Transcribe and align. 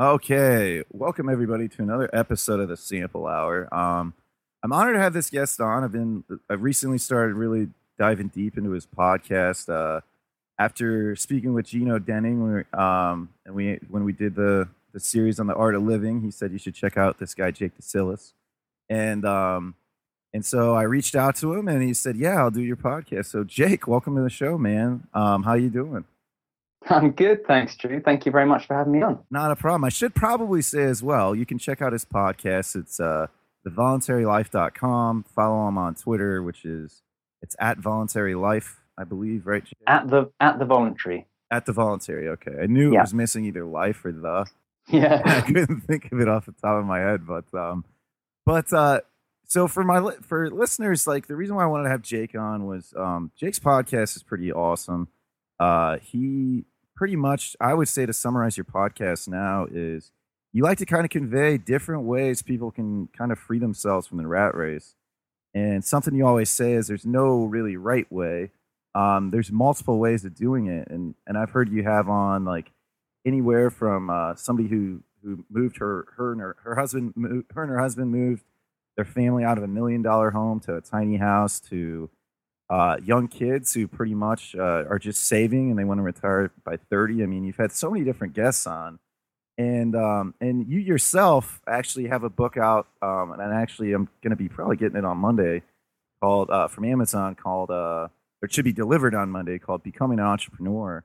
Okay, 0.00 0.82
welcome 0.90 1.28
everybody 1.28 1.68
to 1.68 1.82
another 1.82 2.08
episode 2.14 2.58
of 2.58 2.70
the 2.70 2.76
Sample 2.78 3.26
Hour. 3.26 3.68
Um, 3.70 4.14
I'm 4.62 4.72
honored 4.72 4.94
to 4.94 5.00
have 5.02 5.12
this 5.12 5.28
guest 5.28 5.60
on. 5.60 5.84
I've 5.84 5.92
been 5.92 6.24
I've 6.48 6.62
recently 6.62 6.96
started 6.96 7.34
really 7.34 7.68
diving 7.98 8.28
deep 8.28 8.56
into 8.56 8.70
his 8.70 8.86
podcast. 8.86 9.68
Uh, 9.68 10.00
after 10.58 11.14
speaking 11.16 11.52
with 11.52 11.66
Gino 11.66 11.98
Denning, 11.98 12.50
we 12.50 12.64
um, 12.72 13.28
and 13.44 13.54
we 13.54 13.78
when 13.90 14.04
we 14.04 14.14
did 14.14 14.36
the 14.36 14.68
the 14.94 15.00
series 15.00 15.38
on 15.38 15.48
the 15.48 15.54
art 15.54 15.74
of 15.74 15.82
living, 15.82 16.22
he 16.22 16.30
said 16.30 16.50
you 16.50 16.58
should 16.58 16.74
check 16.74 16.96
out 16.96 17.18
this 17.18 17.34
guy 17.34 17.50
Jake 17.50 17.76
Desyllas, 17.78 18.32
and 18.88 19.26
um, 19.26 19.74
and 20.32 20.46
so 20.46 20.74
I 20.74 20.84
reached 20.84 21.14
out 21.14 21.36
to 21.36 21.52
him, 21.52 21.68
and 21.68 21.82
he 21.82 21.92
said, 21.92 22.16
"Yeah, 22.16 22.38
I'll 22.38 22.50
do 22.50 22.62
your 22.62 22.76
podcast." 22.76 23.26
So 23.26 23.44
Jake, 23.44 23.86
welcome 23.86 24.16
to 24.16 24.22
the 24.22 24.30
show, 24.30 24.56
man. 24.56 25.08
Um, 25.12 25.42
how 25.42 25.52
you 25.52 25.68
doing? 25.68 26.06
I'm 26.88 27.10
good, 27.10 27.46
thanks, 27.46 27.76
Drew. 27.76 28.00
Thank 28.00 28.24
you 28.24 28.32
very 28.32 28.46
much 28.46 28.66
for 28.66 28.74
having 28.74 28.92
me 28.92 29.02
on. 29.02 29.18
Not 29.30 29.50
a 29.50 29.56
problem. 29.56 29.84
I 29.84 29.90
should 29.90 30.14
probably 30.14 30.62
say 30.62 30.84
as 30.84 31.02
well, 31.02 31.34
you 31.34 31.44
can 31.44 31.58
check 31.58 31.82
out 31.82 31.92
his 31.92 32.04
podcast. 32.04 32.74
It's 32.74 32.98
uh, 32.98 33.26
thevoluntarylife.com. 33.66 35.24
Follow 35.34 35.68
him 35.68 35.78
on 35.78 35.94
Twitter, 35.94 36.42
which 36.42 36.64
is 36.64 37.02
it's 37.42 37.56
at 37.60 37.78
voluntary 37.78 38.34
life, 38.34 38.80
I 38.98 39.04
believe, 39.04 39.46
right? 39.46 39.64
At 39.86 40.08
the 40.08 40.30
at 40.40 40.58
the 40.58 40.64
voluntary. 40.64 41.26
At 41.50 41.66
the 41.66 41.72
voluntary. 41.72 42.28
Okay, 42.28 42.52
I 42.62 42.66
knew 42.66 42.92
yeah. 42.92 43.00
it 43.00 43.02
was 43.02 43.14
missing 43.14 43.44
either 43.44 43.64
life 43.64 44.04
or 44.04 44.12
the. 44.12 44.46
Yeah, 44.88 45.22
I 45.24 45.42
couldn't 45.42 45.82
think 45.82 46.10
of 46.10 46.20
it 46.20 46.26
off 46.26 46.46
the 46.46 46.52
top 46.52 46.80
of 46.80 46.84
my 46.84 46.98
head, 46.98 47.24
but 47.24 47.44
um, 47.54 47.84
but 48.44 48.72
uh, 48.72 49.02
so 49.44 49.68
for 49.68 49.84
my 49.84 50.14
for 50.22 50.50
listeners, 50.50 51.06
like 51.06 51.28
the 51.28 51.36
reason 51.36 51.54
why 51.54 51.62
I 51.62 51.66
wanted 51.66 51.84
to 51.84 51.90
have 51.90 52.02
Jake 52.02 52.34
on 52.34 52.66
was 52.66 52.92
um, 52.96 53.30
Jake's 53.36 53.60
podcast 53.60 54.16
is 54.16 54.24
pretty 54.24 54.50
awesome. 54.50 55.06
Uh, 55.60 55.98
he 55.98 56.64
pretty 57.00 57.16
much, 57.16 57.56
I 57.58 57.72
would 57.72 57.88
say, 57.88 58.04
to 58.04 58.12
summarize 58.12 58.58
your 58.58 58.66
podcast 58.66 59.26
now 59.26 59.66
is 59.72 60.12
you 60.52 60.62
like 60.62 60.76
to 60.76 60.84
kind 60.84 61.02
of 61.02 61.08
convey 61.08 61.56
different 61.56 62.02
ways 62.02 62.42
people 62.42 62.70
can 62.70 63.08
kind 63.16 63.32
of 63.32 63.38
free 63.38 63.58
themselves 63.58 64.06
from 64.06 64.18
the 64.18 64.26
rat 64.26 64.54
race. 64.54 64.96
And 65.54 65.82
something 65.82 66.14
you 66.14 66.26
always 66.26 66.50
say 66.50 66.74
is 66.74 66.88
there's 66.88 67.06
no 67.06 67.44
really 67.44 67.74
right 67.78 68.06
way. 68.12 68.50
Um, 68.94 69.30
there's 69.30 69.50
multiple 69.50 69.98
ways 69.98 70.26
of 70.26 70.34
doing 70.34 70.66
it, 70.66 70.88
and 70.90 71.14
and 71.26 71.38
I've 71.38 71.52
heard 71.52 71.70
you 71.70 71.84
have 71.84 72.10
on 72.10 72.44
like 72.44 72.70
anywhere 73.24 73.70
from 73.70 74.10
uh, 74.10 74.34
somebody 74.34 74.68
who 74.68 75.02
who 75.24 75.46
moved 75.48 75.78
her 75.78 76.06
her 76.18 76.32
and 76.32 76.40
her, 76.42 76.56
her 76.64 76.74
husband 76.74 77.14
moved, 77.16 77.46
her 77.54 77.62
and 77.62 77.72
her 77.72 77.78
husband 77.78 78.10
moved 78.10 78.44
their 78.96 79.06
family 79.06 79.42
out 79.42 79.56
of 79.56 79.64
a 79.64 79.68
million 79.68 80.02
dollar 80.02 80.32
home 80.32 80.60
to 80.60 80.76
a 80.76 80.82
tiny 80.82 81.16
house 81.16 81.60
to 81.60 82.10
uh, 82.70 82.96
young 83.04 83.26
kids 83.26 83.74
who 83.74 83.88
pretty 83.88 84.14
much 84.14 84.54
uh, 84.54 84.84
are 84.88 84.98
just 84.98 85.24
saving 85.24 85.70
and 85.70 85.78
they 85.78 85.84
want 85.84 85.98
to 85.98 86.02
retire 86.02 86.52
by 86.64 86.76
30. 86.76 87.22
I 87.22 87.26
mean, 87.26 87.42
you've 87.42 87.56
had 87.56 87.72
so 87.72 87.90
many 87.90 88.04
different 88.04 88.32
guests 88.32 88.64
on, 88.64 89.00
and 89.58 89.96
um, 89.96 90.34
and 90.40 90.68
you 90.68 90.78
yourself 90.78 91.60
actually 91.66 92.06
have 92.06 92.22
a 92.22 92.30
book 92.30 92.56
out, 92.56 92.86
um, 93.02 93.32
and 93.32 93.52
actually 93.52 93.92
I'm 93.92 94.08
going 94.22 94.30
to 94.30 94.36
be 94.36 94.48
probably 94.48 94.76
getting 94.76 94.96
it 94.96 95.04
on 95.04 95.18
Monday, 95.18 95.62
called 96.22 96.48
uh, 96.48 96.68
from 96.68 96.84
Amazon 96.84 97.34
called 97.34 97.70
uh, 97.70 98.06
or 98.40 98.46
it 98.46 98.52
should 98.52 98.64
be 98.64 98.72
delivered 98.72 99.16
on 99.16 99.30
Monday 99.30 99.58
called 99.58 99.82
Becoming 99.82 100.20
an 100.20 100.26
Entrepreneur, 100.26 101.04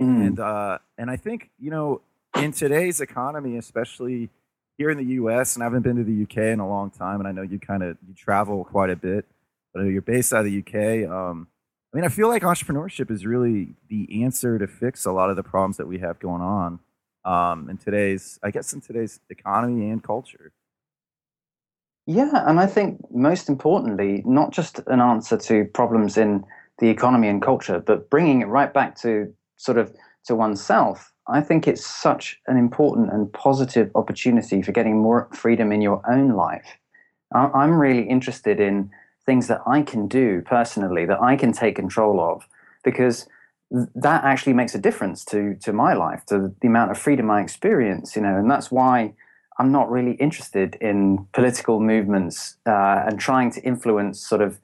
mm. 0.00 0.26
and 0.26 0.40
uh, 0.40 0.78
and 0.96 1.10
I 1.10 1.16
think 1.16 1.50
you 1.60 1.70
know 1.70 2.00
in 2.36 2.52
today's 2.52 3.02
economy, 3.02 3.58
especially 3.58 4.30
here 4.78 4.88
in 4.88 4.96
the 4.96 5.04
U.S. 5.16 5.54
and 5.54 5.62
I 5.62 5.66
haven't 5.66 5.82
been 5.82 5.96
to 5.96 6.04
the 6.04 6.14
U.K. 6.14 6.50
in 6.50 6.60
a 6.60 6.68
long 6.68 6.90
time, 6.90 7.20
and 7.20 7.28
I 7.28 7.32
know 7.32 7.42
you 7.42 7.58
kind 7.58 7.82
of 7.82 7.98
you 8.08 8.14
travel 8.14 8.64
quite 8.64 8.88
a 8.88 8.96
bit 8.96 9.26
but 9.74 9.82
you're 9.82 10.02
based 10.02 10.32
out 10.32 10.46
of 10.46 10.52
the 10.52 10.60
UK. 10.60 11.10
Um, 11.10 11.48
I 11.92 11.96
mean, 11.96 12.04
I 12.04 12.08
feel 12.08 12.28
like 12.28 12.42
entrepreneurship 12.42 13.10
is 13.10 13.26
really 13.26 13.74
the 13.88 14.22
answer 14.22 14.58
to 14.58 14.66
fix 14.66 15.04
a 15.04 15.12
lot 15.12 15.30
of 15.30 15.36
the 15.36 15.42
problems 15.42 15.76
that 15.76 15.86
we 15.86 15.98
have 15.98 16.18
going 16.18 16.42
on 16.42 16.78
um, 17.24 17.68
in 17.68 17.76
today's, 17.76 18.38
I 18.42 18.50
guess, 18.50 18.72
in 18.72 18.80
today's 18.80 19.20
economy 19.30 19.90
and 19.90 20.02
culture. 20.02 20.52
Yeah, 22.06 22.44
and 22.48 22.60
I 22.60 22.66
think 22.66 23.00
most 23.10 23.48
importantly, 23.48 24.22
not 24.26 24.52
just 24.52 24.80
an 24.86 25.00
answer 25.00 25.36
to 25.38 25.64
problems 25.66 26.16
in 26.16 26.44
the 26.78 26.88
economy 26.88 27.28
and 27.28 27.40
culture, 27.40 27.80
but 27.80 28.10
bringing 28.10 28.42
it 28.42 28.46
right 28.46 28.72
back 28.72 28.96
to 29.00 29.32
sort 29.56 29.78
of 29.78 29.92
to 30.26 30.34
oneself. 30.34 31.12
I 31.28 31.40
think 31.40 31.66
it's 31.66 31.86
such 31.86 32.38
an 32.46 32.58
important 32.58 33.10
and 33.12 33.32
positive 33.32 33.90
opportunity 33.94 34.60
for 34.60 34.72
getting 34.72 34.98
more 34.98 35.28
freedom 35.32 35.72
in 35.72 35.80
your 35.80 36.02
own 36.10 36.30
life. 36.30 36.78
I'm 37.34 37.72
really 37.72 38.02
interested 38.02 38.60
in 38.60 38.90
things 39.26 39.48
that 39.48 39.62
I 39.66 39.82
can 39.82 40.06
do 40.08 40.42
personally 40.42 41.06
that 41.06 41.20
I 41.20 41.36
can 41.36 41.52
take 41.52 41.76
control 41.76 42.20
of 42.20 42.46
because 42.82 43.26
that 43.70 44.24
actually 44.24 44.52
makes 44.52 44.74
a 44.74 44.78
difference 44.78 45.24
to 45.26 45.54
to 45.56 45.72
my 45.72 45.94
life 45.94 46.24
to 46.26 46.54
the 46.60 46.68
amount 46.68 46.90
of 46.90 46.98
freedom 46.98 47.30
I 47.30 47.40
experience 47.40 48.14
you 48.14 48.22
know 48.22 48.36
and 48.36 48.50
that's 48.50 48.70
why 48.70 49.14
I'm 49.58 49.70
not 49.70 49.90
really 49.90 50.12
interested 50.12 50.76
in 50.80 51.26
political 51.32 51.80
movements 51.80 52.56
uh, 52.66 53.04
and 53.06 53.20
trying 53.20 53.52
to 53.52 53.62
influence 53.62 54.20
sort 54.20 54.42
of 54.42 54.58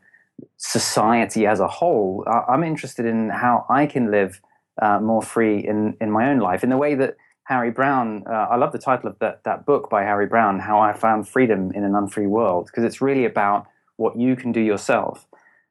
society 0.56 1.47
as 1.47 1.60
a 1.60 1.69
whole. 1.69 2.25
I'm 2.27 2.65
interested 2.65 3.06
in 3.06 3.31
how 3.31 3.66
I 3.69 3.87
can 3.87 4.10
live 4.10 4.41
uh, 4.81 4.98
more 5.00 5.22
free 5.22 5.59
in 5.59 5.97
in 6.00 6.10
my 6.10 6.31
own 6.31 6.38
life. 6.38 6.65
In 6.65 6.71
the 6.71 6.77
way 6.77 6.94
that 6.94 7.16
Harry 7.44 7.71
Browne 7.71 8.25
uh, 8.27 8.48
I 8.50 8.56
love 8.56 8.72
the 8.72 8.78
title 8.78 9.09
of 9.10 9.19
that 9.21 9.44
that 9.44 9.65
book 9.65 9.91
by 9.91 10.03
Harry 10.03 10.27
Browne 10.27 10.59
how 10.59 10.81
I 10.81 10.92
found 10.92 11.28
freedom 11.28 11.71
in 11.72 11.84
an 11.84 11.94
unfree 11.94 12.27
world 12.27 12.66
because 12.66 12.84
it's 12.84 13.00
really 13.00 13.25
about 13.25 13.66
what 14.00 14.19
you 14.19 14.34
can 14.34 14.50
do 14.50 14.61
yourself. 14.61 15.27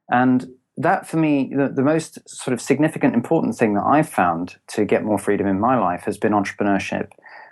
And 0.08 0.38
that, 0.76 1.06
for 1.06 1.18
me, 1.18 1.52
the, 1.54 1.68
the 1.68 1.82
most 1.82 2.18
sort 2.28 2.54
of 2.54 2.60
significant, 2.60 3.14
important 3.14 3.56
thing 3.56 3.74
that 3.74 3.84
I've 3.84 4.08
found 4.08 4.56
to 4.68 4.84
get 4.84 5.04
more 5.04 5.18
freedom 5.18 5.46
in 5.46 5.60
my 5.60 5.78
life 5.78 6.02
has 6.04 6.16
been 6.16 6.32
entrepreneurship. 6.32 7.08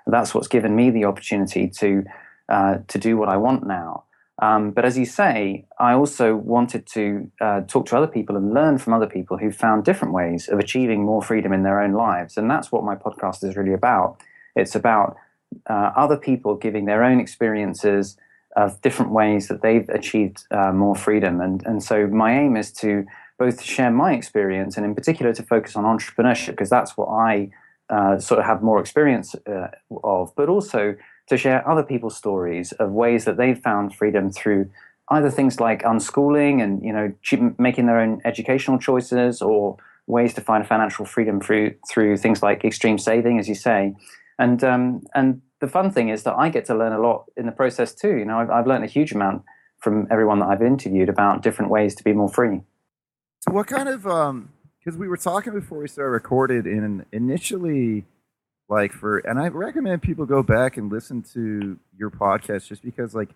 That's 0.07 0.35
what's 0.35 0.49
given 0.49 0.75
me 0.75 0.91
the 0.91 1.05
opportunity 1.05 1.69
to 1.81 2.05
uh, 2.49 2.79
to 2.89 2.99
do 2.99 3.19
what 3.19 3.29
I 3.29 3.37
want 3.37 3.67
now. 3.67 4.05
Um, 4.41 4.71
but 4.71 4.85
as 4.87 4.97
you 4.97 5.05
say, 5.05 5.67
I 5.79 5.93
also 5.93 6.35
wanted 6.35 6.87
to 6.95 7.31
uh, 7.41 7.61
talk 7.63 7.87
to 7.87 7.97
other 7.97 8.07
people 8.07 8.37
and 8.37 8.55
learn 8.55 8.79
from 8.79 8.95
other 8.95 9.07
people 9.07 9.37
who 9.37 9.51
found 9.51 9.85
different 9.85 10.15
ways 10.15 10.49
of 10.49 10.59
achieving 10.59 11.05
more 11.05 11.21
freedom 11.21 11.53
in 11.53 11.63
their 11.65 11.81
own 11.81 11.93
lives. 11.93 12.39
And 12.39 12.51
that's 12.51 12.73
what 12.73 12.85
my 12.85 12.95
podcast 12.95 13.45
is 13.45 13.57
really 13.57 13.75
about. 13.75 14.23
It's 14.55 14.75
about 14.75 15.17
uh, 15.69 15.91
other 15.97 16.17
people 16.17 16.55
giving 16.57 16.87
their 16.87 17.03
own 17.05 17.21
experiences 17.21 18.17
of 18.57 18.81
different 18.83 19.13
ways 19.13 19.49
that 19.49 19.63
they've 19.63 19.89
achieved 19.91 20.45
uh, 20.51 20.73
more 20.73 20.95
freedom. 20.95 21.41
And, 21.41 21.65
and 21.67 21.83
so 21.83 22.07
my 22.07 22.39
aim 22.39 22.57
is 22.57 22.73
to 22.75 23.05
both 23.39 23.63
share 23.63 23.91
my 23.91 24.15
experience 24.15 24.77
and 24.77 24.85
in 24.85 24.95
particular 24.95 25.33
to 25.35 25.43
focus 25.43 25.77
on 25.77 25.85
entrepreneurship 25.85 26.51
because 26.51 26.71
that's 26.71 26.97
what 26.97 27.07
I 27.07 27.51
uh, 27.89 28.19
sort 28.19 28.41
of 28.41 28.47
have 28.47 28.63
more 28.63 28.81
experience 28.81 29.35
uh, 29.47 29.69
of, 30.03 30.35
but 30.37 30.49
also 30.49 30.97
to 31.29 31.37
share 31.37 31.67
other 31.69 31.83
people's 31.83 32.17
stories 32.17 32.73
of 32.73 32.91
ways 32.91 33.25
that 33.27 33.37
they've 33.37 33.59
found 33.59 33.95
freedom 33.95 34.31
through 34.33 34.69
either 35.11 35.31
things 35.31 35.61
like 35.61 35.83
unschooling 35.83 36.63
and 36.63 36.83
you 36.83 36.93
know 36.93 37.13
making 37.59 37.87
their 37.87 37.99
own 37.99 38.21
educational 38.25 38.79
choices 38.79 39.41
or 39.41 39.77
ways 40.07 40.35
to 40.35 40.41
find 40.41 40.67
financial 40.67 41.05
freedom 41.05 41.41
through 41.41 41.75
through 41.89 42.17
things 42.17 42.43
like 42.43 42.65
extreme 42.65 42.99
saving, 42.99 43.39
as 43.39 43.49
you 43.49 43.55
say, 43.55 43.95
and 44.39 44.65
um, 44.65 45.03
and 45.15 45.41
the 45.61 45.69
fun 45.69 45.91
thing 45.91 46.09
is 46.09 46.23
that 46.23 46.35
I 46.37 46.49
get 46.49 46.65
to 46.67 46.75
learn 46.75 46.93
a 46.93 47.01
lot 47.01 47.25
in 47.37 47.47
the 47.47 47.53
process 47.53 47.95
too. 47.95 48.17
You 48.17 48.25
know, 48.25 48.39
I've, 48.39 48.51
I've 48.51 48.67
learned 48.67 48.85
a 48.85 48.89
huge 48.89 49.13
amount 49.13 49.43
from 49.79 50.07
everyone 50.11 50.41
that 50.41 50.49
I've 50.49 50.63
interviewed 50.63 51.09
about 51.09 51.43
different 51.43 51.71
ways 51.71 51.95
to 51.97 52.05
be 52.05 52.13
more 52.13 52.29
free. 52.29 52.61
So, 53.41 53.53
what 53.53 53.67
kind 53.67 53.89
of 53.89 54.07
um? 54.07 54.53
Because 54.79 54.99
we 54.99 55.09
were 55.09 55.17
talking 55.17 55.53
before 55.53 55.79
we 55.79 55.89
started 55.89 56.11
recorded, 56.11 56.67
and 56.67 57.05
initially, 57.13 58.05
like 58.69 58.93
for, 58.93 59.19
and 59.19 59.39
I 59.39 59.49
recommend 59.49 60.03
people 60.03 60.25
go 60.25 60.43
back 60.43 60.77
and 60.77 60.91
listen 60.91 61.23
to 61.35 61.79
your 61.97 62.11
podcast 62.11 62.69
just 62.69 62.83
because, 62.83 63.15
like, 63.15 63.31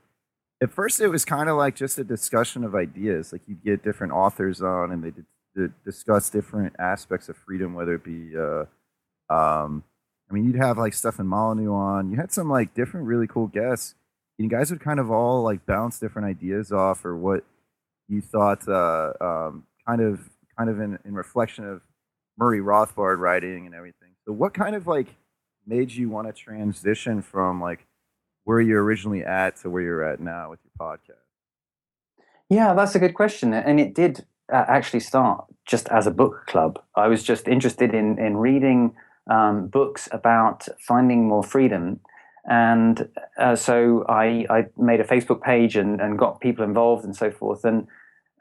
at 0.62 0.72
first 0.72 1.00
it 1.00 1.08
was 1.08 1.24
kind 1.24 1.48
of 1.48 1.56
like 1.56 1.74
just 1.74 1.98
a 1.98 2.04
discussion 2.04 2.64
of 2.64 2.74
ideas. 2.74 3.32
Like 3.32 3.42
you'd 3.46 3.64
get 3.64 3.82
different 3.82 4.12
authors 4.12 4.62
on, 4.62 4.92
and 4.92 5.02
they 5.04 5.10
did, 5.54 5.72
discuss 5.84 6.30
different 6.30 6.74
aspects 6.78 7.28
of 7.28 7.36
freedom, 7.36 7.74
whether 7.74 7.94
it 7.94 8.04
be 8.04 8.32
uh, 8.36 8.64
um, 9.32 9.84
I 10.32 10.34
mean, 10.34 10.46
you'd 10.46 10.56
have 10.56 10.78
like 10.78 10.94
Stefan 10.94 11.26
Molyneux 11.26 11.70
on. 11.70 12.10
You 12.10 12.16
had 12.16 12.32
some 12.32 12.48
like 12.48 12.72
different, 12.72 13.06
really 13.06 13.26
cool 13.26 13.48
guests. 13.48 13.94
You 14.38 14.48
guys 14.48 14.70
would 14.70 14.80
kind 14.80 14.98
of 14.98 15.10
all 15.10 15.42
like 15.42 15.66
bounce 15.66 15.98
different 15.98 16.26
ideas 16.26 16.72
off, 16.72 17.04
or 17.04 17.14
what 17.14 17.44
you 18.08 18.22
thought, 18.22 18.66
uh, 18.66 19.12
um, 19.20 19.66
kind 19.86 20.00
of, 20.00 20.30
kind 20.56 20.70
of 20.70 20.80
in, 20.80 20.98
in 21.04 21.14
reflection 21.14 21.68
of 21.68 21.82
Murray 22.38 22.60
Rothbard 22.60 23.18
writing 23.18 23.66
and 23.66 23.74
everything. 23.74 24.08
So, 24.24 24.32
what 24.32 24.54
kind 24.54 24.74
of 24.74 24.86
like 24.86 25.08
made 25.66 25.92
you 25.92 26.08
want 26.08 26.28
to 26.28 26.32
transition 26.32 27.20
from 27.20 27.60
like 27.60 27.86
where 28.44 28.60
you're 28.60 28.82
originally 28.82 29.22
at 29.22 29.56
to 29.58 29.70
where 29.70 29.82
you're 29.82 30.02
at 30.02 30.18
now 30.18 30.48
with 30.48 30.60
your 30.64 30.88
podcast? 30.88 31.16
Yeah, 32.48 32.72
that's 32.72 32.94
a 32.94 32.98
good 32.98 33.14
question, 33.14 33.52
and 33.52 33.78
it 33.78 33.94
did 33.94 34.24
uh, 34.50 34.64
actually 34.66 35.00
start 35.00 35.44
just 35.66 35.88
as 35.88 36.06
a 36.06 36.10
book 36.10 36.46
club. 36.46 36.82
I 36.96 37.08
was 37.08 37.22
just 37.22 37.48
interested 37.48 37.94
in 37.94 38.18
in 38.18 38.38
reading 38.38 38.94
um, 39.30 39.68
books 39.68 40.08
about 40.12 40.66
finding 40.80 41.28
more 41.28 41.42
freedom. 41.42 42.00
And 42.44 43.08
uh, 43.38 43.54
so 43.54 44.04
I, 44.08 44.46
I, 44.50 44.66
made 44.76 45.00
a 45.00 45.04
Facebook 45.04 45.42
page 45.42 45.76
and, 45.76 46.00
and, 46.00 46.18
got 46.18 46.40
people 46.40 46.64
involved 46.64 47.04
and 47.04 47.14
so 47.14 47.30
forth. 47.30 47.64
And 47.64 47.86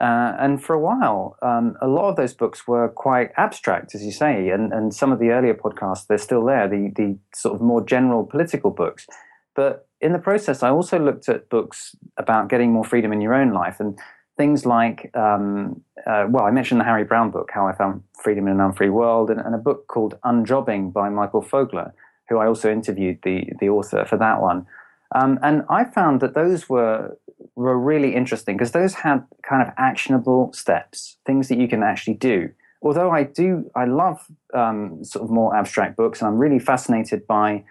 Uh, 0.02 0.34
and 0.40 0.64
for 0.64 0.74
a 0.74 0.80
while, 0.80 1.38
um, 1.44 1.78
a 1.80 1.88
lot 1.88 2.10
of 2.10 2.16
those 2.16 2.34
books 2.34 2.68
were 2.68 2.90
quite 2.90 3.30
abstract, 3.38 3.94
as 3.94 4.04
you 4.04 4.12
say, 4.12 4.50
and, 4.50 4.74
and 4.74 4.96
some 4.96 5.12
of 5.12 5.20
the 5.20 5.30
earlier 5.30 5.54
podcasts, 5.54 6.08
they're 6.08 6.18
still 6.18 6.44
there, 6.44 6.68
the, 6.68 6.92
the 6.96 7.16
sort 7.36 7.54
of 7.54 7.62
more 7.62 7.86
general 7.86 8.26
political 8.26 8.72
books. 8.72 9.06
But 9.54 9.88
in 10.00 10.12
the 10.12 10.18
process, 10.18 10.64
I 10.64 10.70
also 10.70 10.98
looked 10.98 11.30
at 11.30 11.50
books 11.50 11.96
about 12.18 12.50
getting 12.50 12.74
more 12.74 12.84
freedom 12.84 13.14
in 13.14 13.22
your 13.22 13.36
own 13.36 13.54
life 13.54 13.80
and 13.80 14.00
things 14.42 14.66
like, 14.66 15.16
um, 15.16 15.84
uh, 16.08 16.26
well, 16.28 16.46
I 16.46 16.50
mentioned 16.50 16.82
the 16.82 16.86
Harry 16.86 17.04
Browne 17.04 17.30
book, 17.30 17.52
How 17.54 17.68
I 17.68 17.74
Found 17.74 18.02
Freedom 18.24 18.48
in 18.48 18.54
an 18.54 18.60
Unfree 18.60 18.90
World, 18.90 19.30
and, 19.30 19.40
and, 19.40 19.54
a 19.54 19.60
book 19.60 19.88
called 19.88 20.18
Unjobbing 20.24 20.92
by 20.92 21.10
Michael 21.10 21.44
Fogler, 21.44 21.92
who 22.28 22.40
I 22.40 22.48
also 22.48 22.72
interviewed 22.72 23.20
the, 23.22 23.48
the 23.60 23.70
author 23.70 24.04
for 24.04 24.18
that 24.18 24.42
one. 24.42 24.66
Um, 25.14 25.38
and 25.44 25.64
I 25.70 25.84
found 25.84 26.22
that 26.22 26.34
those 26.34 26.68
were 26.68 27.18
were 27.56 27.78
really 27.78 28.16
interesting 28.16 28.56
because 28.56 28.72
those 28.72 28.94
had 28.96 29.24
kind 29.44 29.62
of 29.62 29.72
actionable 29.78 30.52
steps, 30.54 31.18
things 31.24 31.48
that 31.50 31.60
you 31.60 31.68
can 31.68 31.84
actually 31.84 32.16
do. 32.16 32.50
Although 32.82 33.12
I 33.12 33.24
do, 33.24 33.70
I 33.76 33.86
love 33.86 34.26
um, 34.56 35.04
sort 35.04 35.24
of 35.26 35.30
more 35.30 35.56
abstract 35.56 35.98
books, 35.98 36.20
and 36.20 36.28
I'm 36.28 36.40
really 36.40 36.60
fascinated 36.60 37.28
by 37.28 37.64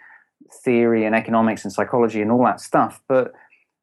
theory 0.63 1.05
and 1.05 1.17
economics 1.17 1.65
and 1.65 1.73
psychology 1.73 2.21
and 2.23 2.31
all 2.31 2.45
that 2.45 2.61
stuff. 2.61 3.01
But 3.09 3.33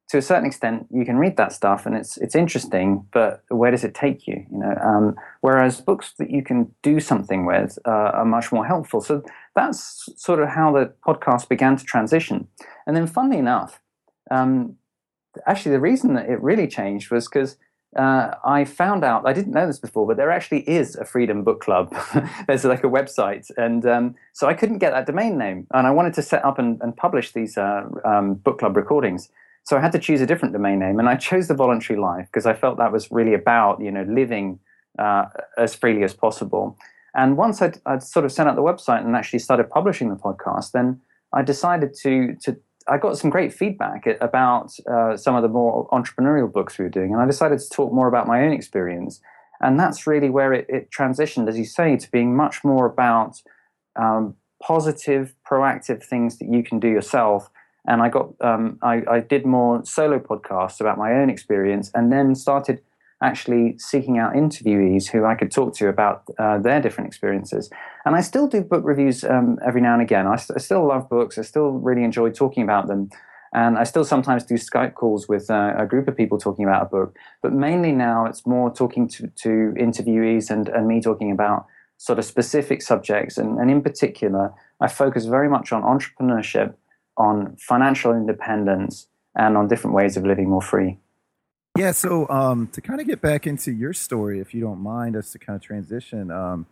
to 0.09 0.17
a 0.17 0.21
certain 0.21 0.45
extent, 0.45 0.87
you 0.89 1.03
can 1.03 1.17
read 1.17 1.35
that 1.35 1.51
stuff 1.51 1.85
and 1.85 1.95
it's 1.95 2.17
it's 2.17 2.35
interesting, 2.35 3.05
but 3.11 3.43
where 3.49 3.71
does 3.71 3.83
it 3.83 3.93
take 3.93 4.25
you? 4.25 4.45
You 4.51 4.59
know, 4.59 4.75
um, 4.81 5.15
whereas 5.41 5.81
books 5.81 6.13
that 6.17 6.29
you 6.29 6.43
can 6.43 6.73
do 6.81 6.99
something 6.99 7.45
with 7.45 7.77
uh, 7.85 8.11
are 8.13 8.25
much 8.25 8.51
more 8.51 8.65
helpful. 8.65 9.01
So 9.01 9.23
that's 9.55 10.09
sort 10.15 10.41
of 10.41 10.49
how 10.49 10.71
the 10.71 10.93
podcast 11.05 11.49
began 11.49 11.75
to 11.75 11.83
transition. 11.83 12.47
And 12.85 12.95
then, 12.95 13.05
funnily 13.05 13.37
enough, 13.37 13.81
um, 14.31 14.77
actually, 15.45 15.71
the 15.71 15.81
reason 15.81 16.13
that 16.13 16.29
it 16.29 16.41
really 16.41 16.67
changed 16.67 17.11
was 17.11 17.27
because 17.27 17.57
uh, 17.97 18.31
I 18.45 18.63
found 18.63 19.03
out 19.03 19.27
I 19.27 19.33
didn't 19.33 19.53
know 19.53 19.67
this 19.67 19.79
before, 19.79 20.07
but 20.07 20.15
there 20.15 20.31
actually 20.31 20.61
is 20.69 20.95
a 20.95 21.03
Freedom 21.03 21.43
Book 21.43 21.61
Club. 21.61 21.93
There's 22.47 22.63
like 22.63 22.85
a 22.85 22.89
website, 22.89 23.49
and 23.57 23.85
um, 23.85 24.15
so 24.31 24.47
I 24.47 24.53
couldn't 24.53 24.77
get 24.77 24.91
that 24.91 25.05
domain 25.05 25.37
name, 25.37 25.67
and 25.73 25.85
I 25.85 25.91
wanted 25.91 26.13
to 26.13 26.21
set 26.21 26.45
up 26.45 26.59
and, 26.59 26.79
and 26.81 26.95
publish 26.95 27.33
these 27.33 27.57
uh, 27.57 27.83
um, 28.05 28.35
book 28.35 28.59
club 28.59 28.77
recordings. 28.77 29.29
So 29.67 29.75
I 29.75 29.81
had 29.81 29.91
to 29.91 29.99
choose 29.99 30.21
a 30.21 30.25
different 30.25 30.53
domain 30.53 30.79
name, 30.79 30.97
and 30.97 31.09
I 31.09 31.17
chose 31.17 31.49
the 31.49 31.53
Voluntary 31.53 31.99
Life 31.99 32.27
because 32.31 32.45
I 32.45 32.53
felt 32.53 32.77
that 32.77 32.93
was 32.93 33.11
really 33.11 33.33
about 33.33 33.81
you 33.81 33.91
know 33.91 34.03
living 34.03 34.59
uh, 34.97 35.25
as 35.57 35.75
freely 35.75 36.03
as 36.03 36.13
possible. 36.13 36.77
And 37.13 37.35
once 37.35 37.61
I'd, 37.61 37.77
I'd, 37.85 38.01
sort 38.01 38.23
of 38.23 38.31
sent 38.31 38.47
out 38.47 38.55
the 38.55 38.61
website 38.61 39.03
and 39.03 39.13
actually 39.13 39.39
started 39.39 39.69
publishing 39.69 40.07
the 40.07 40.15
podcast, 40.15 40.71
then 40.71 41.01
I 41.33 41.41
decided 41.41 41.93
to 42.03 42.37
to 42.43 42.55
I 42.87 42.97
got 42.97 43.17
some 43.17 43.29
great 43.29 43.53
feedback 43.53 44.07
about 44.21 44.71
uh, 44.89 45.17
some 45.17 45.35
of 45.35 45.41
the 45.41 45.49
more 45.49 45.89
entrepreneurial 45.89 46.49
books 46.49 46.77
we 46.77 46.85
were 46.85 46.89
doing, 46.89 47.11
and 47.11 47.21
I 47.21 47.25
decided 47.25 47.59
to 47.59 47.69
talk 47.69 47.91
more 47.91 48.07
about 48.07 48.25
my 48.25 48.45
own 48.45 48.53
experience. 48.53 49.19
And 49.59 49.77
that's 49.77 50.07
really 50.07 50.29
where 50.29 50.53
it, 50.53 50.65
it 50.69 50.91
transitioned, 50.91 51.49
as 51.49 51.57
you 51.57 51.65
say, 51.65 51.97
to 51.97 52.09
being 52.11 52.37
much 52.37 52.63
more 52.63 52.85
about 52.85 53.41
um, 53.97 54.35
positive, 54.63 55.35
proactive 55.45 56.01
things 56.01 56.37
that 56.37 56.47
you 56.49 56.63
can 56.63 56.79
do 56.79 56.87
yourself. 56.87 57.49
And 57.87 58.01
I 58.01 58.09
got, 58.09 58.33
um, 58.41 58.77
I, 58.81 59.03
I 59.09 59.19
did 59.21 59.45
more 59.45 59.83
solo 59.85 60.19
podcasts 60.19 60.81
about 60.81 60.97
my 60.97 61.13
own 61.13 61.29
experience, 61.29 61.89
and 61.93 62.11
then 62.11 62.35
started 62.35 62.81
actually 63.21 63.77
seeking 63.79 64.19
out 64.19 64.33
interviewees 64.33 65.09
who 65.09 65.25
I 65.25 65.35
could 65.35 65.51
talk 65.51 65.73
to 65.75 65.87
about 65.87 66.23
uh, 66.37 66.59
their 66.59 66.79
different 66.79 67.07
experiences. 67.07 67.69
And 68.05 68.15
I 68.15 68.21
still 68.21 68.47
do 68.47 68.61
book 68.61 68.83
reviews 68.85 69.23
um, 69.23 69.57
every 69.65 69.81
now 69.81 69.93
and 69.93 70.01
again. 70.01 70.27
I, 70.27 70.35
st- 70.35 70.57
I, 70.57 70.59
still 70.59 70.87
love 70.87 71.09
books. 71.09 71.37
I 71.37 71.41
still 71.41 71.71
really 71.71 72.03
enjoy 72.03 72.29
talking 72.29 72.63
about 72.63 72.87
them. 72.87 73.09
And 73.53 73.77
I 73.77 73.85
still 73.85 74.05
sometimes 74.05 74.43
do 74.43 74.55
Skype 74.55 74.93
calls 74.93 75.27
with 75.27 75.49
uh, 75.49 75.73
a 75.77 75.85
group 75.85 76.07
of 76.07 76.15
people 76.15 76.37
talking 76.37 76.65
about 76.65 76.83
a 76.83 76.89
book. 76.89 77.17
But 77.41 77.53
mainly 77.53 77.91
now 77.91 78.25
it's 78.25 78.45
more 78.45 78.71
talking 78.71 79.07
to, 79.09 79.27
to 79.27 79.73
interviewees 79.79 80.51
and, 80.51 80.69
and 80.69 80.87
me 80.87 81.01
talking 81.01 81.31
about 81.31 81.65
sort 81.97 82.19
of 82.19 82.25
specific 82.25 82.81
subjects. 82.81 83.37
And, 83.37 83.57
and 83.57 83.71
in 83.71 83.81
particular, 83.81 84.53
I 84.79 84.87
focus 84.87 85.25
very 85.25 85.49
much 85.49 85.71
on 85.71 85.81
entrepreneurship, 85.81 86.75
on 87.17 87.55
financial 87.57 88.13
independence, 88.13 89.07
and 89.35 89.57
on 89.57 89.67
different 89.67 89.95
ways 89.95 90.17
of 90.17 90.25
living 90.25 90.49
more 90.49 90.61
free. 90.61 90.97
Yeah, 91.77 91.91
so 91.91 92.27
um, 92.29 92.67
to 92.73 92.81
kind 92.81 92.99
of 92.99 93.05
get 93.05 93.21
back 93.21 93.45
into 93.45 93.71
your 93.71 93.93
story, 93.93 94.39
if 94.39 94.53
you 94.53 94.61
don't 94.61 94.79
mind 94.79 95.15
us 95.15 95.31
to 95.33 95.39
kind 95.39 95.55
of 95.55 95.61
transition. 95.61 96.31
Um, 96.31 96.65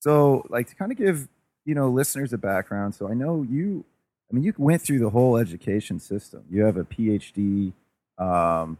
so, 0.00 0.44
like 0.50 0.68
to 0.68 0.74
kind 0.74 0.90
of 0.90 0.98
give 0.98 1.28
you 1.64 1.74
know 1.74 1.88
listeners 1.88 2.32
a 2.32 2.38
background. 2.38 2.94
So 2.94 3.08
I 3.08 3.14
know 3.14 3.42
you. 3.48 3.84
I 4.30 4.34
mean, 4.34 4.42
you 4.42 4.52
went 4.58 4.82
through 4.82 4.98
the 4.98 5.10
whole 5.10 5.36
education 5.36 6.00
system. 6.00 6.44
You 6.50 6.64
have 6.64 6.76
a 6.76 6.84
PhD, 6.84 7.72
um, 8.18 8.78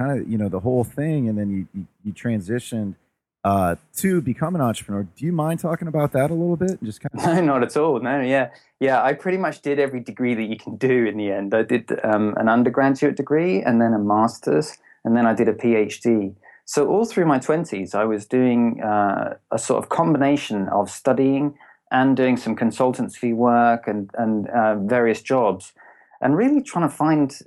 kind 0.00 0.20
of 0.20 0.28
you 0.28 0.36
know 0.36 0.48
the 0.48 0.60
whole 0.60 0.82
thing, 0.84 1.28
and 1.28 1.38
then 1.38 1.50
you 1.50 1.68
you, 1.72 1.86
you 2.04 2.12
transitioned 2.12 2.96
uh, 3.44 3.76
to 3.96 4.20
become 4.20 4.54
an 4.54 4.60
entrepreneur. 4.60 5.04
Do 5.04 5.24
you 5.24 5.32
mind 5.32 5.60
talking 5.60 5.88
about 5.88 6.12
that 6.12 6.30
a 6.30 6.34
little 6.34 6.56
bit? 6.56 6.82
Just 6.82 7.00
kind 7.00 7.14
of- 7.14 7.44
no, 7.44 7.54
not 7.54 7.62
at 7.62 7.76
all. 7.76 8.00
No, 8.00 8.20
yeah, 8.20 8.50
yeah. 8.80 9.02
I 9.02 9.12
pretty 9.12 9.38
much 9.38 9.62
did 9.62 9.78
every 9.78 10.00
degree 10.00 10.34
that 10.34 10.42
you 10.44 10.56
can 10.56 10.76
do 10.76 11.06
in 11.06 11.16
the 11.16 11.30
end. 11.30 11.54
I 11.54 11.62
did 11.62 11.90
um, 12.04 12.34
an 12.36 12.48
undergraduate 12.48 13.16
degree 13.16 13.62
and 13.62 13.80
then 13.80 13.94
a 13.94 13.98
master's 13.98 14.76
and 15.04 15.16
then 15.16 15.26
I 15.26 15.34
did 15.34 15.48
a 15.48 15.54
PhD. 15.54 16.34
So 16.64 16.86
all 16.88 17.06
through 17.06 17.24
my 17.24 17.38
20s, 17.38 17.94
I 17.94 18.04
was 18.04 18.26
doing 18.26 18.82
uh, 18.82 19.36
a 19.50 19.58
sort 19.58 19.82
of 19.82 19.88
combination 19.88 20.68
of 20.68 20.90
studying 20.90 21.56
and 21.90 22.14
doing 22.14 22.36
some 22.36 22.54
consultancy 22.54 23.34
work 23.34 23.86
and, 23.86 24.10
and 24.18 24.48
uh, 24.50 24.74
various 24.74 25.22
jobs, 25.22 25.72
and 26.20 26.36
really 26.36 26.60
trying 26.60 26.86
to 26.86 26.94
find 26.94 27.38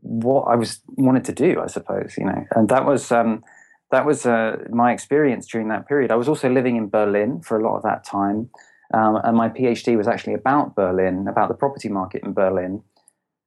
what 0.00 0.44
I 0.44 0.54
was 0.56 0.80
wanted 0.96 1.24
to 1.26 1.32
do, 1.32 1.60
I 1.60 1.66
suppose, 1.66 2.14
you 2.16 2.24
know. 2.24 2.46
And 2.52 2.70
that 2.70 2.86
was 2.86 3.12
um, 3.12 3.44
that 3.90 4.06
was 4.06 4.26
uh, 4.26 4.56
my 4.70 4.92
experience 4.92 5.46
during 5.46 5.68
that 5.68 5.88
period. 5.88 6.10
I 6.10 6.16
was 6.16 6.28
also 6.28 6.48
living 6.48 6.76
in 6.76 6.88
Berlin 6.88 7.40
for 7.42 7.58
a 7.58 7.62
lot 7.62 7.76
of 7.76 7.82
that 7.82 8.04
time, 8.04 8.50
um, 8.94 9.16
and 9.24 9.36
my 9.36 9.48
PhD 9.48 9.96
was 9.96 10.08
actually 10.08 10.34
about 10.34 10.74
Berlin, 10.74 11.26
about 11.28 11.48
the 11.48 11.54
property 11.54 11.88
market 11.88 12.22
in 12.24 12.32
Berlin. 12.32 12.82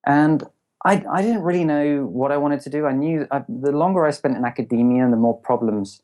And 0.06 0.44
I, 0.86 1.04
I 1.10 1.22
didn't 1.22 1.44
really 1.44 1.64
know 1.64 2.06
what 2.06 2.32
I 2.32 2.38
wanted 2.38 2.60
to 2.62 2.70
do. 2.70 2.86
I 2.86 2.92
knew 2.92 3.26
I, 3.32 3.44
the 3.48 3.72
longer 3.72 4.06
I 4.06 4.12
spent 4.12 4.36
in 4.36 4.44
academia, 4.44 5.10
the 5.10 5.16
more 5.16 5.40
problems 5.40 6.02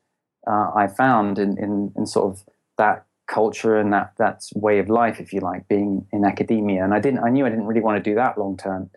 uh, 0.47 0.71
I 0.75 0.87
found 0.87 1.37
in, 1.37 1.57
in, 1.57 1.91
in, 1.97 2.05
sort 2.05 2.33
of 2.33 2.43
that 2.77 3.05
culture 3.27 3.77
and 3.77 3.91
that 3.91 4.13
that 4.17 4.43
way 4.55 4.79
of 4.79 4.89
life, 4.89 5.19
if 5.19 5.33
you 5.33 5.41
like, 5.41 5.67
being 5.67 6.07
in 6.13 6.23
academia. 6.23 6.83
And 6.83 6.93
I 6.93 6.99
didn't. 6.99 7.19
I 7.19 7.29
knew 7.29 7.45
I 7.45 7.49
didn't 7.49 7.65
really 7.65 7.81
want 7.81 8.01
to 8.01 8.09
do 8.09 8.15
that 8.15 8.37
long 8.37 8.55
term. 8.55 8.89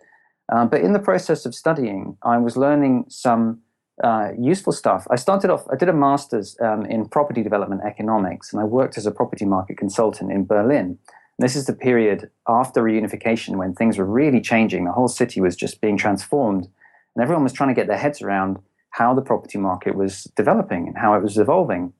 Uh, 0.51 0.65
but 0.65 0.81
in 0.81 0.93
the 0.93 0.99
process 0.99 1.45
of 1.45 1.53
studying, 1.53 2.17
I 2.23 2.37
was 2.37 2.55
learning 2.55 3.05
some 3.09 3.61
uh, 4.01 4.29
useful 4.39 4.73
stuff. 4.73 5.05
I 5.11 5.15
started 5.15 5.49
off. 5.49 5.65
I 5.71 5.75
did 5.75 5.89
a 5.89 5.93
master's 5.93 6.57
um, 6.61 6.85
in 6.85 7.07
property 7.07 7.43
development 7.43 7.81
economics, 7.85 8.51
and 8.51 8.61
I 8.61 8.65
worked 8.65 8.97
as 8.97 9.05
a 9.05 9.11
property 9.11 9.45
market 9.45 9.77
consultant 9.77 10.31
in 10.31 10.45
Berlin. 10.45 10.97
This 11.39 11.55
is 11.55 11.65
the 11.65 11.73
period 11.73 12.29
after 12.47 12.81
reunification 12.81 13.57
when 13.57 13.73
things 13.73 13.97
were 13.97 14.05
really 14.05 14.41
changing. 14.41 14.85
The 14.85 14.91
whole 14.91 15.07
city 15.07 15.41
was 15.41 15.55
just 15.55 15.81
being 15.81 15.97
transformed, 15.97 16.67
and 17.15 17.23
everyone 17.23 17.43
was 17.43 17.53
trying 17.53 17.69
to 17.69 17.75
get 17.75 17.87
their 17.87 17.97
heads 17.97 18.21
around 18.21 18.59
how 18.91 19.13
the 19.13 19.21
property 19.21 19.57
market 19.57 19.95
was 19.95 20.25
developing 20.35 20.87
and 20.87 20.97
how 20.97 21.15
it 21.15 21.23
was 21.23 21.37
evolving. 21.37 21.93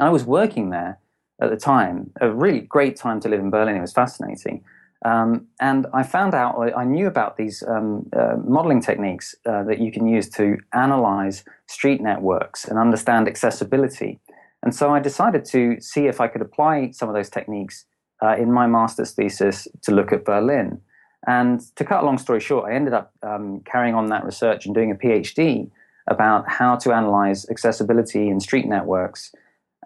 I 0.00 0.10
was 0.10 0.24
working 0.24 0.70
there 0.70 0.98
at 1.40 1.50
the 1.50 1.56
time, 1.56 2.10
a 2.20 2.30
really 2.30 2.60
great 2.60 2.96
time 2.96 3.20
to 3.20 3.28
live 3.28 3.40
in 3.40 3.50
Berlin. 3.50 3.76
It 3.76 3.82
was 3.82 3.92
fascinating. 3.92 4.64
Um, 5.04 5.46
and 5.60 5.86
I 5.92 6.02
found 6.02 6.34
out, 6.34 6.56
I 6.76 6.84
knew 6.84 7.06
about 7.06 7.36
these 7.36 7.62
um, 7.68 8.08
uh, 8.16 8.36
modeling 8.44 8.80
techniques 8.80 9.34
uh, 9.44 9.62
that 9.64 9.78
you 9.78 9.92
can 9.92 10.08
use 10.08 10.28
to 10.30 10.56
analyze 10.72 11.44
street 11.66 12.00
networks 12.00 12.64
and 12.64 12.78
understand 12.78 13.28
accessibility. 13.28 14.18
And 14.62 14.74
so 14.74 14.92
I 14.92 15.00
decided 15.00 15.44
to 15.46 15.80
see 15.80 16.06
if 16.06 16.20
I 16.20 16.28
could 16.28 16.40
apply 16.40 16.90
some 16.92 17.08
of 17.08 17.14
those 17.14 17.30
techniques 17.30 17.84
uh, 18.22 18.36
in 18.36 18.50
my 18.50 18.66
master's 18.66 19.12
thesis 19.12 19.68
to 19.82 19.92
look 19.92 20.12
at 20.12 20.24
Berlin. 20.24 20.80
And 21.26 21.60
to 21.76 21.84
cut 21.84 22.02
a 22.02 22.06
long 22.06 22.18
story 22.18 22.40
short, 22.40 22.70
I 22.70 22.74
ended 22.74 22.94
up 22.94 23.12
um, 23.22 23.60
carrying 23.60 23.94
on 23.94 24.06
that 24.06 24.24
research 24.24 24.64
and 24.64 24.74
doing 24.74 24.90
a 24.90 24.94
PhD 24.94 25.70
about 26.08 26.48
how 26.48 26.76
to 26.76 26.92
analyze 26.92 27.48
accessibility 27.50 28.28
in 28.28 28.40
street 28.40 28.66
networks. 28.66 29.32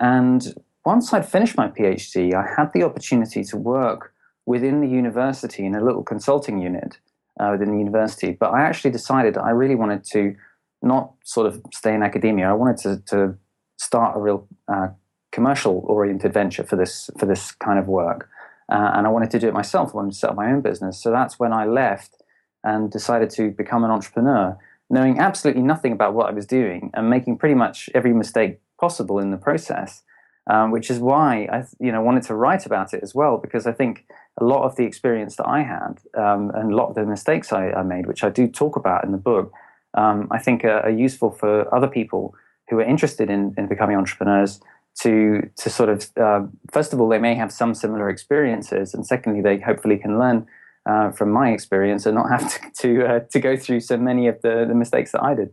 And 0.01 0.55
once 0.85 1.13
I'd 1.13 1.29
finished 1.29 1.57
my 1.57 1.69
PhD, 1.69 2.35
I 2.35 2.47
had 2.57 2.73
the 2.73 2.83
opportunity 2.83 3.43
to 3.45 3.57
work 3.57 4.15
within 4.55 4.81
the 4.81 4.89
university 5.03 5.65
in 5.65 5.75
a 5.77 5.85
little 5.89 6.05
consulting 6.13 6.57
unit 6.71 6.93
uh, 7.39 7.51
within 7.53 7.71
the 7.73 7.79
university. 7.87 8.33
But 8.43 8.51
I 8.59 8.61
actually 8.69 8.91
decided 9.01 9.39
I 9.39 9.53
really 9.63 9.79
wanted 9.83 10.03
to 10.15 10.35
not 10.83 11.05
sort 11.25 11.47
of 11.47 11.53
stay 11.81 11.95
in 11.95 12.03
academia. 12.03 12.47
I 12.51 12.57
wanted 12.65 12.79
to, 12.85 12.91
to 13.13 13.19
start 13.79 14.17
a 14.17 14.21
real 14.21 14.49
uh, 14.67 14.89
commercial 15.31 15.75
oriented 15.87 16.33
venture 16.33 16.65
for 16.71 16.77
this 16.83 16.95
for 17.19 17.27
this 17.27 17.53
kind 17.67 17.79
of 17.79 17.87
work. 17.87 18.29
Uh, 18.75 18.91
and 18.95 19.07
I 19.07 19.11
wanted 19.11 19.31
to 19.35 19.39
do 19.39 19.47
it 19.51 19.55
myself. 19.63 19.87
I 19.91 19.97
wanted 19.99 20.13
to 20.15 20.19
set 20.19 20.31
up 20.31 20.37
my 20.45 20.51
own 20.53 20.63
business. 20.71 20.95
So 21.03 21.09
that's 21.19 21.35
when 21.43 21.53
I 21.53 21.65
left 21.83 22.13
and 22.71 22.91
decided 22.99 23.31
to 23.39 23.51
become 23.63 23.83
an 23.87 23.93
entrepreneur, 23.97 24.59
knowing 24.89 25.15
absolutely 25.29 25.65
nothing 25.73 25.93
about 25.99 26.15
what 26.17 26.27
I 26.31 26.33
was 26.41 26.47
doing 26.61 26.91
and 26.95 27.05
making 27.17 27.39
pretty 27.39 27.59
much 27.65 27.77
every 27.99 28.15
mistake 28.23 28.53
possible 28.85 29.19
in 29.23 29.31
the 29.31 29.43
process. 29.49 30.03
Um, 30.47 30.73
which 30.77 30.91
is 30.91 30.99
why 30.99 31.29
I, 31.57 31.59
you 31.79 31.93
know, 31.93 32.03
wanted 32.03 32.25
to 32.25 32.35
write 32.35 32.65
about 32.67 32.89
it 32.97 33.01
as 33.07 33.13
well, 33.15 33.35
because 33.45 33.65
I 33.71 33.75
think 33.81 33.95
a 34.39 34.45
lot 34.45 34.65
of 34.65 34.77
the 34.77 34.85
experience 34.85 35.37
that 35.37 35.47
I 35.47 35.63
had 35.63 36.01
um, 36.17 36.51
and 36.55 36.73
a 36.73 36.77
lot 36.77 36.89
of 36.89 36.95
the 36.95 37.05
mistakes 37.05 37.53
I, 37.53 37.71
I, 37.71 37.83
made, 37.83 38.07
which 38.07 38.25
I 38.25 38.31
do 38.31 38.47
talk 38.47 38.77
about 38.77 39.05
in 39.05 39.13
the 39.13 39.19
book, 39.19 39.53
um, 39.95 40.29
I 40.31 40.39
think 40.39 40.65
are, 40.65 40.81
are 40.81 40.91
useful 40.91 41.31
for 41.31 41.73
other 41.75 41.89
people 41.89 42.35
who 42.69 42.79
are 42.79 42.85
interested 42.85 43.29
in, 43.31 43.55
in 43.59 43.67
becoming 43.67 43.97
entrepreneurs 43.97 44.61
to 45.03 45.49
to 45.57 45.71
sort 45.71 45.89
of 45.89 46.11
uh, 46.21 46.43
first 46.73 46.93
of 46.93 47.01
all 47.01 47.09
they 47.09 47.19
may 47.19 47.35
have 47.35 47.53
some 47.53 47.75
similar 47.75 48.09
experiences, 48.09 48.93
and 48.93 49.07
secondly 49.07 49.41
they 49.41 49.59
hopefully 49.59 49.97
can 49.97 50.19
learn 50.19 50.47
uh, 50.87 51.11
from 51.13 51.31
my 51.31 51.51
experience 51.51 52.07
and 52.07 52.17
not 52.17 52.29
have 52.29 52.53
to 52.53 52.71
to, 52.83 53.07
uh, 53.07 53.21
to 53.31 53.41
go 53.41 53.57
through 53.57 53.81
so 53.81 53.97
many 53.97 54.27
of 54.27 54.41
the, 54.43 54.65
the 54.67 54.75
mistakes 54.75 55.13
that 55.13 55.23
I 55.23 55.35
did. 55.35 55.51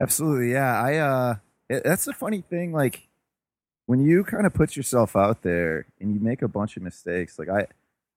Absolutely, 0.00 0.52
yeah. 0.52 0.82
I 0.82 0.96
uh, 0.96 1.34
it, 1.68 1.84
that's 1.84 2.06
a 2.06 2.12
funny 2.12 2.40
thing. 2.40 2.72
Like 2.72 3.08
when 3.86 4.00
you 4.00 4.22
kind 4.22 4.46
of 4.46 4.54
put 4.54 4.76
yourself 4.76 5.16
out 5.16 5.42
there 5.42 5.86
and 6.00 6.14
you 6.14 6.20
make 6.20 6.42
a 6.42 6.48
bunch 6.48 6.76
of 6.76 6.82
mistakes. 6.82 7.38
Like 7.38 7.48
I, 7.48 7.66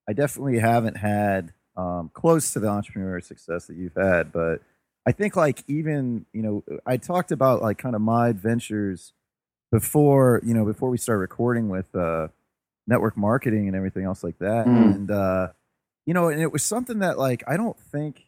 I 0.08 0.12
definitely 0.12 0.58
haven't 0.58 0.96
had 0.96 1.52
um, 1.76 2.10
close 2.12 2.52
to 2.52 2.60
the 2.60 2.68
entrepreneur 2.68 3.20
success 3.20 3.66
that 3.66 3.76
you've 3.76 3.96
had, 3.96 4.32
but 4.32 4.60
I 5.06 5.12
think 5.12 5.36
like 5.36 5.64
even 5.68 6.26
you 6.32 6.42
know 6.42 6.64
I 6.86 6.96
talked 6.96 7.32
about 7.32 7.62
like 7.62 7.78
kind 7.78 7.94
of 7.94 8.00
my 8.00 8.28
adventures 8.28 9.12
before 9.72 10.40
you 10.44 10.54
know 10.54 10.64
before 10.64 10.90
we 10.90 10.98
start 10.98 11.18
recording 11.18 11.68
with 11.68 11.94
uh, 11.94 12.28
network 12.86 13.16
marketing 13.16 13.66
and 13.66 13.76
everything 13.76 14.04
else 14.04 14.22
like 14.22 14.38
that, 14.38 14.66
mm. 14.66 14.94
and 14.94 15.10
uh, 15.10 15.48
you 16.06 16.14
know, 16.14 16.28
and 16.28 16.40
it 16.40 16.52
was 16.52 16.62
something 16.62 16.98
that 17.00 17.18
like 17.18 17.42
I 17.46 17.56
don't 17.56 17.78
think 17.78 18.24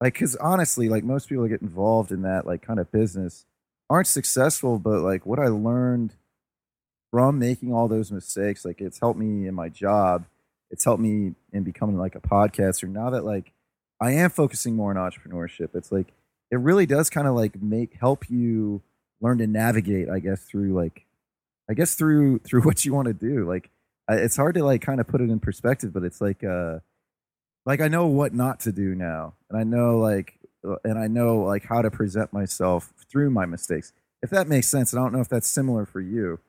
like 0.00 0.14
because 0.14 0.36
honestly, 0.36 0.88
like 0.88 1.04
most 1.04 1.28
people 1.28 1.44
that 1.44 1.50
get 1.50 1.62
involved 1.62 2.10
in 2.10 2.22
that 2.22 2.46
like 2.46 2.62
kind 2.62 2.80
of 2.80 2.90
business 2.90 3.46
aren't 3.88 4.06
successful, 4.06 4.78
but 4.78 5.00
like 5.00 5.26
what 5.26 5.38
I 5.38 5.48
learned 5.48 6.14
from 7.10 7.38
making 7.38 7.72
all 7.72 7.88
those 7.88 8.10
mistakes, 8.10 8.64
like 8.64 8.80
it's 8.80 8.98
helped 8.98 9.18
me 9.18 9.46
in 9.46 9.54
my 9.54 9.68
job. 9.68 10.24
It's 10.72 10.84
helped 10.84 11.02
me 11.02 11.34
in 11.52 11.62
becoming 11.62 11.98
like 11.98 12.16
a 12.16 12.20
podcaster. 12.20 12.88
Now 12.88 13.10
that 13.10 13.24
like 13.24 13.52
I 14.00 14.12
am 14.12 14.30
focusing 14.30 14.74
more 14.74 14.90
on 14.90 14.96
entrepreneurship, 14.96 15.74
it's 15.74 15.92
like 15.92 16.08
it 16.50 16.58
really 16.58 16.86
does 16.86 17.10
kind 17.10 17.28
of 17.28 17.34
like 17.34 17.62
make 17.62 17.94
help 18.00 18.28
you 18.28 18.82
learn 19.20 19.38
to 19.38 19.46
navigate, 19.46 20.08
I 20.08 20.18
guess, 20.18 20.42
through 20.42 20.72
like 20.74 21.04
I 21.70 21.74
guess 21.74 21.94
through 21.94 22.40
through 22.40 22.62
what 22.64 22.84
you 22.84 22.94
want 22.94 23.06
to 23.06 23.14
do. 23.14 23.46
Like 23.46 23.70
it's 24.08 24.36
hard 24.36 24.54
to 24.56 24.64
like 24.64 24.82
kind 24.82 24.98
of 25.00 25.06
put 25.06 25.20
it 25.20 25.30
in 25.30 25.38
perspective, 25.38 25.92
but 25.92 26.02
it's 26.02 26.20
like 26.20 26.42
uh 26.42 26.80
like 27.66 27.80
I 27.80 27.88
know 27.88 28.06
what 28.06 28.34
not 28.34 28.60
to 28.60 28.72
do 28.72 28.94
now, 28.94 29.34
and 29.50 29.58
I 29.58 29.64
know 29.64 29.98
like 29.98 30.38
uh, 30.66 30.76
and 30.84 30.98
I 30.98 31.06
know 31.06 31.42
like 31.42 31.64
how 31.66 31.82
to 31.82 31.90
present 31.90 32.32
myself 32.32 32.92
through 33.10 33.30
my 33.30 33.46
mistakes. 33.46 33.92
If 34.22 34.30
that 34.30 34.48
makes 34.48 34.68
sense, 34.68 34.92
and 34.92 35.00
I 35.00 35.04
don't 35.04 35.12
know 35.12 35.20
if 35.20 35.28
that's 35.28 35.48
similar 35.48 35.84
for 35.84 36.00
you. 36.00 36.40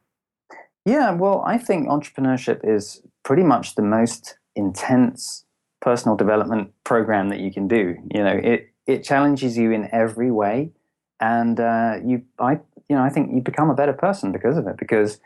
Yeah, 0.85 1.11
well, 1.11 1.43
I 1.45 1.57
think 1.57 1.87
entrepreneurship 1.87 2.59
is 2.63 3.01
pretty 3.23 3.43
much 3.43 3.75
the 3.75 3.81
most 3.81 4.37
intense 4.55 5.45
personal 5.81 6.15
development 6.15 6.71
program 6.83 7.29
that 7.29 7.39
you 7.39 7.51
can 7.51 7.67
do. 7.67 7.95
You 8.13 8.23
know, 8.23 8.39
it 8.43 8.69
it 8.85 9.03
challenges 9.03 9.57
you 9.57 9.71
in 9.71 9.89
every 9.93 10.29
way, 10.29 10.71
and 11.19 11.59
uh, 11.59 11.99
you, 12.03 12.23
I, 12.39 12.59
you 12.89 12.97
know, 12.97 13.01
I 13.01 13.09
think 13.09 13.31
you 13.33 13.41
become 13.41 13.69
a 13.69 13.73
better 13.75 13.93
person 13.93 14.33
because 14.33 14.57
of 14.57 14.67
it. 14.67 14.77
Because 14.77 15.19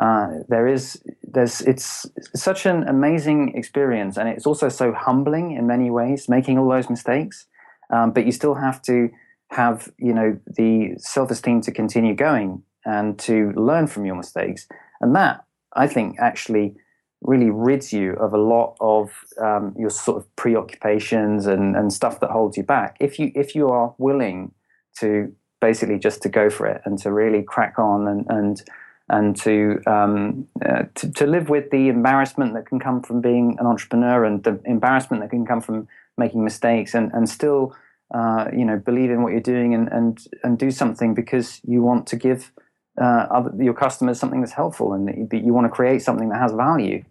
uh, 0.00 0.28
there 0.48 0.66
is 0.66 1.02
there's 1.22 1.60
it's 1.62 2.06
such 2.34 2.66
an 2.66 2.82
amazing 2.86 3.52
experience 3.54 4.18
and 4.18 4.28
it's 4.28 4.46
also 4.46 4.68
so 4.68 4.92
humbling 4.92 5.52
in 5.52 5.66
many 5.66 5.90
ways 5.90 6.28
making 6.28 6.58
all 6.58 6.68
those 6.68 6.90
mistakes 6.90 7.46
um, 7.90 8.10
but 8.10 8.26
you 8.26 8.32
still 8.32 8.54
have 8.54 8.82
to 8.82 9.08
have 9.50 9.90
you 9.96 10.12
know 10.12 10.38
the 10.46 10.94
self-esteem 10.98 11.62
to 11.62 11.72
continue 11.72 12.14
going 12.14 12.62
and 12.84 13.18
to 13.18 13.52
learn 13.56 13.86
from 13.86 14.04
your 14.04 14.14
mistakes 14.14 14.68
and 15.00 15.14
that 15.14 15.44
i 15.74 15.86
think 15.86 16.16
actually 16.18 16.74
really 17.22 17.50
rids 17.50 17.92
you 17.92 18.12
of 18.14 18.32
a 18.32 18.38
lot 18.38 18.76
of 18.80 19.10
um, 19.40 19.74
your 19.78 19.90
sort 19.90 20.18
of 20.18 20.36
preoccupations 20.36 21.46
and, 21.46 21.76
and 21.76 21.92
stuff 21.92 22.20
that 22.20 22.30
holds 22.30 22.56
you 22.56 22.62
back. 22.62 22.96
If 23.00 23.18
you 23.18 23.32
if 23.34 23.54
you 23.54 23.68
are 23.68 23.94
willing 23.98 24.52
to 25.00 25.32
basically 25.60 25.98
just 25.98 26.22
to 26.22 26.28
go 26.28 26.50
for 26.50 26.66
it 26.66 26.82
and 26.84 26.98
to 26.98 27.12
really 27.12 27.42
crack 27.42 27.78
on 27.78 28.06
and 28.06 28.26
and 28.28 28.62
and 29.08 29.36
to, 29.36 29.80
um, 29.86 30.48
uh, 30.68 30.82
to, 30.96 31.12
to 31.12 31.28
live 31.28 31.48
with 31.48 31.70
the 31.70 31.86
embarrassment 31.88 32.54
that 32.54 32.66
can 32.66 32.80
come 32.80 33.00
from 33.00 33.20
being 33.20 33.56
an 33.60 33.64
entrepreneur 33.64 34.24
and 34.24 34.42
the 34.42 34.60
embarrassment 34.64 35.22
that 35.22 35.30
can 35.30 35.46
come 35.46 35.60
from 35.60 35.86
making 36.18 36.42
mistakes 36.42 36.92
and 36.92 37.12
and 37.12 37.28
still 37.28 37.74
uh, 38.14 38.46
you 38.52 38.64
know 38.64 38.76
believe 38.76 39.10
in 39.10 39.22
what 39.22 39.32
you're 39.32 39.40
doing 39.40 39.74
and 39.74 39.88
and 39.88 40.26
and 40.44 40.58
do 40.58 40.70
something 40.70 41.14
because 41.14 41.60
you 41.64 41.82
want 41.82 42.06
to 42.06 42.16
give 42.16 42.52
uh, 43.00 43.26
other, 43.30 43.62
your 43.62 43.74
customers 43.74 44.18
something 44.18 44.40
that's 44.40 44.52
helpful 44.52 44.92
and 44.92 45.30
that 45.30 45.44
you 45.44 45.52
want 45.52 45.66
to 45.66 45.70
create 45.70 46.02
something 46.02 46.28
that 46.30 46.40
has 46.40 46.52
value. 46.52 47.04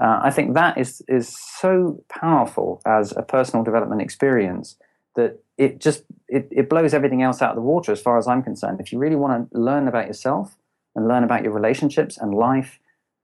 Uh, 0.00 0.20
I 0.22 0.30
think 0.30 0.54
that 0.54 0.78
is 0.78 1.02
is 1.08 1.36
so 1.60 2.02
powerful 2.08 2.80
as 2.84 3.16
a 3.16 3.22
personal 3.22 3.64
development 3.64 4.02
experience 4.02 4.76
that 5.14 5.38
it 5.58 5.78
just 5.78 6.04
it, 6.28 6.48
it 6.50 6.68
blows 6.68 6.94
everything 6.94 7.22
else 7.22 7.42
out 7.42 7.50
of 7.50 7.56
the 7.56 7.62
water 7.62 7.92
as 7.92 8.00
far 8.00 8.18
as 8.18 8.26
I'm 8.26 8.42
concerned. 8.42 8.80
If 8.80 8.92
you 8.92 8.98
really 8.98 9.16
want 9.16 9.50
to 9.50 9.58
learn 9.58 9.86
about 9.88 10.06
yourself 10.06 10.56
and 10.94 11.06
learn 11.06 11.24
about 11.24 11.42
your 11.42 11.52
relationships 11.52 12.16
and 12.18 12.34
life, 12.34 12.78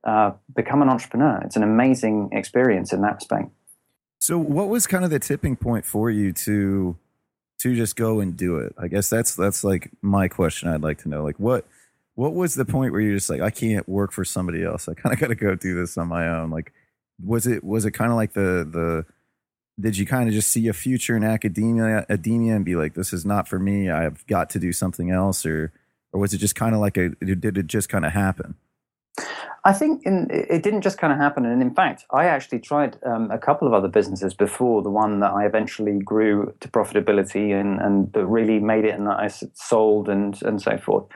uh, 0.05 0.33
become 0.55 0.83
an 0.83 0.89
entrepreneur. 0.89 1.41
It's 1.45 1.57
an 1.57 1.63
amazing 1.63 2.31
experience 2.33 2.93
in 2.93 3.01
that 3.03 3.17
respect. 3.17 3.51
So, 4.21 4.39
what 4.39 4.69
was 4.69 4.87
kind 4.87 5.05
of 5.05 5.11
the 5.11 5.19
tipping 5.19 5.57
point 5.57 5.85
for 5.85 6.11
you 6.11 6.33
to 6.33 6.97
to 7.61 7.75
just 7.75 7.97
go 7.97 8.21
and 8.21 8.37
do 8.37 8.59
it? 8.59 8.75
I 8.79 8.89
guess 8.89 9.11
that's 9.11 9.35
that's 9.35 9.65
like 9.65 9.91
my 10.03 10.29
question. 10.29 10.69
I'd 10.69 10.83
like 10.83 10.99
to 10.99 11.09
know, 11.09 11.25
like 11.25 11.39
what 11.39 11.67
what 12.19 12.35
was 12.35 12.57
the 12.57 12.65
point 12.65 12.91
where 12.91 13.01
you're 13.01 13.15
just 13.15 13.31
like, 13.31 13.41
I 13.41 13.51
can't 13.51 13.89
work 13.89 14.11
for 14.11 14.25
somebody 14.25 14.65
else. 14.65 14.89
I 14.89 14.95
kind 14.95 15.13
of 15.13 15.21
got 15.21 15.29
to 15.29 15.37
go 15.37 15.55
do 15.55 15.77
this 15.77 15.97
on 15.97 16.09
my 16.09 16.27
own. 16.27 16.51
Like, 16.51 16.73
was 17.25 17.47
it 17.47 17.63
was 17.63 17.85
it 17.85 17.93
kind 17.93 18.11
of 18.11 18.17
like 18.17 18.33
the 18.33 18.69
the 18.69 19.05
did 19.81 19.97
you 19.97 20.05
kind 20.05 20.29
of 20.29 20.35
just 20.35 20.51
see 20.51 20.67
a 20.67 20.73
future 20.73 21.17
in 21.17 21.23
academia 21.23 21.99
academia 21.99 22.57
and 22.57 22.65
be 22.65 22.75
like, 22.75 22.95
this 22.95 23.13
is 23.13 23.25
not 23.25 23.47
for 23.47 23.61
me. 23.61 23.89
I've 23.89 24.27
got 24.27 24.51
to 24.51 24.59
do 24.59 24.73
something 24.73 25.13
else, 25.13 25.47
or 25.47 25.73
or 26.13 26.19
was 26.19 26.35
it 26.35 26.39
just 26.39 26.57
kind 26.57 26.75
of 26.75 26.81
like 26.81 26.97
a 26.97 27.11
did 27.25 27.57
it 27.57 27.69
just 27.69 27.89
kind 27.89 28.05
of 28.05 28.11
happen? 28.11 28.57
I 29.65 29.73
think 29.73 30.05
in, 30.05 30.27
it 30.29 30.65
didn't 30.65 30.83
just 30.83 30.99
kind 30.99 31.13
of 31.13 31.21
happen, 31.21 31.47
and 31.47 31.63
in 31.63 31.73
fact, 31.73 32.05
I 32.11 32.25
actually 32.25 32.59
tried 32.59 32.97
um, 33.07 33.31
a 33.31 33.39
couple 33.39 33.69
of 33.69 33.75
other 33.75 33.89
businesses 33.89 34.35
before 34.35 34.83
the 34.83 34.91
one 34.91 35.21
that 35.21 35.31
I 35.31 35.47
eventually 35.47 36.01
grew 36.01 36.53
to 36.59 36.69
profitability 36.69 37.53
and 37.53 37.81
and 37.81 38.11
really 38.17 38.59
made 38.59 38.87
it, 38.87 38.99
and 38.99 39.07
that 39.07 39.21
I 39.21 39.29
sold 39.55 40.09
and 40.09 40.37
and 40.43 40.61
so 40.61 40.77
forth. 40.79 41.07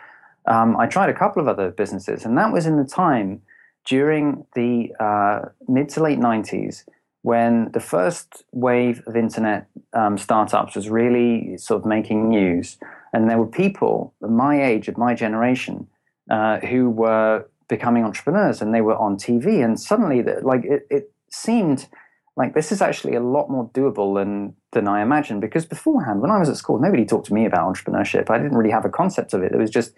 Um, 0.47 0.77
I 0.77 0.87
tried 0.87 1.11
a 1.11 1.15
couple 1.15 1.41
of 1.41 1.49
other 1.49 1.71
businesses, 1.71 2.25
and 2.25 2.37
that 2.39 2.53
was 2.53 2.67
in 2.67 2.77
the 2.77 2.85
time 2.85 3.43
during 3.85 4.47
the 4.55 4.93
uh, 5.01 5.49
mid 5.69 5.89
to 5.91 6.03
late 6.03 6.19
'90s 6.19 6.85
when 7.23 7.71
the 7.73 7.81
first 7.81 8.45
wave 8.53 9.03
of 9.07 9.17
internet 9.17 9.67
um, 9.93 10.19
startups 10.19 10.75
was 10.75 10.89
really 10.89 11.57
sort 11.57 11.81
of 11.81 11.87
making 11.87 12.29
news. 12.29 12.79
And 13.13 13.31
there 13.31 13.39
were 13.39 13.47
people 13.47 14.13
my 14.21 14.63
age, 14.63 14.89
of 14.89 14.99
my 14.99 15.15
generation, 15.15 15.87
uh, 16.31 16.59
who 16.59 16.91
were 16.91 17.47
becoming 17.69 18.05
entrepreneurs 18.05 18.61
and 18.61 18.75
they 18.75 18.81
were 18.81 18.97
on 18.97 19.17
TV. 19.17 19.65
And 19.65 19.79
suddenly, 19.79 20.23
like, 20.43 20.65
it, 20.65 20.87
it 20.91 21.13
seemed 21.31 21.89
like 22.37 22.55
this 22.55 22.73
is 22.73 22.83
actually 22.83 23.15
a 23.15 23.21
lot 23.21 23.51
more 23.51 23.69
doable 23.71 24.19
than 24.19 24.55
than 24.73 24.89
I 24.89 25.03
imagined. 25.03 25.41
Because 25.41 25.65
beforehand, 25.65 26.21
when 26.21 26.31
I 26.31 26.39
was 26.39 26.49
at 26.49 26.57
school, 26.57 26.79
nobody 26.81 27.05
talked 27.05 27.27
to 27.27 27.35
me 27.35 27.45
about 27.47 27.73
entrepreneurship. 27.73 28.31
I 28.31 28.39
didn't 28.39 28.57
really 28.57 28.71
have 28.71 28.85
a 28.85 28.91
concept 28.91 29.33
of 29.33 29.43
it. 29.43 29.53
It 29.53 29.59
was 29.59 29.71
just 29.71 29.93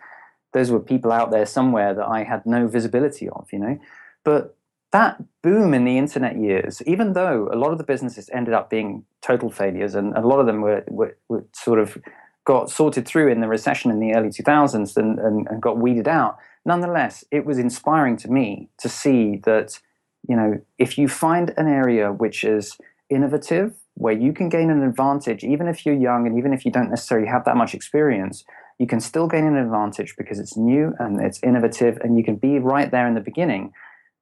those 0.55 0.71
were 0.71 0.81
people 0.81 1.13
out 1.13 1.31
there 1.31 1.45
somewhere 1.45 1.93
that 1.93 2.07
I 2.07 2.23
had 2.23 2.47
no 2.47 2.67
visibility 2.67 3.29
of, 3.29 3.49
you 3.53 3.59
know. 3.59 3.79
But 4.25 4.57
that 4.93 5.23
boom 5.43 5.75
in 5.75 5.85
the 5.85 5.99
internet 5.99 6.37
years, 6.39 6.81
even 6.87 7.13
though 7.13 7.51
a 7.53 7.59
lot 7.59 7.73
of 7.73 7.79
the 7.79 7.85
businesses 7.85 8.31
ended 8.33 8.55
up 8.55 8.71
being 8.71 9.05
total 9.21 9.51
failures, 9.51 9.97
and 9.97 10.17
a 10.17 10.21
lot 10.21 10.39
of 10.39 10.47
them 10.47 10.63
were, 10.63 10.85
were, 10.89 11.19
were 11.29 11.45
sort 11.53 11.81
of 11.81 11.99
got 12.45 12.71
sorted 12.71 13.05
through 13.05 13.33
in 13.33 13.41
the 13.41 13.49
recession 13.49 13.91
in 13.91 13.99
the 13.99 14.15
early 14.15 14.29
2000s 14.29 14.97
and, 14.97 15.19
and, 15.19 15.49
and 15.49 15.61
got 15.61 15.79
weeded 15.79 16.07
out. 16.07 16.39
Nonetheless, 16.65 17.25
it 17.33 17.45
was 17.45 17.59
inspiring 17.59 18.17
to 18.19 18.29
me 18.31 18.69
to 18.79 18.89
see 18.89 19.41
that, 19.45 19.81
you 20.29 20.37
know, 20.37 20.61
if 20.79 20.97
you 20.97 21.09
find 21.09 21.53
an 21.57 21.67
area 21.67 22.13
which 22.13 22.45
is 22.45 22.79
innovative, 23.11 23.75
where 23.95 24.15
you 24.15 24.33
can 24.33 24.49
gain 24.49 24.71
an 24.71 24.83
advantage, 24.83 25.43
even 25.43 25.67
if 25.67 25.85
you're 25.85 25.95
young 25.95 26.27
and 26.27 26.39
even 26.39 26.53
if 26.53 26.65
you 26.65 26.71
don't 26.71 26.91
necessarily 26.91 27.27
have 27.27 27.45
that 27.45 27.57
much 27.57 27.75
experience, 27.75 28.45
you 28.79 28.87
can 28.87 29.01
still 29.01 29.29
gain 29.29 29.45
an 29.45 29.57
advantage 29.57 30.15
because 30.17 30.39
it's 30.39 30.57
new 30.57 30.95
and 30.99 31.21
it's 31.21 31.43
innovative 31.43 31.99
and 32.03 32.19
you 32.19 32.25
can 32.25 32.37
be 32.37 32.59
right 32.59 32.91
there 32.91 33.07
in 33.07 33.15
the 33.15 33.21
beginning 33.21 33.73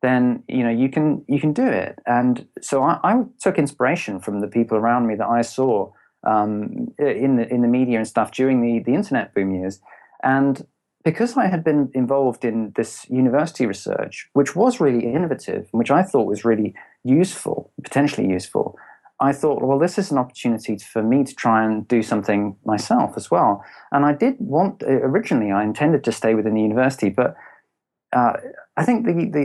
then 0.03 0.43
you 0.49 0.63
know 0.63 0.71
you 0.71 0.89
can 0.91 1.25
you 1.29 1.41
can 1.41 1.53
do 1.53 1.67
it. 1.67 1.99
And 2.07 2.47
so 2.61 2.83
I, 2.83 2.99
I 3.03 3.23
took 3.41 3.57
inspiration 3.57 4.21
from 4.21 4.41
the 4.41 4.49
people 4.49 4.77
around 4.77 5.07
me 5.07 5.15
that 5.15 5.29
I 5.29 5.43
saw 5.43 5.91
um, 6.25 6.93
in 6.99 7.37
the 7.37 7.49
in 7.49 7.63
the 7.63 7.69
media 7.69 7.99
and 7.99 8.07
stuff 8.07 8.33
during 8.33 8.61
the 8.61 8.81
the 8.81 8.95
internet 8.95 9.33
boom 9.35 9.55
years, 9.55 9.81
and 10.23 10.67
because 11.05 11.37
I 11.37 11.47
had 11.47 11.65
been 11.65 11.91
involved 11.95 12.45
in 12.45 12.73
this 12.77 13.09
university 13.09 13.67
research, 13.67 14.29
which 14.35 14.55
was 14.55 14.81
really 14.81 15.05
innovative, 15.07 15.69
which 15.71 15.91
I 15.91 16.03
thought 16.03 16.27
was 16.27 16.45
really 16.45 16.75
useful, 17.05 17.73
potentially 17.83 18.29
useful, 18.29 18.77
I 19.29 19.33
thought, 19.33 19.63
well, 19.63 19.79
this 19.79 19.99
is 19.99 20.11
an 20.11 20.19
opportunity 20.19 20.77
for 20.79 21.03
me 21.13 21.19
to 21.25 21.35
try 21.45 21.65
and 21.65 21.87
do 21.87 22.03
something 22.03 22.57
myself 22.65 23.11
as 23.17 23.31
well. 23.31 23.65
And 23.93 24.05
I 24.05 24.13
did 24.25 24.35
want 24.41 24.83
originally, 24.83 25.51
I 25.53 25.63
intended 25.63 26.03
to 26.05 26.13
stay 26.13 26.35
within 26.35 26.55
the 26.55 26.61
university, 26.71 27.09
but 27.09 27.37
uh, 28.13 28.35
I 28.77 28.85
think 28.85 29.07
the, 29.07 29.13
the 29.37 29.45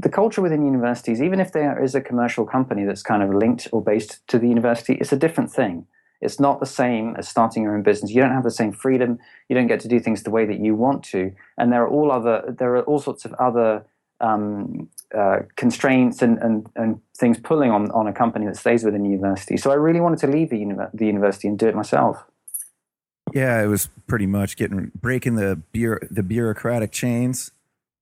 the 0.00 0.08
culture 0.08 0.42
within 0.42 0.64
universities, 0.64 1.20
even 1.20 1.40
if 1.40 1.52
there 1.52 1.82
is 1.86 1.94
a 1.94 2.00
commercial 2.00 2.44
company 2.46 2.84
that's 2.84 3.02
kind 3.02 3.22
of 3.22 3.30
linked 3.42 3.68
or 3.72 3.82
based 3.82 4.26
to 4.28 4.38
the 4.38 4.48
university, 4.48 4.94
it's 5.00 5.12
a 5.12 5.16
different 5.24 5.50
thing 5.52 5.86
It's 6.20 6.40
not 6.40 6.58
the 6.60 6.66
same 6.66 7.14
as 7.16 7.28
starting 7.28 7.62
your 7.62 7.74
own 7.76 7.82
business. 7.82 8.10
You 8.10 8.22
don't 8.22 8.32
have 8.32 8.44
the 8.44 8.50
same 8.50 8.72
freedom. 8.72 9.18
You 9.48 9.56
don't 9.56 9.68
get 9.68 9.80
to 9.80 9.88
do 9.88 10.00
things 10.00 10.22
the 10.22 10.30
way 10.30 10.46
that 10.46 10.60
you 10.60 10.74
want 10.74 11.04
to. 11.12 11.32
And 11.56 11.72
there 11.72 11.82
are 11.84 11.88
all 11.88 12.10
other 12.10 12.54
there 12.58 12.74
are 12.76 12.82
all 12.82 12.98
sorts 12.98 13.24
of 13.24 13.32
other 13.34 13.84
um, 14.20 14.88
uh, 15.16 15.40
constraints 15.56 16.22
and, 16.22 16.38
and, 16.38 16.68
and 16.76 17.00
things 17.16 17.38
pulling 17.38 17.70
on, 17.70 17.90
on 17.92 18.06
a 18.06 18.12
company 18.12 18.46
that 18.46 18.56
stays 18.56 18.84
within 18.84 19.02
the 19.02 19.08
university. 19.08 19.56
So 19.56 19.70
I 19.70 19.74
really 19.74 20.00
wanted 20.00 20.18
to 20.20 20.26
leave 20.26 20.50
the, 20.50 20.58
uni- 20.58 20.76
the 20.92 21.06
university 21.06 21.48
and 21.48 21.58
do 21.58 21.66
it 21.66 21.74
myself. 21.74 22.24
Yeah, 23.34 23.62
it 23.62 23.66
was 23.66 23.88
pretty 24.06 24.26
much 24.26 24.56
getting 24.56 24.90
breaking 24.94 25.36
the 25.36 25.60
bureau, 25.72 25.98
the 26.10 26.22
bureaucratic 26.22 26.92
chains. 26.92 27.50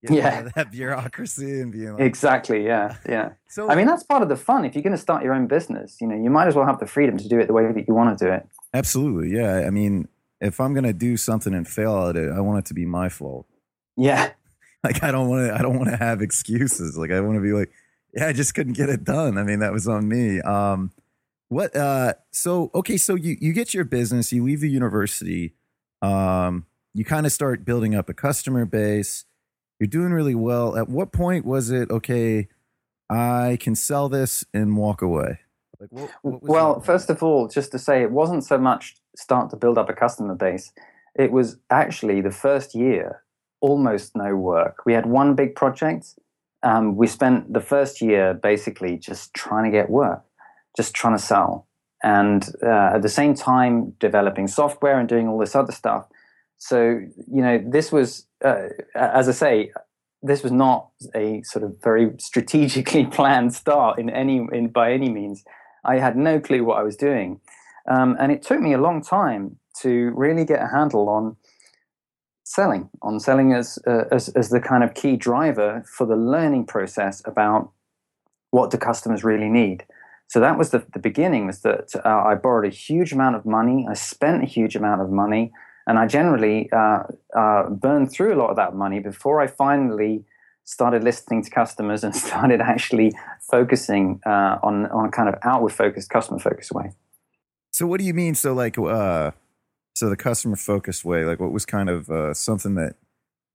Yeah, 0.02 0.48
that 0.54 0.70
bureaucracy 0.72 1.60
and 1.60 1.72
being 1.72 1.94
like, 1.94 2.02
exactly. 2.02 2.64
Yeah, 2.64 2.96
yeah. 3.08 3.30
So 3.48 3.70
I 3.70 3.74
mean, 3.74 3.86
that's 3.86 4.02
part 4.02 4.22
of 4.22 4.28
the 4.28 4.36
fun. 4.36 4.66
If 4.66 4.74
you're 4.74 4.82
going 4.82 4.92
to 4.92 5.00
start 5.00 5.24
your 5.24 5.32
own 5.32 5.46
business, 5.46 5.96
you 5.98 6.06
know, 6.06 6.14
you 6.14 6.28
might 6.28 6.46
as 6.46 6.54
well 6.54 6.66
have 6.66 6.78
the 6.78 6.86
freedom 6.86 7.16
to 7.16 7.26
do 7.26 7.38
it 7.38 7.46
the 7.46 7.54
way 7.54 7.72
that 7.72 7.88
you 7.88 7.94
want 7.94 8.18
to 8.18 8.24
do 8.26 8.30
it. 8.30 8.46
Absolutely. 8.74 9.34
Yeah. 9.34 9.64
I 9.66 9.70
mean, 9.70 10.08
if 10.42 10.60
I'm 10.60 10.74
going 10.74 10.84
to 10.84 10.92
do 10.92 11.16
something 11.16 11.54
and 11.54 11.66
fail 11.66 12.08
at 12.08 12.16
it, 12.16 12.30
I 12.30 12.40
want 12.40 12.58
it 12.58 12.66
to 12.66 12.74
be 12.74 12.84
my 12.84 13.08
fault. 13.08 13.46
Yeah. 13.96 14.32
Like 14.84 15.02
I 15.02 15.10
don't 15.10 15.28
want 15.28 15.48
to. 15.48 15.54
I 15.54 15.62
don't 15.62 15.76
want 15.76 15.90
to 15.90 15.96
have 15.96 16.22
excuses. 16.22 16.96
Like 16.96 17.10
I 17.10 17.20
want 17.20 17.36
to 17.36 17.42
be 17.42 17.52
like, 17.52 17.72
yeah, 18.14 18.28
I 18.28 18.32
just 18.32 18.54
couldn't 18.54 18.74
get 18.74 18.88
it 18.88 19.02
done. 19.02 19.36
I 19.36 19.42
mean, 19.42 19.58
that 19.58 19.72
was 19.72 19.88
on 19.88 20.06
me. 20.06 20.40
Um, 20.40 20.92
what? 21.48 21.74
Uh, 21.74 22.14
so 22.30 22.70
okay, 22.74 22.96
so 22.96 23.14
you 23.14 23.36
you 23.40 23.52
get 23.52 23.74
your 23.74 23.84
business, 23.84 24.32
you 24.32 24.44
leave 24.44 24.60
the 24.60 24.70
university, 24.70 25.54
um, 26.02 26.66
you 26.94 27.04
kind 27.04 27.26
of 27.26 27.32
start 27.32 27.64
building 27.64 27.94
up 27.94 28.08
a 28.08 28.14
customer 28.14 28.64
base. 28.64 29.24
You're 29.80 29.88
doing 29.88 30.12
really 30.12 30.34
well. 30.34 30.76
At 30.76 30.88
what 30.88 31.12
point 31.12 31.44
was 31.44 31.70
it 31.70 31.90
okay? 31.90 32.48
I 33.10 33.58
can 33.60 33.74
sell 33.74 34.08
this 34.08 34.44
and 34.54 34.76
walk 34.76 35.02
away. 35.02 35.40
Like, 35.78 35.90
what, 35.92 36.10
what 36.22 36.42
well, 36.42 36.80
first 36.80 37.10
of 37.10 37.22
all, 37.22 37.48
just 37.48 37.72
to 37.72 37.78
say, 37.78 38.02
it 38.02 38.10
wasn't 38.10 38.44
so 38.44 38.56
much 38.56 38.96
start 39.16 39.50
to 39.50 39.56
build 39.56 39.78
up 39.78 39.90
a 39.90 39.92
customer 39.92 40.34
base. 40.34 40.72
It 41.14 41.32
was 41.32 41.58
actually 41.70 42.20
the 42.20 42.30
first 42.30 42.74
year 42.74 43.22
almost 43.60 44.16
no 44.16 44.36
work. 44.36 44.84
We 44.86 44.92
had 44.92 45.06
one 45.06 45.34
big 45.34 45.54
project. 45.54 46.14
Um, 46.62 46.96
we 46.96 47.06
spent 47.06 47.52
the 47.52 47.60
first 47.60 48.00
year 48.00 48.34
basically 48.34 48.96
just 48.96 49.34
trying 49.34 49.64
to 49.64 49.70
get 49.70 49.90
work, 49.90 50.24
just 50.76 50.94
trying 50.94 51.16
to 51.16 51.22
sell, 51.22 51.66
and 52.02 52.48
uh, 52.62 52.94
at 52.94 53.02
the 53.02 53.08
same 53.08 53.34
time 53.34 53.92
developing 54.00 54.48
software 54.48 54.98
and 54.98 55.08
doing 55.08 55.28
all 55.28 55.38
this 55.38 55.54
other 55.54 55.72
stuff. 55.72 56.06
So 56.58 57.00
you 57.32 57.42
know, 57.42 57.62
this 57.64 57.92
was, 57.92 58.26
uh, 58.44 58.68
as 58.94 59.28
I 59.28 59.32
say, 59.32 59.72
this 60.22 60.42
was 60.42 60.52
not 60.52 60.88
a 61.14 61.42
sort 61.42 61.64
of 61.64 61.76
very 61.82 62.12
strategically 62.18 63.06
planned 63.16 63.54
start 63.54 63.98
in 63.98 64.10
any 64.10 64.46
in 64.52 64.68
by 64.68 64.92
any 64.92 65.10
means. 65.10 65.44
I 65.84 65.98
had 65.98 66.16
no 66.16 66.40
clue 66.40 66.64
what 66.64 66.78
I 66.78 66.82
was 66.82 66.96
doing, 66.96 67.40
um, 67.88 68.16
and 68.18 68.32
it 68.32 68.42
took 68.42 68.60
me 68.60 68.72
a 68.72 68.78
long 68.78 69.02
time 69.02 69.58
to 69.82 70.10
really 70.16 70.44
get 70.44 70.62
a 70.62 70.68
handle 70.68 71.08
on 71.08 71.36
selling, 72.46 72.88
on 73.02 73.18
selling 73.18 73.52
as, 73.52 73.76
uh, 73.88 74.04
as, 74.12 74.28
as 74.30 74.50
the 74.50 74.60
kind 74.60 74.84
of 74.84 74.94
key 74.94 75.16
driver 75.16 75.82
for 75.84 76.06
the 76.06 76.14
learning 76.14 76.64
process 76.64 77.20
about 77.26 77.72
what 78.52 78.70
do 78.70 78.78
customers 78.78 79.24
really 79.24 79.48
need. 79.48 79.84
So 80.28 80.38
that 80.38 80.56
was 80.56 80.70
the, 80.70 80.86
the 80.92 81.00
beginning. 81.00 81.46
Was 81.46 81.62
that 81.62 81.90
uh, 82.04 82.08
I 82.08 82.36
borrowed 82.36 82.64
a 82.64 82.74
huge 82.74 83.12
amount 83.12 83.34
of 83.34 83.46
money, 83.46 83.86
I 83.90 83.94
spent 83.94 84.44
a 84.44 84.46
huge 84.46 84.76
amount 84.76 85.00
of 85.02 85.10
money, 85.10 85.52
and 85.88 85.98
I 85.98 86.06
generally 86.06 86.70
uh, 86.72 87.02
uh, 87.36 87.68
burned 87.68 88.12
through 88.12 88.32
a 88.34 88.38
lot 88.38 88.50
of 88.50 88.56
that 88.56 88.76
money 88.76 89.00
before 89.00 89.40
I 89.40 89.48
finally 89.48 90.24
started 90.62 91.02
listening 91.02 91.42
to 91.42 91.50
customers 91.50 92.04
and 92.04 92.14
started 92.26 92.60
actually 92.60 93.12
focusing 93.50 94.20
uh, 94.24 94.58
on 94.62 94.86
on 94.86 95.06
a 95.06 95.10
kind 95.10 95.28
of 95.28 95.34
outward 95.42 95.72
focused, 95.72 96.10
customer 96.10 96.38
focused 96.38 96.72
way. 96.72 96.92
So 97.72 97.88
what 97.88 97.98
do 97.98 98.06
you 98.06 98.14
mean? 98.14 98.36
So 98.36 98.52
like 98.54 98.78
uh, 98.78 99.32
so 99.96 100.10
the 100.10 100.16
customer 100.16 100.56
focused 100.56 101.04
way 101.04 101.24
like 101.24 101.40
what 101.40 101.52
was 101.52 101.64
kind 101.64 101.88
of 101.88 102.10
uh, 102.10 102.34
something 102.34 102.74
that 102.74 102.96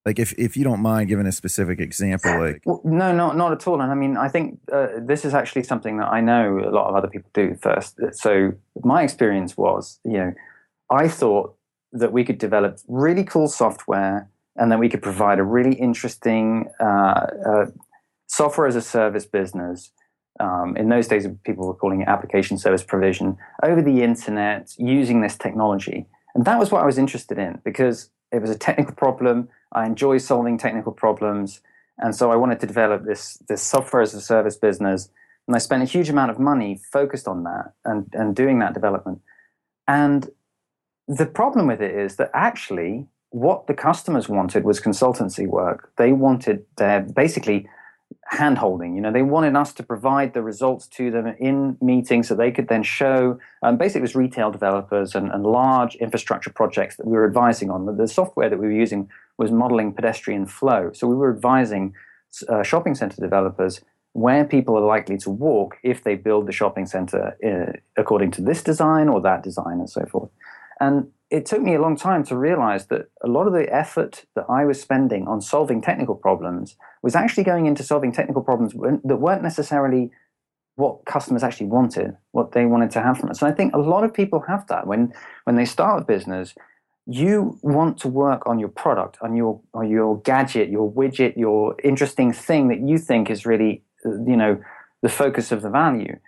like 0.06 0.18
if, 0.18 0.34
if 0.40 0.58
you 0.58 0.64
don't 0.64 0.82
mind 0.82 1.08
giving 1.08 1.28
a 1.28 1.32
specific 1.32 1.80
example 1.80 2.32
like 2.40 2.64
well, 2.66 2.82
no 2.84 3.14
not 3.14 3.38
not 3.38 3.52
at 3.52 3.68
all. 3.68 3.80
And 3.80 3.92
i 3.92 3.96
mean 3.96 4.18
i 4.18 4.28
think 4.28 4.60
uh, 4.74 4.88
this 5.00 5.24
is 5.24 5.34
actually 5.36 5.64
something 5.64 5.98
that 5.98 6.08
i 6.08 6.20
know 6.20 6.60
a 6.60 6.72
lot 6.72 6.90
of 6.90 6.96
other 6.96 7.08
people 7.08 7.30
do 7.34 7.56
first. 7.62 8.00
So 8.14 8.54
my 8.84 9.04
experience 9.04 9.56
was 9.56 10.00
you 10.04 10.18
know 10.18 10.34
i 10.90 11.08
thought 11.08 11.56
that 11.94 12.12
we 12.12 12.24
could 12.24 12.40
develop 12.40 12.80
really 12.88 13.24
cool 13.24 13.48
software 13.48 14.28
and 14.56 14.72
then 14.72 14.80
we 14.80 14.90
could 14.90 15.02
provide 15.02 15.38
a 15.38 15.44
really 15.44 15.76
interesting 15.76 16.68
uh, 16.80 17.28
uh, 17.46 17.66
software 18.28 18.68
as 18.68 18.76
a 18.76 18.82
service 18.82 19.26
business. 19.26 19.92
Um, 20.40 20.76
in 20.76 20.90
those 20.90 21.08
days 21.08 21.28
people 21.44 21.68
were 21.68 21.76
calling 21.76 22.02
it 22.02 22.08
application 22.08 22.58
service 22.58 22.84
provision 22.84 23.38
over 23.64 23.82
the 23.82 24.02
internet 24.02 24.74
using 24.78 25.22
this 25.22 25.38
technology 25.38 26.08
and 26.36 26.46
that 26.46 26.60
was 26.60 26.72
what 26.72 26.82
I 26.82 26.86
was 26.86 26.98
interested 26.98 27.38
in 27.38 27.62
because 27.64 28.10
it 28.32 28.42
was 28.42 28.50
a 28.50 28.58
technical 28.58 28.96
problem. 28.96 29.50
I 29.72 29.86
enjoy 29.86 30.18
solving 30.18 30.58
technical 30.58 30.92
problems. 30.92 31.62
And 31.98 32.16
so 32.16 32.32
I 32.32 32.36
wanted 32.36 32.60
to 32.62 32.68
develop 32.68 33.06
this, 33.06 33.38
this 33.48 33.62
software 33.62 34.02
as 34.02 34.14
a 34.14 34.22
service 34.22 34.56
business. 34.56 35.10
And 35.48 35.56
I 35.56 35.60
spent 35.60 35.84
a 35.84 35.86
huge 35.86 36.10
amount 36.10 36.32
of 36.32 36.40
money 36.40 36.80
focused 36.92 37.28
on 37.28 37.44
that 37.44 37.74
and, 37.84 38.08
and 38.14 38.36
doing 38.36 38.60
that 38.60 38.74
development. 38.74 39.22
And 39.88 40.30
the 41.08 41.26
problem 41.26 41.68
with 41.68 41.82
it 41.82 41.94
is 41.94 42.16
that 42.16 42.32
actually 42.34 43.08
what 43.32 43.68
the 43.68 43.74
customers 43.74 44.30
wanted 44.30 44.64
was 44.64 44.80
consultancy 44.80 45.48
work. 45.48 45.92
They 45.98 46.12
wanted 46.12 46.66
their 46.78 47.02
basically 47.02 47.68
hand 48.26 48.58
holding. 48.58 48.96
You 48.96 49.02
know, 49.02 49.12
they 49.12 49.22
wanted 49.22 49.56
us 49.56 49.74
to 49.74 49.84
provide 49.84 50.34
the 50.34 50.42
results 50.42 50.88
to 50.88 51.12
them 51.12 51.28
in 51.40 51.78
meetings 51.82 52.28
so 52.28 52.36
they 52.36 52.52
could 52.52 52.68
then 52.68 52.84
show. 52.84 53.40
Um, 53.62 53.78
basically, 53.78 54.00
it 54.00 54.04
was 54.04 54.16
retail 54.16 54.52
developers 54.52 55.16
and, 55.16 55.32
and, 55.32 55.44
large 55.44 55.96
infrastructure 55.96 56.50
projects 56.50 56.96
that 56.98 57.06
we 57.06 57.14
were 57.14 57.26
advising 57.26 57.70
on. 57.70 57.86
The, 57.86 57.94
the, 57.94 58.08
software 58.08 58.50
that 58.50 58.58
we 58.58 58.68
were 58.68 58.74
using 58.74 59.10
was 59.38 59.52
modeling 59.52 59.94
pedestrian 59.94 60.46
flow. 60.46 60.92
So 60.94 61.08
we 61.08 61.16
were 61.16 61.34
advising 61.34 61.94
uh, 62.48 62.64
shopping 62.64 62.96
center 62.96 63.22
developers 63.22 63.82
where 64.14 64.44
people 64.44 64.78
are 64.78 64.86
likely 64.86 65.18
to 65.18 65.30
walk 65.30 65.78
if 65.84 66.04
they 66.04 66.16
build 66.16 66.48
the 66.48 66.52
shopping 66.52 66.86
center 66.86 67.38
uh, 67.46 67.80
according 67.98 68.32
to 68.32 68.42
this 68.42 68.62
design 68.62 69.08
or 69.08 69.22
that 69.22 69.44
design 69.44 69.80
and 69.80 69.90
so 69.90 70.06
forth. 70.06 70.30
And 70.80 71.08
it 71.32 71.46
took 71.46 71.62
me 71.62 71.74
a 71.74 71.82
long 71.82 71.96
time 71.96 72.24
to 72.26 72.38
realize 72.38 72.88
that 72.88 73.10
a 73.24 73.28
lot 73.28 73.48
of 73.48 73.54
the 73.54 73.74
effort 73.74 74.26
that 74.36 74.46
I 74.50 74.66
was 74.66 74.82
spending 74.82 75.28
on 75.30 75.42
solving 75.42 75.82
technical 75.82 76.14
problems 76.14 76.76
was 77.02 77.16
actually 77.16 77.46
going 77.46 77.66
into 77.66 77.84
solving 77.84 78.12
technical 78.12 78.44
problems 78.44 78.74
that 78.74 79.16
weren't 79.16 79.42
necessarily 79.42 80.12
what 80.76 81.06
customers 81.06 81.42
actually 81.42 81.68
wanted, 81.68 82.18
what 82.32 82.52
they 82.52 82.66
wanted 82.66 82.92
to 82.92 83.02
have 83.02 83.18
from 83.18 83.30
us. 83.30 83.42
And 83.42 83.52
I 83.52 83.56
think 83.56 83.74
a 83.74 83.78
lot 83.78 84.04
of 84.04 84.14
people 84.14 84.42
have 84.48 84.68
that 84.68 84.86
when 84.86 85.14
when 85.46 85.56
they 85.56 85.66
start 85.66 86.02
a 86.02 86.06
business. 86.06 86.54
You 87.08 87.58
want 87.64 87.98
to 88.00 88.08
work 88.08 88.46
on 88.46 88.60
your 88.60 88.70
product, 88.70 89.18
on 89.22 89.36
your 89.36 89.62
on 89.74 89.90
your 89.90 90.20
gadget, 90.22 90.70
your 90.70 90.92
widget, 90.92 91.36
your 91.38 91.76
interesting 91.84 92.32
thing 92.32 92.68
that 92.68 92.82
you 92.82 92.98
think 92.98 93.30
is 93.30 93.46
really, 93.46 93.84
you 94.06 94.38
know, 94.38 94.62
the 95.02 95.10
focus 95.10 95.52
of 95.52 95.62
the 95.62 95.70
value. 95.70 96.20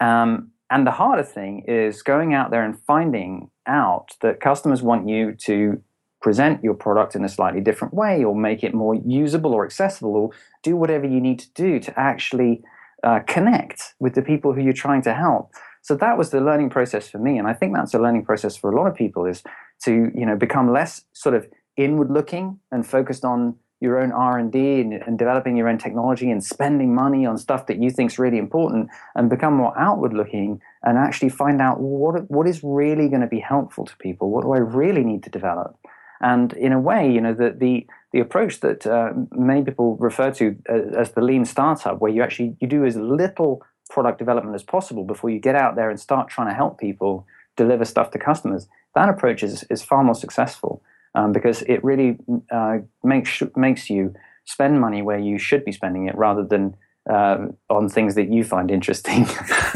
Um, 0.00 0.52
and 0.72 0.86
the 0.86 0.90
harder 0.90 1.22
thing 1.22 1.64
is 1.68 2.02
going 2.02 2.32
out 2.32 2.50
there 2.50 2.64
and 2.64 2.80
finding 2.86 3.50
out 3.66 4.08
that 4.22 4.40
customers 4.40 4.82
want 4.82 5.06
you 5.06 5.32
to 5.32 5.80
present 6.22 6.64
your 6.64 6.72
product 6.72 7.14
in 7.14 7.24
a 7.24 7.28
slightly 7.28 7.60
different 7.60 7.92
way 7.92 8.24
or 8.24 8.34
make 8.34 8.64
it 8.64 8.72
more 8.72 8.94
usable 8.94 9.52
or 9.52 9.66
accessible 9.66 10.16
or 10.16 10.30
do 10.62 10.74
whatever 10.74 11.06
you 11.06 11.20
need 11.20 11.38
to 11.38 11.52
do 11.52 11.78
to 11.78 11.92
actually 11.98 12.62
uh, 13.02 13.20
connect 13.26 13.94
with 14.00 14.14
the 14.14 14.22
people 14.22 14.54
who 14.54 14.62
you're 14.62 14.72
trying 14.72 15.02
to 15.02 15.12
help. 15.12 15.52
So 15.82 15.94
that 15.96 16.16
was 16.16 16.30
the 16.30 16.40
learning 16.40 16.70
process 16.70 17.10
for 17.10 17.18
me 17.18 17.38
and 17.38 17.46
i 17.48 17.52
think 17.52 17.74
that's 17.74 17.92
a 17.92 17.98
learning 17.98 18.24
process 18.24 18.56
for 18.56 18.72
a 18.72 18.76
lot 18.76 18.86
of 18.86 18.94
people 18.94 19.26
is 19.26 19.42
to 19.84 20.10
you 20.14 20.24
know 20.24 20.36
become 20.36 20.72
less 20.72 21.02
sort 21.12 21.34
of 21.34 21.46
inward 21.76 22.10
looking 22.10 22.60
and 22.70 22.86
focused 22.86 23.24
on 23.24 23.56
your 23.82 24.00
own 24.00 24.12
r&d 24.12 24.80
and, 24.80 24.92
and, 24.92 25.18
developing 25.18 25.56
your 25.56 25.68
own 25.68 25.76
technology 25.76 26.30
and 26.30 26.42
spending 26.44 26.94
money 26.94 27.26
on 27.26 27.36
stuff 27.36 27.66
that 27.66 27.82
you 27.82 27.90
think 27.90 28.12
is 28.12 28.18
really 28.18 28.38
important 28.38 28.88
and 29.16 29.28
become 29.28 29.54
more 29.54 29.76
outward 29.76 30.14
looking 30.14 30.62
and 30.84 30.96
actually 30.96 31.28
find 31.28 31.60
out 31.60 31.80
what, 31.80 32.30
what 32.30 32.46
is 32.46 32.62
really 32.62 33.08
going 33.08 33.20
to 33.20 33.26
be 33.26 33.40
helpful 33.40 33.84
to 33.84 33.96
people 33.96 34.30
what 34.30 34.44
do 34.44 34.52
i 34.52 34.58
really 34.58 35.04
need 35.04 35.22
to 35.22 35.30
develop? 35.30 35.76
And 36.20 36.52
in 36.52 36.72
a 36.72 36.78
way 36.78 37.12
you 37.12 37.20
know 37.20 37.34
the, 37.34 37.50
the, 37.50 37.84
the 38.12 38.20
approach 38.20 38.60
that 38.60 38.86
uh, 38.86 39.12
many 39.32 39.64
people 39.64 39.96
refer 39.96 40.30
to 40.34 40.56
as, 40.66 40.82
as 40.96 41.10
the 41.12 41.20
lean 41.20 41.44
startup 41.44 42.00
where 42.00 42.12
you 42.12 42.22
actually 42.22 42.56
you 42.60 42.68
do 42.68 42.84
as 42.84 42.96
little 42.96 43.62
product 43.90 44.18
development 44.20 44.54
as 44.54 44.62
possible 44.62 45.04
before 45.04 45.30
you 45.30 45.40
get 45.40 45.56
out 45.56 45.74
there 45.74 45.90
and 45.90 45.98
start 45.98 46.28
trying 46.28 46.48
to 46.48 46.54
help 46.54 46.78
people 46.78 47.26
deliver 47.56 47.84
stuff 47.84 48.12
to 48.12 48.18
customers 48.18 48.68
that 48.94 49.08
approach 49.08 49.42
is, 49.42 49.64
is 49.64 49.82
far 49.82 50.04
more 50.04 50.14
successful 50.14 50.80
um, 51.14 51.32
because 51.32 51.62
it 51.62 51.82
really 51.84 52.18
uh, 52.50 52.78
makes 53.02 53.42
makes 53.56 53.90
you 53.90 54.14
spend 54.44 54.80
money 54.80 55.02
where 55.02 55.18
you 55.18 55.38
should 55.38 55.64
be 55.64 55.72
spending 55.72 56.08
it 56.08 56.16
rather 56.16 56.44
than 56.44 56.74
uh, 57.08 57.46
on 57.68 57.88
things 57.88 58.14
that 58.14 58.28
you 58.28 58.44
find 58.44 58.70
interesting. 58.70 59.24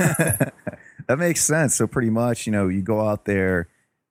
that 1.09 1.19
makes 1.19 1.45
sense. 1.45 1.75
So 1.75 1.87
pretty 1.87 2.11
much, 2.11 2.47
you 2.47 2.53
know, 2.53 2.69
you 2.69 2.83
go 2.83 3.07
out 3.07 3.25
there, 3.25 3.69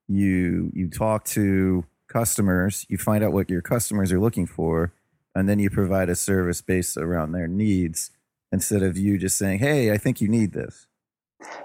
you 0.08 0.72
you 0.74 0.90
talk 0.90 1.26
to 1.26 1.86
customers, 2.08 2.86
you 2.90 2.98
find 2.98 3.24
out 3.24 3.34
what 3.34 3.50
your 3.50 3.62
customers 3.62 4.12
are 4.12 4.20
looking 4.20 4.46
for, 4.46 4.94
and 5.34 5.50
then 5.50 5.60
you 5.60 5.70
provide 5.70 6.10
a 6.10 6.16
service 6.16 6.62
based 6.62 6.98
around 6.98 7.32
their 7.32 7.48
needs 7.48 8.12
instead 8.52 8.84
of 8.84 8.98
you 8.98 9.18
just 9.18 9.38
saying, 9.38 9.60
"Hey, 9.60 9.92
I 9.92 9.98
think 9.98 10.22
you 10.22 10.28
need 10.28 10.54
this." 10.54 10.88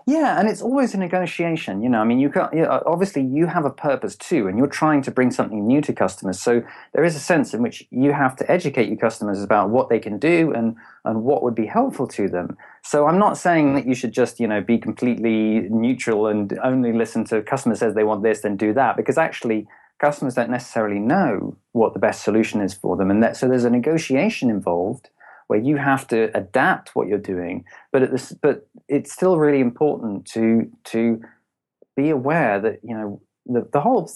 Yeah, 0.07 0.39
and 0.39 0.49
it's 0.49 0.63
always 0.63 0.95
a 0.95 0.99
negotiation. 0.99 1.83
You 1.83 1.89
know, 1.89 2.01
I 2.01 2.05
mean, 2.05 2.19
you 2.19 2.31
can 2.31 2.49
you 2.53 2.63
know, 2.63 2.83
obviously 2.87 3.23
you 3.23 3.47
have 3.47 3.65
a 3.65 3.71
purpose 3.71 4.17
too, 4.17 4.49
and 4.49 4.59
you're 4.59 4.67
trying 4.67 5.03
to 5.03 5.11
bring 5.11 5.31
something 5.31 5.67
new 5.67 5.81
to 5.83 5.93
customers. 5.93 6.41
So 6.41 6.63
there 6.93 7.05
is 7.05 7.15
a 7.15 7.21
sense 7.21 7.55
in 7.55 7.63
which 7.63 7.87
you 7.91 8.13
have 8.13 8.35
to 8.37 8.51
educate 8.51 8.89
your 8.89 8.97
customers 8.97 9.43
about 9.43 9.71
what 9.71 9.89
they 9.89 9.99
can 9.99 10.19
do 10.19 10.53
and 10.53 10.77
and 11.05 11.23
what 11.23 11.43
would 11.43 11.55
be 11.55 11.67
helpful 11.67 12.07
to 12.09 12.29
them. 12.29 12.57
So 12.83 13.07
I'm 13.07 13.19
not 13.19 13.39
saying 13.39 13.75
that 13.75 13.87
you 13.87 13.95
should 13.95 14.13
just 14.13 14.41
you 14.41 14.49
know 14.49 14.61
be 14.61 14.79
completely 14.79 15.69
neutral 15.71 16.27
and 16.27 16.59
only 16.63 16.93
listen 16.93 17.25
to 17.27 17.43
customer 17.43 17.77
says 17.77 17.95
they 17.95 18.05
want 18.05 18.23
this, 18.23 18.41
then 18.41 18.57
do 18.57 18.73
that, 18.75 18.97
because 18.97 19.19
actually 19.19 19.69
customers 20.01 20.35
don't 20.35 20.51
necessarily 20.51 20.99
know 20.99 21.57
what 21.73 21.93
the 21.93 22.01
best 22.01 22.25
solution 22.25 22.61
is 22.61 22.75
for 22.75 22.97
them, 22.97 23.11
and 23.11 23.23
that 23.23 23.37
so 23.37 23.47
there's 23.49 23.65
a 23.65 23.71
negotiation 23.71 24.51
involved 24.51 25.11
where 25.51 25.59
you 25.59 25.77
have 25.79 26.07
to 26.07 26.31
adapt 26.33 26.95
what 26.95 27.09
you're 27.09 27.19
doing. 27.19 27.65
But 27.91 28.13
this, 28.13 28.33
but 28.41 28.69
it's 28.87 29.11
still 29.13 29.37
really 29.37 29.59
important 29.59 30.25
to 30.27 30.71
to 30.93 31.21
be 31.97 32.09
aware 32.11 32.61
that 32.61 32.79
you 32.85 32.95
know 32.97 33.21
the, 33.47 33.69
the 33.73 33.81
whole 33.81 34.09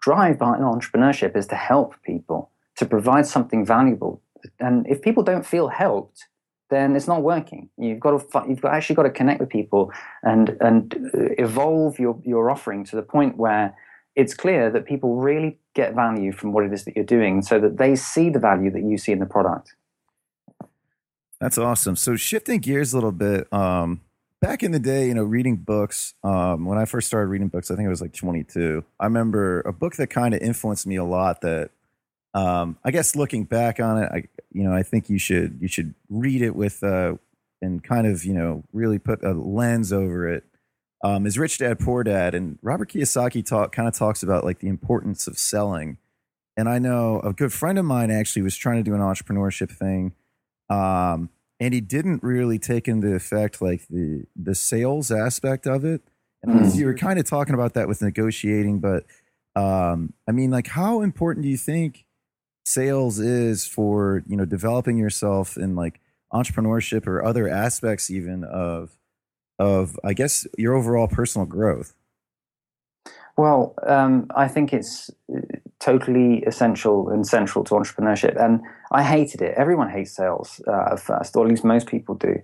drive 0.00 0.38
behind 0.38 0.62
entrepreneurship 0.62 1.36
is 1.36 1.46
to 1.48 1.56
help 1.56 2.02
people 2.02 2.50
to 2.78 2.86
provide 2.86 3.26
something 3.26 3.66
valuable. 3.66 4.22
And 4.58 4.86
if 4.86 5.02
people 5.02 5.22
don't 5.22 5.44
feel 5.44 5.68
helped, 5.68 6.26
then 6.70 6.96
it's 6.96 7.06
not 7.06 7.22
working. 7.22 7.68
You've 7.76 8.00
got 8.00 8.12
to 8.18 8.44
you've 8.48 8.62
got, 8.62 8.72
actually 8.72 8.96
got 8.96 9.02
to 9.02 9.10
connect 9.10 9.40
with 9.40 9.50
people 9.50 9.92
and 10.22 10.56
and 10.62 10.82
uh, 11.14 11.44
evolve 11.46 11.98
your 11.98 12.18
your 12.24 12.50
offering 12.50 12.82
to 12.86 12.96
the 12.96 13.02
point 13.02 13.36
where 13.36 13.76
it's 14.16 14.32
clear 14.32 14.70
that 14.70 14.86
people 14.86 15.16
really 15.16 15.58
get 15.74 15.94
value 15.94 16.32
from 16.32 16.54
what 16.54 16.64
it 16.64 16.72
is 16.72 16.86
that 16.86 16.96
you're 16.96 17.04
doing, 17.18 17.42
so 17.42 17.60
that 17.60 17.76
they 17.76 17.94
see 17.94 18.30
the 18.30 18.38
value 18.38 18.70
that 18.70 18.84
you 18.84 18.96
see 18.96 19.12
in 19.12 19.18
the 19.18 19.26
product. 19.26 19.74
That's 21.42 21.58
awesome. 21.58 21.96
So 21.96 22.14
shifting 22.14 22.60
gears 22.60 22.92
a 22.92 22.96
little 22.96 23.10
bit, 23.10 23.52
um, 23.52 24.00
back 24.40 24.62
in 24.62 24.70
the 24.70 24.78
day, 24.78 25.08
you 25.08 25.14
know, 25.14 25.24
reading 25.24 25.56
books. 25.56 26.14
Um, 26.22 26.66
when 26.66 26.78
I 26.78 26.84
first 26.84 27.08
started 27.08 27.26
reading 27.26 27.48
books, 27.48 27.68
I 27.68 27.74
think 27.74 27.84
it 27.84 27.90
was 27.90 28.00
like 28.00 28.12
22. 28.12 28.84
I 29.00 29.06
remember 29.06 29.60
a 29.62 29.72
book 29.72 29.96
that 29.96 30.06
kind 30.06 30.34
of 30.34 30.40
influenced 30.40 30.86
me 30.86 30.94
a 30.94 31.04
lot. 31.04 31.40
That 31.40 31.70
um, 32.32 32.78
I 32.84 32.92
guess 32.92 33.16
looking 33.16 33.42
back 33.42 33.80
on 33.80 34.00
it, 34.04 34.08
I 34.12 34.28
you 34.52 34.62
know, 34.62 34.72
I 34.72 34.84
think 34.84 35.10
you 35.10 35.18
should 35.18 35.58
you 35.60 35.66
should 35.66 35.94
read 36.08 36.42
it 36.42 36.54
with 36.54 36.80
uh, 36.84 37.14
and 37.60 37.82
kind 37.82 38.06
of 38.06 38.24
you 38.24 38.34
know 38.34 38.62
really 38.72 39.00
put 39.00 39.24
a 39.24 39.32
lens 39.32 39.92
over 39.92 40.28
it. 40.28 40.44
Um, 41.02 41.26
is 41.26 41.36
Rich 41.36 41.58
Dad 41.58 41.80
Poor 41.80 42.04
Dad, 42.04 42.36
and 42.36 42.56
Robert 42.62 42.92
Kiyosaki 42.92 43.44
talk 43.44 43.72
kind 43.72 43.88
of 43.88 43.94
talks 43.94 44.22
about 44.22 44.44
like 44.44 44.60
the 44.60 44.68
importance 44.68 45.26
of 45.26 45.36
selling. 45.38 45.98
And 46.56 46.68
I 46.68 46.78
know 46.78 47.18
a 47.18 47.32
good 47.32 47.52
friend 47.52 47.80
of 47.80 47.84
mine 47.84 48.12
actually 48.12 48.42
was 48.42 48.56
trying 48.56 48.76
to 48.76 48.88
do 48.88 48.94
an 48.94 49.00
entrepreneurship 49.00 49.72
thing 49.72 50.12
um, 50.72 51.28
and 51.60 51.74
he 51.74 51.80
didn't 51.80 52.22
really 52.22 52.58
take 52.58 52.88
into 52.88 53.14
effect 53.14 53.60
like 53.60 53.86
the 53.88 54.24
the 54.34 54.54
sales 54.54 55.10
aspect 55.10 55.66
of 55.66 55.84
it. 55.84 56.02
And 56.42 56.60
mm. 56.60 56.74
you 56.74 56.86
were 56.86 56.94
kind 56.94 57.18
of 57.18 57.24
talking 57.24 57.54
about 57.54 57.74
that 57.74 57.86
with 57.86 58.02
negotiating, 58.02 58.80
but 58.80 59.04
um, 59.54 60.14
I 60.26 60.32
mean, 60.32 60.50
like, 60.50 60.68
how 60.68 61.02
important 61.02 61.44
do 61.44 61.50
you 61.50 61.56
think 61.56 62.04
sales 62.64 63.18
is 63.18 63.66
for 63.66 64.22
you 64.26 64.36
know 64.36 64.44
developing 64.44 64.96
yourself 64.96 65.56
in 65.56 65.76
like 65.76 66.00
entrepreneurship 66.32 67.06
or 67.06 67.22
other 67.22 67.48
aspects 67.48 68.10
even 68.10 68.44
of 68.44 68.96
of 69.58 69.98
I 70.02 70.14
guess 70.14 70.46
your 70.56 70.74
overall 70.74 71.06
personal 71.06 71.46
growth? 71.46 71.94
Well, 73.36 73.74
um, 73.86 74.26
I 74.34 74.48
think 74.48 74.72
it's 74.72 75.10
totally 75.82 76.42
essential 76.46 77.08
and 77.08 77.26
central 77.26 77.64
to 77.64 77.74
entrepreneurship. 77.74 78.40
And 78.42 78.60
I 78.92 79.02
hated 79.02 79.42
it. 79.42 79.54
Everyone 79.56 79.90
hates 79.90 80.14
sales 80.14 80.62
uh, 80.68 80.92
at 80.92 81.00
first, 81.00 81.34
or 81.34 81.44
at 81.44 81.50
least 81.50 81.64
most 81.64 81.88
people 81.88 82.14
do, 82.14 82.36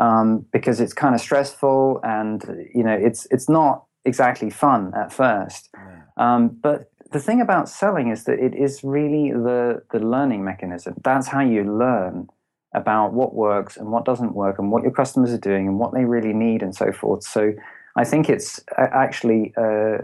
um, 0.00 0.44
because 0.52 0.80
it's 0.80 0.92
kind 0.92 1.14
of 1.14 1.20
stressful 1.20 2.00
and 2.02 2.42
you 2.74 2.82
know 2.82 2.96
it's 3.08 3.26
it's 3.30 3.48
not 3.48 3.84
exactly 4.04 4.50
fun 4.50 4.92
at 4.96 5.12
first. 5.12 5.68
Yeah. 5.74 6.00
Um, 6.16 6.48
but 6.48 6.90
the 7.12 7.20
thing 7.20 7.40
about 7.40 7.68
selling 7.68 8.10
is 8.10 8.24
that 8.24 8.38
it 8.40 8.54
is 8.54 8.82
really 8.82 9.30
the 9.30 9.82
the 9.92 10.00
learning 10.00 10.44
mechanism. 10.44 10.94
That's 11.04 11.28
how 11.28 11.40
you 11.40 11.62
learn 11.64 12.26
about 12.74 13.12
what 13.12 13.34
works 13.34 13.76
and 13.76 13.90
what 13.90 14.04
doesn't 14.04 14.34
work, 14.34 14.58
and 14.58 14.72
what 14.72 14.82
your 14.82 14.92
customers 14.92 15.32
are 15.32 15.44
doing, 15.50 15.68
and 15.68 15.78
what 15.78 15.92
they 15.94 16.04
really 16.04 16.32
need, 16.32 16.62
and 16.62 16.74
so 16.74 16.92
forth. 16.92 17.22
So 17.22 17.52
I 18.00 18.04
think 18.04 18.30
it's 18.30 18.64
actually 18.78 19.52
a, 19.58 19.98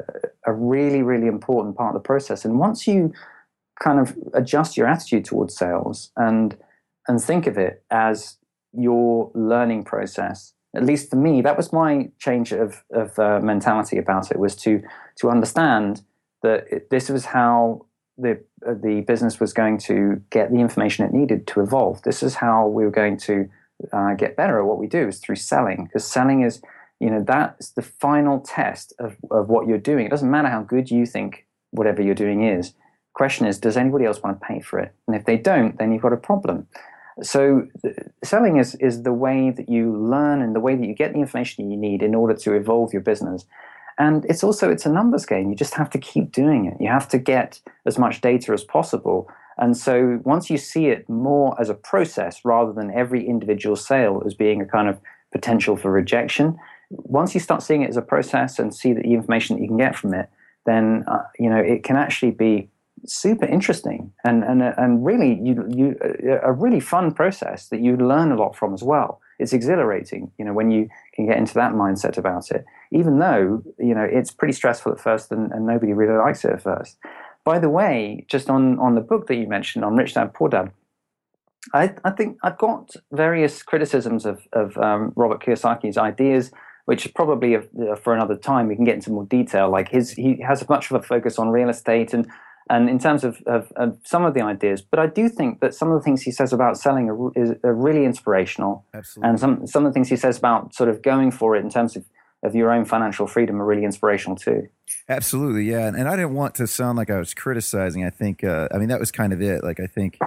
a, 0.46 0.52
really, 0.52 1.02
really 1.02 1.28
important 1.28 1.76
part 1.78 1.96
of 1.96 2.02
the 2.02 2.06
process. 2.06 2.44
And 2.44 2.58
once 2.58 2.86
you 2.86 3.14
kind 3.80 3.98
of 3.98 4.14
adjust 4.34 4.76
your 4.76 4.86
attitude 4.86 5.24
towards 5.24 5.56
sales 5.56 6.10
and 6.16 6.56
and 7.08 7.22
think 7.22 7.46
of 7.46 7.56
it 7.56 7.84
as 7.90 8.36
your 8.72 9.30
learning 9.34 9.84
process, 9.84 10.52
at 10.74 10.84
least 10.84 11.08
for 11.08 11.16
me, 11.16 11.40
that 11.40 11.56
was 11.56 11.72
my 11.72 12.10
change 12.18 12.52
of, 12.52 12.84
of 12.92 13.18
uh, 13.18 13.40
mentality 13.40 13.96
about 13.96 14.30
it. 14.30 14.38
Was 14.38 14.56
to 14.56 14.82
to 15.20 15.30
understand 15.30 16.02
that 16.42 16.66
it, 16.70 16.90
this 16.90 17.08
was 17.08 17.24
how 17.24 17.86
the 18.18 18.32
uh, 18.68 18.74
the 18.74 19.00
business 19.06 19.40
was 19.40 19.54
going 19.54 19.78
to 19.78 20.20
get 20.28 20.52
the 20.52 20.58
information 20.58 21.06
it 21.06 21.14
needed 21.14 21.46
to 21.46 21.62
evolve. 21.62 22.02
This 22.02 22.22
is 22.22 22.34
how 22.34 22.66
we 22.66 22.84
were 22.84 22.98
going 23.02 23.16
to 23.28 23.48
uh, 23.90 24.12
get 24.14 24.36
better 24.36 24.58
at 24.60 24.66
what 24.66 24.78
we 24.78 24.86
do 24.86 25.08
is 25.08 25.18
through 25.18 25.36
selling, 25.36 25.84
because 25.84 26.04
selling 26.04 26.42
is 26.42 26.60
you 27.00 27.10
know 27.10 27.22
that's 27.26 27.70
the 27.70 27.82
final 27.82 28.40
test 28.40 28.92
of, 28.98 29.16
of 29.30 29.48
what 29.48 29.66
you're 29.66 29.78
doing. 29.78 30.06
It 30.06 30.10
doesn't 30.10 30.30
matter 30.30 30.48
how 30.48 30.62
good 30.62 30.90
you 30.90 31.06
think 31.06 31.46
whatever 31.70 32.02
you're 32.02 32.14
doing 32.14 32.44
is. 32.44 32.74
Question 33.14 33.46
is 33.46 33.58
does 33.58 33.76
anybody 33.76 34.04
else 34.04 34.22
want 34.22 34.40
to 34.40 34.46
pay 34.46 34.60
for 34.60 34.78
it? 34.78 34.94
And 35.06 35.16
if 35.16 35.24
they 35.24 35.36
don't 35.36 35.78
then 35.78 35.92
you've 35.92 36.02
got 36.02 36.12
a 36.12 36.18
problem. 36.18 36.66
So 37.22 37.66
selling 38.22 38.58
is 38.58 38.74
is 38.76 39.02
the 39.02 39.12
way 39.12 39.50
that 39.50 39.68
you 39.68 39.96
learn 39.96 40.42
and 40.42 40.54
the 40.54 40.60
way 40.60 40.76
that 40.76 40.86
you 40.86 40.94
get 40.94 41.12
the 41.12 41.20
information 41.20 41.70
you 41.70 41.76
need 41.76 42.02
in 42.02 42.14
order 42.14 42.34
to 42.34 42.54
evolve 42.54 42.92
your 42.92 43.02
business. 43.02 43.46
And 43.98 44.24
it's 44.26 44.44
also 44.44 44.70
it's 44.70 44.86
a 44.86 44.92
numbers 44.92 45.24
game. 45.24 45.48
You 45.50 45.56
just 45.56 45.74
have 45.74 45.90
to 45.90 45.98
keep 45.98 46.32
doing 46.32 46.66
it. 46.66 46.76
You 46.80 46.88
have 46.88 47.08
to 47.08 47.18
get 47.18 47.60
as 47.86 47.98
much 47.98 48.20
data 48.20 48.52
as 48.52 48.64
possible. 48.64 49.30
And 49.58 49.76
so 49.76 50.20
once 50.24 50.50
you 50.50 50.58
see 50.58 50.88
it 50.88 51.08
more 51.08 51.58
as 51.58 51.70
a 51.70 51.74
process 51.74 52.44
rather 52.44 52.72
than 52.72 52.90
every 52.90 53.26
individual 53.26 53.76
sale 53.76 54.22
as 54.26 54.34
being 54.34 54.60
a 54.60 54.66
kind 54.66 54.88
of 54.88 55.00
potential 55.32 55.76
for 55.76 55.90
rejection 55.90 56.58
once 56.90 57.34
you 57.34 57.40
start 57.40 57.62
seeing 57.62 57.82
it 57.82 57.90
as 57.90 57.96
a 57.96 58.02
process 58.02 58.58
and 58.58 58.74
see 58.74 58.92
the 58.92 59.02
information 59.02 59.56
that 59.56 59.62
you 59.62 59.68
can 59.68 59.76
get 59.76 59.96
from 59.96 60.14
it, 60.14 60.28
then 60.64 61.04
uh, 61.08 61.22
you 61.38 61.50
know 61.50 61.58
it 61.58 61.84
can 61.84 61.96
actually 61.96 62.32
be 62.32 62.68
super 63.04 63.46
interesting 63.46 64.12
and 64.24 64.42
and 64.44 64.62
uh, 64.62 64.72
and 64.78 65.04
really 65.04 65.38
you 65.42 65.66
you 65.68 65.96
a 66.42 66.52
really 66.52 66.80
fun 66.80 67.12
process 67.12 67.68
that 67.68 67.80
you 67.80 67.96
learn 67.96 68.32
a 68.32 68.36
lot 68.36 68.56
from 68.56 68.74
as 68.74 68.82
well. 68.82 69.20
It's 69.38 69.52
exhilarating, 69.52 70.32
you 70.38 70.46
know, 70.46 70.54
when 70.54 70.70
you 70.70 70.88
can 71.12 71.26
get 71.26 71.36
into 71.36 71.52
that 71.54 71.72
mindset 71.72 72.16
about 72.16 72.50
it. 72.50 72.64
Even 72.90 73.18
though 73.18 73.62
you 73.78 73.94
know 73.94 74.04
it's 74.04 74.30
pretty 74.30 74.54
stressful 74.54 74.92
at 74.92 75.00
first 75.00 75.30
and, 75.30 75.52
and 75.52 75.66
nobody 75.66 75.92
really 75.92 76.16
likes 76.16 76.44
it 76.44 76.52
at 76.52 76.62
first. 76.62 76.96
By 77.44 77.58
the 77.58 77.68
way, 77.68 78.24
just 78.28 78.48
on 78.48 78.78
on 78.78 78.94
the 78.94 79.00
book 79.00 79.26
that 79.26 79.36
you 79.36 79.46
mentioned 79.46 79.84
on 79.84 79.96
Rich 79.96 80.14
Dad 80.14 80.32
Poor 80.34 80.48
Dad, 80.48 80.72
I, 81.74 81.94
I 82.04 82.10
think 82.10 82.38
I've 82.42 82.58
got 82.58 82.94
various 83.12 83.62
criticisms 83.62 84.24
of, 84.24 84.46
of 84.52 84.76
um, 84.78 85.12
Robert 85.16 85.42
Kiyosaki's 85.42 85.98
ideas 85.98 86.50
which 86.86 87.04
is 87.04 87.12
probably 87.12 87.56
uh, 87.56 87.60
for 88.02 88.14
another 88.14 88.36
time 88.36 88.68
we 88.68 88.74
can 88.74 88.84
get 88.84 88.94
into 88.94 89.10
more 89.10 89.26
detail. 89.26 89.70
Like 89.70 89.90
his, 89.90 90.10
he 90.10 90.40
has 90.46 90.66
much 90.68 90.90
of 90.90 91.00
a 91.00 91.02
focus 91.02 91.38
on 91.38 91.50
real 91.50 91.68
estate 91.68 92.12
and 92.14 92.26
and 92.68 92.90
in 92.90 92.98
terms 92.98 93.22
of, 93.22 93.40
of, 93.46 93.72
of, 93.76 93.96
some 94.04 94.24
of 94.24 94.34
the 94.34 94.40
ideas. 94.40 94.82
But 94.82 94.98
I 94.98 95.06
do 95.06 95.28
think 95.28 95.60
that 95.60 95.72
some 95.72 95.92
of 95.92 96.00
the 96.00 96.02
things 96.02 96.22
he 96.22 96.32
says 96.32 96.52
about 96.52 96.76
selling 96.76 97.08
are, 97.08 97.30
is, 97.36 97.52
are 97.62 97.72
really 97.72 98.04
inspirational. 98.04 98.84
Absolutely. 98.92 99.28
And 99.28 99.38
some 99.38 99.66
some 99.68 99.86
of 99.86 99.90
the 99.90 99.94
things 99.94 100.08
he 100.08 100.16
says 100.16 100.38
about 100.38 100.74
sort 100.74 100.88
of 100.88 101.00
going 101.02 101.30
for 101.30 101.54
it 101.54 101.60
in 101.60 101.70
terms 101.70 101.94
of 101.94 102.04
of 102.42 102.54
your 102.54 102.72
own 102.72 102.84
financial 102.84 103.26
freedom 103.26 103.60
are 103.60 103.64
really 103.64 103.84
inspirational 103.84 104.36
too. 104.36 104.68
Absolutely, 105.08 105.64
yeah. 105.64 105.86
And, 105.86 105.96
and 105.96 106.08
I 106.08 106.16
didn't 106.16 106.34
want 106.34 106.54
to 106.56 106.66
sound 106.66 106.98
like 106.98 107.10
I 107.10 107.18
was 107.18 107.34
criticizing. 107.34 108.04
I 108.04 108.10
think, 108.10 108.44
uh, 108.44 108.68
I 108.72 108.78
mean, 108.78 108.88
that 108.88 109.00
was 109.00 109.10
kind 109.10 109.32
of 109.32 109.40
it. 109.40 109.64
Like, 109.64 109.80
I 109.80 109.86
think 109.86 110.18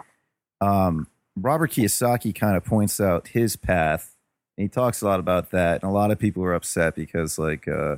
um, 0.60 1.08
Robert 1.36 1.72
Kiyosaki 1.72 2.34
kind 2.34 2.58
of 2.58 2.66
points 2.66 3.00
out 3.00 3.30
his 3.30 3.56
path 3.56 4.16
he 4.62 4.68
talks 4.68 5.02
a 5.02 5.06
lot 5.06 5.20
about 5.20 5.52
that, 5.52 5.82
and 5.82 5.90
a 5.90 5.94
lot 5.94 6.12
of 6.12 6.20
people 6.20 6.44
were 6.44 6.54
upset 6.54 6.96
because, 6.96 7.40
like, 7.40 7.68
uh, 7.68 7.98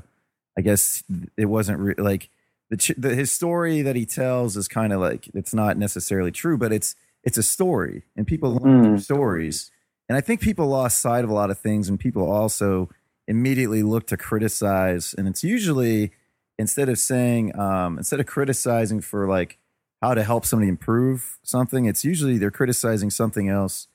I 0.58 0.62
guess 0.62 1.04
it 1.38 1.46
wasn't 1.46 1.80
re- 1.80 1.96
like 1.98 2.30
the, 2.70 2.78
ch- 2.78 2.94
the 2.98 3.16
his 3.16 3.32
story 3.32 3.82
that 3.82 3.96
he 3.96 4.06
tells 4.06 4.56
is 4.56 4.68
kind 4.68 4.94
of 4.94 5.00
like 5.00 5.28
it's 5.34 5.54
not 5.54 5.78
necessarily 5.78 6.32
true, 6.32 6.58
but 6.58 6.72
it's 6.72 6.96
it's 7.24 7.38
a 7.38 7.44
story, 7.44 8.04
and 8.16 8.28
people 8.28 8.56
learn 8.56 8.98
mm. 8.98 9.02
stories. 9.02 9.72
And 10.08 10.18
I 10.18 10.22
think 10.22 10.42
people 10.42 10.68
lost 10.68 11.00
sight 11.00 11.24
of 11.24 11.30
a 11.30 11.34
lot 11.34 11.50
of 11.50 11.58
things, 11.58 11.90
and 11.90 12.00
people 12.00 12.30
also 12.30 12.90
immediately 13.28 13.82
look 13.82 14.06
to 14.08 14.18
criticize, 14.18 15.16
and 15.18 15.28
it's 15.28 15.44
usually 15.44 16.12
instead 16.60 16.90
of 16.90 17.00
saying 17.00 17.58
um, 17.60 17.98
instead 17.98 18.20
of 18.20 18.28
criticizing 18.28 19.02
for 19.02 19.28
like 19.28 19.58
how 20.02 20.14
to 20.14 20.24
help 20.24 20.46
somebody 20.46 20.70
improve 20.70 21.40
something, 21.44 21.86
it's 21.86 22.06
usually 22.06 22.38
they're 22.38 22.52
criticizing 22.52 23.10
something 23.10 23.50
else 23.50 23.88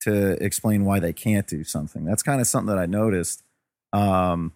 to 0.00 0.42
explain 0.44 0.84
why 0.84 1.00
they 1.00 1.12
can't 1.12 1.46
do 1.46 1.64
something. 1.64 2.04
That's 2.04 2.22
kind 2.22 2.40
of 2.40 2.46
something 2.46 2.74
that 2.74 2.80
I 2.80 2.86
noticed. 2.86 3.42
Um, 3.92 4.52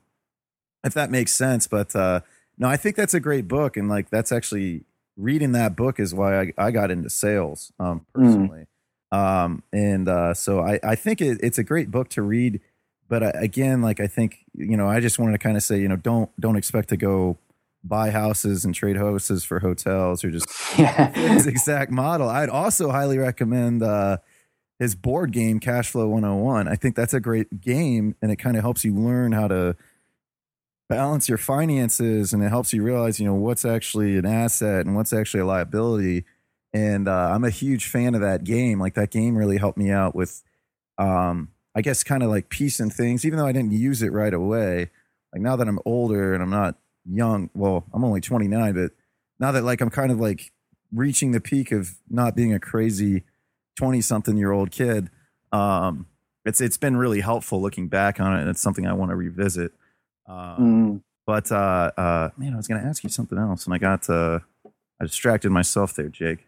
if 0.84 0.94
that 0.94 1.10
makes 1.10 1.32
sense, 1.32 1.66
but 1.66 1.94
uh, 1.94 2.20
no, 2.58 2.68
I 2.68 2.76
think 2.76 2.96
that's 2.96 3.14
a 3.14 3.20
great 3.20 3.48
book, 3.48 3.76
and 3.76 3.88
like 3.88 4.10
that's 4.10 4.32
actually 4.32 4.84
reading 5.16 5.52
that 5.52 5.76
book 5.76 6.00
is 6.00 6.14
why 6.14 6.40
I, 6.40 6.52
I 6.56 6.70
got 6.70 6.90
into 6.90 7.10
sales 7.10 7.72
um, 7.78 8.06
hmm. 8.14 8.22
personally. 8.22 8.60
Mm. 8.60 8.66
Um, 9.12 9.62
and 9.72 10.08
uh, 10.08 10.34
so 10.34 10.60
I, 10.60 10.78
I 10.84 10.94
think 10.94 11.20
it, 11.20 11.40
it's 11.42 11.58
a 11.58 11.64
great 11.64 11.90
book 11.90 12.08
to 12.10 12.22
read 12.22 12.60
but 13.10 13.22
uh, 13.24 13.32
again, 13.34 13.82
like 13.82 14.00
I 14.00 14.06
think 14.06 14.46
you 14.54 14.76
know, 14.78 14.88
I 14.88 15.00
just 15.00 15.18
wanted 15.18 15.32
to 15.32 15.38
kind 15.38 15.58
of 15.58 15.62
say, 15.62 15.78
you 15.78 15.88
know, 15.88 15.96
don't 15.96 16.30
don't 16.40 16.56
expect 16.56 16.88
to 16.90 16.96
go 16.96 17.36
buy 17.82 18.10
houses 18.10 18.64
and 18.64 18.74
trade 18.74 18.96
houses 18.96 19.42
for 19.42 19.58
hotels 19.58 20.22
or 20.22 20.30
just 20.30 20.48
yeah. 20.78 21.10
his 21.34 21.46
exact 21.46 21.90
model. 21.90 22.28
I'd 22.28 22.48
also 22.48 22.90
highly 22.90 23.18
recommend 23.18 23.82
uh, 23.82 24.18
his 24.80 24.94
board 24.94 25.30
game 25.30 25.60
Cash 25.60 25.90
Flow 25.90 26.08
101. 26.08 26.66
I 26.66 26.74
think 26.74 26.96
that's 26.96 27.12
a 27.12 27.20
great 27.20 27.60
game 27.60 28.16
and 28.22 28.32
it 28.32 28.36
kind 28.36 28.56
of 28.56 28.62
helps 28.62 28.82
you 28.82 28.94
learn 28.94 29.32
how 29.32 29.46
to 29.46 29.76
balance 30.88 31.28
your 31.28 31.38
finances 31.38 32.32
and 32.32 32.42
it 32.42 32.48
helps 32.48 32.72
you 32.72 32.82
realize, 32.82 33.20
you 33.20 33.26
know, 33.26 33.34
what's 33.34 33.66
actually 33.66 34.16
an 34.16 34.24
asset 34.24 34.86
and 34.86 34.96
what's 34.96 35.12
actually 35.12 35.40
a 35.40 35.46
liability. 35.46 36.24
And 36.72 37.08
uh, 37.08 37.30
I'm 37.30 37.44
a 37.44 37.50
huge 37.50 37.86
fan 37.86 38.14
of 38.14 38.22
that 38.22 38.42
game. 38.42 38.80
Like 38.80 38.94
that 38.94 39.10
game 39.10 39.36
really 39.36 39.58
helped 39.58 39.76
me 39.76 39.90
out 39.90 40.14
with, 40.14 40.42
um, 40.96 41.50
I 41.74 41.82
guess, 41.82 42.02
kind 42.02 42.22
of 42.22 42.30
like 42.30 42.48
piecing 42.48 42.90
things, 42.90 43.26
even 43.26 43.38
though 43.38 43.46
I 43.46 43.52
didn't 43.52 43.72
use 43.72 44.02
it 44.02 44.12
right 44.12 44.32
away. 44.32 44.90
Like 45.34 45.42
now 45.42 45.56
that 45.56 45.68
I'm 45.68 45.78
older 45.84 46.32
and 46.32 46.42
I'm 46.42 46.50
not 46.50 46.76
young. 47.04 47.50
Well, 47.52 47.84
I'm 47.92 48.02
only 48.02 48.22
29, 48.22 48.72
but 48.72 48.92
now 49.38 49.52
that 49.52 49.62
like 49.62 49.82
I'm 49.82 49.90
kind 49.90 50.10
of 50.10 50.18
like 50.18 50.52
reaching 50.90 51.32
the 51.32 51.40
peak 51.40 51.70
of 51.70 51.96
not 52.08 52.34
being 52.34 52.54
a 52.54 52.58
crazy 52.58 53.24
20 53.80 54.02
something 54.02 54.36
year 54.36 54.52
old 54.52 54.70
kid, 54.70 55.08
um, 55.52 56.06
it's 56.44 56.60
it's 56.60 56.76
been 56.76 56.98
really 56.98 57.20
helpful 57.20 57.62
looking 57.62 57.88
back 57.88 58.20
on 58.20 58.36
it, 58.36 58.40
and 58.40 58.50
it's 58.50 58.60
something 58.60 58.86
I 58.86 58.92
want 58.92 59.10
to 59.10 59.16
revisit. 59.16 59.72
Um, 60.26 60.36
mm. 60.58 61.02
But 61.26 61.50
uh, 61.50 61.90
uh, 61.96 62.30
man, 62.36 62.52
I 62.52 62.56
was 62.56 62.68
going 62.68 62.78
to 62.78 62.86
ask 62.86 63.02
you 63.02 63.08
something 63.08 63.38
else, 63.38 63.64
and 63.64 63.74
I 63.74 63.78
got 63.78 64.10
uh, 64.10 64.40
I 65.00 65.04
distracted 65.04 65.50
myself 65.50 65.94
there, 65.94 66.08
Jake. 66.08 66.46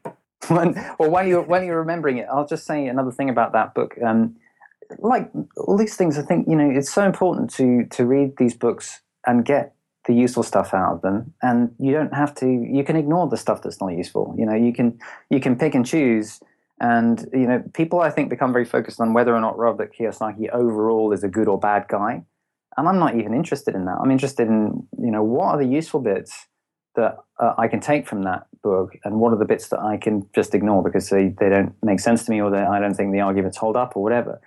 well, 0.51 0.75
while 0.99 1.27
you're 1.27 1.41
while 1.41 1.63
you're 1.63 1.79
remembering 1.79 2.19
it, 2.19 2.27
I'll 2.31 2.47
just 2.47 2.67
say 2.67 2.87
another 2.87 3.11
thing 3.11 3.31
about 3.31 3.53
that 3.53 3.73
book. 3.73 3.97
Um, 4.05 4.37
like 4.99 5.31
all 5.57 5.79
these 5.79 5.97
things, 5.97 6.19
I 6.19 6.23
think 6.23 6.47
you 6.47 6.55
know 6.55 6.69
it's 6.69 6.93
so 6.93 7.03
important 7.03 7.49
to 7.55 7.87
to 7.93 8.05
read 8.05 8.37
these 8.37 8.55
books 8.55 9.01
and 9.27 9.43
get 9.43 9.75
the 10.07 10.13
useful 10.13 10.43
stuff 10.43 10.75
out 10.75 10.95
of 10.95 11.01
them 11.01 11.33
and 11.43 11.73
you 11.79 11.93
don't 11.93 12.13
have 12.13 12.35
to 12.35 12.47
you 12.47 12.83
can 12.83 12.97
ignore 12.97 13.29
the 13.29 13.37
stuff 13.37 13.63
that's 13.63 13.81
not 13.81 13.91
useful 13.91 14.35
you 14.37 14.45
know 14.45 14.53
you 14.53 14.73
can 14.73 14.99
you 15.31 15.39
can 15.39 15.57
pick 15.57 15.77
and 15.77 15.87
choose 15.87 16.41
and 16.83 17.27
you 17.33 17.47
know 17.47 17.63
people 17.73 18.01
i 18.01 18.11
think 18.11 18.29
become 18.29 18.53
very 18.53 18.65
focused 18.65 19.01
on 19.01 19.15
whether 19.15 19.35
or 19.35 19.41
not 19.41 19.57
robert 19.57 19.95
kiyosaki 19.95 20.51
overall 20.53 21.13
is 21.13 21.25
a 21.25 21.29
good 21.29 21.49
or 21.49 21.59
bad 21.59 21.87
guy. 21.89 22.23
And 22.77 22.89
i'm 22.89 22.99
not 22.99 23.15
even 23.15 23.33
interested 23.33 23.75
in 23.75 23.85
that. 23.87 23.99
I'm 24.03 24.11
interested 24.11 24.49
in 24.49 24.87
you 24.99 25.11
know 25.11 25.23
what 25.23 25.47
are 25.55 25.59
the 25.59 25.67
useful 25.67 26.01
bits 26.01 26.47
that 26.97 27.17
uh, 27.39 27.55
i 27.57 27.69
can 27.69 27.81
take 27.81 28.07
from 28.07 28.23
that 28.25 28.47
book 28.63 28.91
and 29.05 29.21
what 29.21 29.33
are 29.33 29.39
the 29.39 29.45
bits 29.45 29.69
that 29.69 29.81
i 29.81 29.97
can 29.97 30.29
just 30.35 30.55
ignore 30.55 30.83
because 30.83 31.09
they, 31.09 31.29
they 31.41 31.49
don't 31.49 31.75
make 31.83 32.01
sense 32.01 32.25
to 32.25 32.31
me 32.31 32.41
or 32.41 32.55
i 32.55 32.81
don't 32.81 32.95
think 32.95 33.13
the 33.13 33.21
arguments 33.21 33.57
hold 33.57 33.77
up 33.77 33.97
or 33.97 34.03
whatever. 34.03 34.41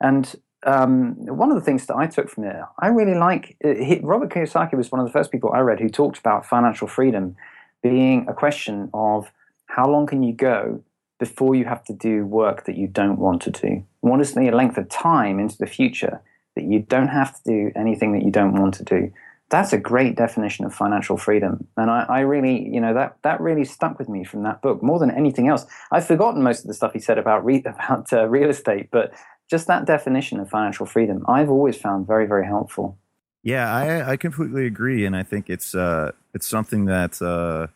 And 0.00 0.34
um, 0.64 1.14
one 1.26 1.50
of 1.50 1.56
the 1.56 1.62
things 1.62 1.86
that 1.86 1.96
I 1.96 2.06
took 2.06 2.28
from 2.28 2.44
it, 2.44 2.56
I 2.78 2.88
really 2.88 3.18
like 3.18 3.56
uh, 3.64 3.74
he, 3.74 4.00
Robert 4.02 4.30
Kiyosaki 4.30 4.74
was 4.74 4.90
one 4.92 5.00
of 5.00 5.06
the 5.06 5.12
first 5.12 5.30
people 5.30 5.50
I 5.52 5.60
read 5.60 5.80
who 5.80 5.88
talked 5.88 6.18
about 6.18 6.46
financial 6.46 6.86
freedom 6.86 7.36
being 7.82 8.26
a 8.28 8.34
question 8.34 8.90
of 8.92 9.32
how 9.66 9.88
long 9.88 10.06
can 10.06 10.22
you 10.22 10.34
go 10.34 10.82
before 11.20 11.54
you 11.54 11.66
have 11.66 11.84
to 11.84 11.92
do 11.92 12.24
work 12.24 12.64
that 12.64 12.76
you 12.76 12.88
don't 12.88 13.18
want 13.18 13.42
to 13.42 13.50
do? 13.50 13.84
What 14.00 14.20
is 14.20 14.34
the 14.34 14.50
length 14.50 14.78
of 14.78 14.88
time 14.88 15.38
into 15.38 15.56
the 15.58 15.66
future 15.66 16.20
that 16.56 16.64
you 16.64 16.80
don't 16.80 17.08
have 17.08 17.34
to 17.34 17.42
do 17.44 17.72
anything 17.76 18.12
that 18.12 18.24
you 18.24 18.32
don't 18.32 18.54
want 18.54 18.74
to 18.74 18.84
do? 18.84 19.12
That's 19.50 19.72
a 19.72 19.78
great 19.78 20.16
definition 20.16 20.64
of 20.64 20.74
financial 20.74 21.16
freedom, 21.16 21.66
and 21.76 21.90
I, 21.90 22.06
I 22.08 22.20
really, 22.20 22.68
you 22.68 22.80
know, 22.80 22.94
that 22.94 23.16
that 23.22 23.40
really 23.40 23.64
stuck 23.64 23.98
with 23.98 24.08
me 24.08 24.22
from 24.24 24.44
that 24.44 24.62
book 24.62 24.80
more 24.80 25.00
than 25.00 25.10
anything 25.10 25.48
else. 25.48 25.66
I've 25.90 26.06
forgotten 26.06 26.42
most 26.42 26.60
of 26.60 26.68
the 26.68 26.74
stuff 26.74 26.92
he 26.92 27.00
said 27.00 27.18
about 27.18 27.44
re, 27.44 27.56
about 27.66 28.12
uh, 28.12 28.26
real 28.28 28.48
estate, 28.48 28.90
but 28.90 29.12
just 29.50 29.66
that 29.66 29.86
definition 29.86 30.38
of 30.38 30.48
financial 30.48 30.86
freedom, 30.86 31.24
I've 31.28 31.50
always 31.50 31.76
found 31.76 32.06
very, 32.06 32.26
very 32.26 32.46
helpful. 32.46 32.96
Yeah, 33.42 33.74
I, 33.74 34.12
I 34.12 34.16
completely 34.16 34.66
agree, 34.66 35.04
and 35.04 35.16
I 35.16 35.24
think 35.24 35.50
it's 35.50 35.74
uh, 35.74 36.12
it's 36.32 36.46
something 36.46 36.84
that 36.84 37.20
uh, 37.20 37.66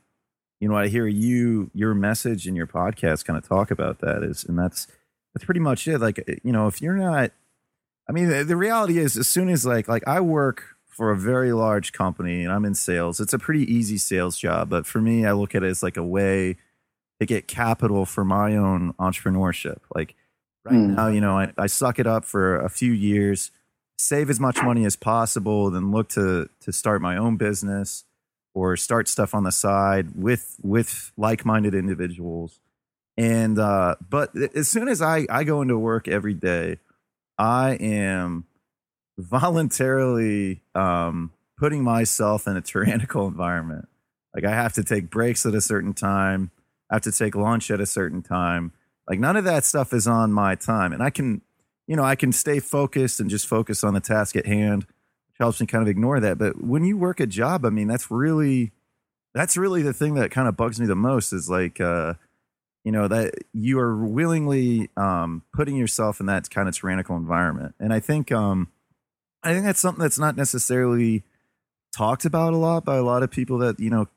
you 0.65 0.71
know 0.71 0.79
I 0.79 0.89
hear 0.89 1.07
you 1.07 1.71
your 1.75 1.93
message 1.93 2.49
in 2.49 2.57
your 2.57 2.67
podcast 2.67 3.27
kind 3.27 3.37
of 3.37 3.47
talk 3.47 3.71
about 3.71 3.99
that 3.99 4.23
is, 4.23 4.45
and 4.45 4.59
that's 4.59 4.89
that's 5.35 5.45
pretty 5.45 5.61
much 5.61 5.87
it. 5.87 5.99
Like 5.99 6.41
you 6.43 6.53
know, 6.53 6.69
if 6.69 6.81
you're 6.81 6.97
not, 6.97 7.33
I 8.09 8.13
mean, 8.13 8.31
the, 8.31 8.45
the 8.45 8.57
reality 8.57 8.97
is, 8.97 9.19
as 9.19 9.29
soon 9.29 9.51
as 9.51 9.67
like 9.67 9.89
like 9.89 10.09
I 10.09 10.23
work 10.23 10.65
for 10.89 11.11
a 11.11 11.19
very 11.19 11.53
large 11.53 11.93
company 11.93 12.45
and 12.45 12.51
I'm 12.51 12.65
in 12.65 12.75
sales, 12.75 13.21
it's 13.21 13.35
a 13.35 13.39
pretty 13.39 13.71
easy 13.71 13.99
sales 13.99 14.39
job. 14.39 14.71
But 14.71 14.87
for 14.87 15.03
me, 15.03 15.27
I 15.27 15.33
look 15.33 15.55
at 15.55 15.63
it 15.63 15.67
as 15.67 15.83
like 15.83 15.99
a 15.99 16.03
way 16.03 16.57
to 17.21 17.27
get 17.27 17.47
capital 17.47 18.07
for 18.07 18.25
my 18.25 18.57
own 18.57 18.95
entrepreneurship. 18.95 19.81
Like 19.95 20.15
right 20.65 20.77
mm. 20.77 20.97
now, 20.97 21.09
you 21.09 21.21
know, 21.21 21.41
I, 21.41 21.53
I 21.59 21.67
suck 21.67 21.99
it 21.99 22.07
up 22.07 22.25
for 22.25 22.57
a 22.57 22.71
few 22.71 22.93
years, 22.93 23.51
save 23.99 24.31
as 24.31 24.41
much 24.41 24.63
money 24.63 24.87
as 24.87 24.97
possible, 24.97 25.71
then 25.71 25.91
look 25.91 26.09
to 26.11 26.49
to 26.61 26.73
start 26.73 27.03
my 27.03 27.19
own 27.19 27.37
business 27.37 28.05
or 28.55 28.77
start 28.77 29.09
stuff 29.09 29.35
on 29.35 29.43
the 29.43 29.53
side 29.53 30.13
with 30.15 30.57
with 30.63 31.13
like-minded 31.17 31.75
individuals. 31.75 32.61
And 33.17 33.59
uh, 33.59 33.97
but 34.09 34.31
as 34.55 34.69
soon 34.69 34.89
as 34.89 35.03
I 35.03 35.27
I 35.29 35.45
go 35.45 35.61
into 35.61 35.79
work 35.79 36.09
every 36.09 36.35
day, 36.35 36.79
I 37.39 37.75
am 37.75 38.47
voluntarily 39.19 40.63
um, 40.75 41.33
putting 41.59 41.85
myself 41.85 42.47
in 42.47 42.57
a 42.57 42.61
tyrannical 42.61 43.27
environment. 43.29 43.89
Like 44.35 44.45
I 44.45 44.51
have 44.51 44.73
to 44.75 44.85
take 44.85 45.11
breaks 45.11 45.47
at 45.47 45.55
a 45.55 45.61
certain 45.61 45.95
time. 45.95 46.51
I 46.91 46.97
have 46.97 47.03
to 47.03 47.13
take 47.13 47.35
lunch 47.35 47.71
at 47.71 47.81
a 47.81 47.87
certain 47.87 48.23
time. 48.23 48.73
Like 49.09 49.21
none 49.21 49.37
of 49.37 49.45
that 49.45 49.65
stuff 49.65 49.93
is 49.93 50.07
on 50.07 50.33
my 50.33 50.55
time. 50.55 50.93
And 50.93 51.03
I 51.03 51.11
can, 51.11 51.43
you 51.87 51.95
know, 51.95 52.05
I 52.05 52.17
can 52.17 52.33
stay 52.33 52.59
focused 52.59 53.21
and 53.21 53.31
just 53.31 53.47
focus 53.47 53.85
on 53.85 53.95
the 53.95 54.01
task 54.01 54.35
at 54.35 54.47
hand, 54.47 54.87
me 55.41 55.67
kind 55.67 55.83
of 55.83 55.89
ignore 55.89 56.21
that. 56.21 56.39
But 56.39 56.63
when 56.63 56.85
you 56.85 56.97
work 56.97 57.21
a 57.21 57.27
job, 57.27 57.65
I 57.65 57.71
mean, 57.71 57.89
that's 57.89 58.11
really 58.11 58.73
that's 59.35 59.57
really 59.57 59.83
the 59.83 59.93
thing 59.93 60.15
that 60.15 60.31
kind 60.31 60.49
of 60.49 60.57
bugs 60.57 60.81
me 60.81 60.87
the 60.87 60.95
most 60.95 61.33
is 61.33 61.51
like 61.51 61.81
uh 61.81 62.15
you 62.85 62.93
know 62.93 63.09
that 63.09 63.35
you 63.53 63.79
are 63.79 63.97
willingly 63.97 64.91
um 64.97 65.43
putting 65.53 65.77
yourself 65.77 66.21
in 66.21 66.27
that 66.27 66.49
kind 66.51 66.69
of 66.69 66.77
tyrannical 66.77 67.17
environment. 67.17 67.75
And 67.81 67.93
I 67.93 68.01
think 68.01 68.31
um 68.33 68.69
I 69.43 69.53
think 69.53 69.65
that's 69.65 69.81
something 69.81 70.03
that's 70.03 70.19
not 70.19 70.37
necessarily 70.37 71.25
talked 71.95 72.25
about 72.25 72.55
a 72.55 72.57
lot 72.57 72.85
by 72.85 72.97
a 72.97 73.03
lot 73.03 73.23
of 73.23 73.31
people 73.31 73.59
that, 73.59 73.79
you 73.79 73.91
know, 73.91 74.09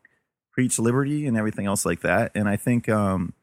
preach 0.51 0.79
liberty 0.79 1.27
and 1.27 1.37
everything 1.37 1.65
else 1.65 1.85
like 1.85 2.01
that. 2.01 2.31
And 2.35 2.47
I 2.47 2.55
think 2.55 2.87
um 2.89 3.33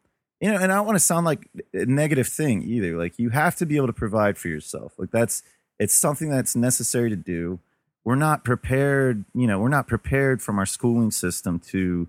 you 0.40 0.50
know, 0.52 0.58
and 0.58 0.70
I 0.70 0.76
don't 0.76 0.86
want 0.86 0.96
to 0.96 1.04
sound 1.04 1.24
like 1.24 1.48
a 1.72 1.86
negative 1.86 2.28
thing 2.28 2.62
either. 2.62 2.98
Like 2.98 3.18
you 3.18 3.30
have 3.30 3.56
to 3.56 3.66
be 3.66 3.76
able 3.76 3.86
to 3.86 3.92
provide 3.94 4.36
for 4.36 4.48
yourself. 4.48 4.92
Like 4.98 5.10
that's 5.10 5.42
it's 5.78 5.94
something 5.94 6.30
that's 6.30 6.54
necessary 6.54 7.10
to 7.10 7.16
do. 7.16 7.58
We're 8.04 8.14
not 8.16 8.44
prepared, 8.44 9.24
you 9.34 9.46
know, 9.46 9.58
we're 9.58 9.68
not 9.68 9.86
prepared 9.86 10.42
from 10.42 10.58
our 10.58 10.66
schooling 10.66 11.10
system 11.10 11.58
to 11.70 12.08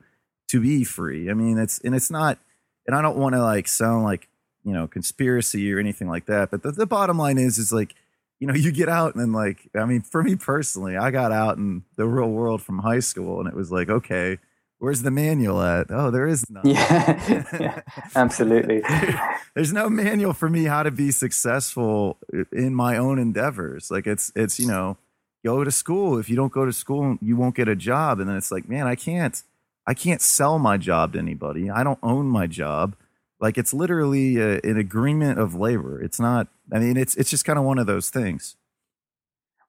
to 0.49 0.61
be 0.61 0.83
free. 0.83 1.29
I 1.29 1.33
mean, 1.33 1.57
it's 1.57 1.79
and 1.79 1.95
it's 1.95 2.11
not 2.11 2.37
and 2.85 2.95
I 2.95 3.01
don't 3.01 3.17
want 3.17 3.33
to 3.33 3.41
like 3.41 3.67
sound 3.67 4.03
like, 4.03 4.27
you 4.63 4.73
know, 4.73 4.87
conspiracy 4.87 5.71
or 5.73 5.79
anything 5.79 6.07
like 6.07 6.25
that, 6.25 6.51
but 6.51 6.63
the, 6.63 6.71
the 6.71 6.85
bottom 6.85 7.17
line 7.17 7.37
is 7.37 7.57
is 7.57 7.71
like 7.71 7.95
you 8.39 8.47
know, 8.47 8.53
you 8.53 8.71
get 8.71 8.89
out 8.89 9.15
and 9.15 9.21
then 9.21 9.31
like, 9.31 9.69
I 9.75 9.85
mean, 9.85 10.01
for 10.01 10.21
me 10.23 10.35
personally, 10.35 10.97
I 10.97 11.11
got 11.11 11.31
out 11.31 11.57
in 11.57 11.83
the 11.95 12.05
real 12.05 12.29
world 12.29 12.61
from 12.61 12.79
high 12.79 12.99
school 12.99 13.39
and 13.39 13.47
it 13.47 13.55
was 13.55 13.71
like, 13.71 13.89
okay, 13.89 14.37
Where's 14.77 15.03
the 15.03 15.11
manual 15.11 15.61
at? 15.61 15.87
Oh, 15.89 16.11
there 16.11 16.27
is 16.27 16.49
none. 16.49 16.67
Yeah, 16.67 17.45
yeah 17.59 17.81
absolutely. 18.15 18.83
There's 19.55 19.71
no 19.71 19.89
manual 19.89 20.33
for 20.33 20.49
me 20.49 20.65
how 20.65 20.83
to 20.83 20.91
be 20.91 21.11
successful 21.11 22.17
in 22.51 22.75
my 22.75 22.97
own 22.97 23.17
endeavors. 23.17 23.89
Like 23.89 24.05
it's 24.05 24.31
it's 24.35 24.59
you 24.59 24.67
know, 24.67 24.97
go 25.45 25.63
to 25.63 25.71
school. 25.71 26.19
If 26.19 26.29
you 26.29 26.35
don't 26.35 26.51
go 26.51 26.65
to 26.65 26.73
school, 26.73 27.17
you 27.21 27.37
won't 27.37 27.55
get 27.55 27.69
a 27.69 27.75
job. 27.75 28.19
And 28.19 28.29
then 28.29 28.35
it's 28.35 28.51
like, 28.51 28.67
man, 28.67 28.85
I 28.85 28.95
can't 28.95 29.41
I 29.87 29.93
can't 29.93 30.21
sell 30.21 30.59
my 30.59 30.77
job 30.77 31.13
to 31.13 31.19
anybody. 31.19 31.69
I 31.69 31.83
don't 31.83 31.99
own 32.03 32.25
my 32.27 32.47
job. 32.47 32.95
Like 33.39 33.57
it's 33.57 33.73
literally 33.73 34.37
a, 34.37 34.59
an 34.61 34.77
agreement 34.77 35.39
of 35.39 35.55
labor. 35.55 36.01
It's 36.01 36.19
not. 36.19 36.47
I 36.71 36.79
mean, 36.79 36.97
it's 36.97 37.15
it's 37.15 37.29
just 37.29 37.45
kind 37.45 37.59
of 37.59 37.65
one 37.65 37.77
of 37.77 37.87
those 37.87 38.09
things. 38.09 38.55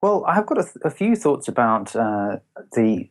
Well, 0.03 0.25
I've 0.27 0.47
got 0.47 0.59
a, 0.59 0.67
a 0.85 0.91
few 0.91 1.17
thoughts 1.17 1.49
about 1.49 1.95
uh, 1.97 2.39
the 2.73 3.09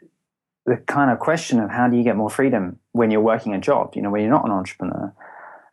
the 0.65 0.77
kind 0.77 1.11
of 1.11 1.19
question 1.19 1.59
of 1.59 1.69
how 1.69 1.87
do 1.87 1.95
you 1.95 2.03
get 2.03 2.15
more 2.15 2.29
freedom 2.29 2.79
when 2.91 3.11
you're 3.11 3.21
working 3.21 3.53
a 3.53 3.59
job, 3.59 3.95
you 3.95 4.01
know, 4.01 4.09
when 4.09 4.21
you're 4.21 4.31
not 4.31 4.45
an 4.45 4.51
entrepreneur. 4.51 5.13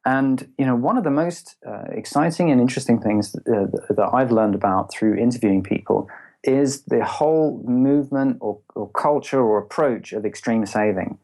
And 0.04 0.52
you 0.58 0.66
know, 0.66 0.74
one 0.74 0.98
of 0.98 1.04
the 1.04 1.10
most 1.10 1.56
uh, 1.66 1.84
exciting 1.90 2.50
and 2.50 2.60
interesting 2.60 3.00
things 3.00 3.32
that, 3.32 3.46
uh, 3.48 3.94
that, 3.94 4.10
I've 4.12 4.32
learned 4.32 4.54
about 4.54 4.92
through 4.92 5.16
interviewing 5.16 5.62
people 5.62 6.08
is 6.42 6.82
the 6.82 7.04
whole 7.04 7.62
movement 7.66 8.38
or, 8.40 8.60
or 8.74 8.90
culture 8.90 9.40
or 9.40 9.58
approach 9.58 10.12
of 10.12 10.26
extreme 10.26 10.66
saving, 10.66 11.18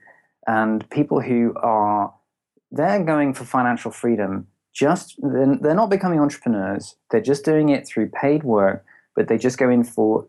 and 0.46 0.88
people 0.90 1.20
who 1.20 1.54
are 1.56 2.14
they're 2.70 3.02
going 3.02 3.34
for 3.34 3.44
financial 3.44 3.90
freedom. 3.90 4.46
Just 4.72 5.16
they're, 5.20 5.56
they're 5.60 5.74
not 5.74 5.90
becoming 5.90 6.20
entrepreneurs; 6.20 6.94
they're 7.10 7.20
just 7.20 7.44
doing 7.44 7.70
it 7.70 7.84
through 7.84 8.10
paid 8.10 8.44
work, 8.44 8.84
but 9.16 9.26
they 9.26 9.38
just 9.38 9.58
go 9.58 9.68
in 9.68 9.82
for 9.82 10.28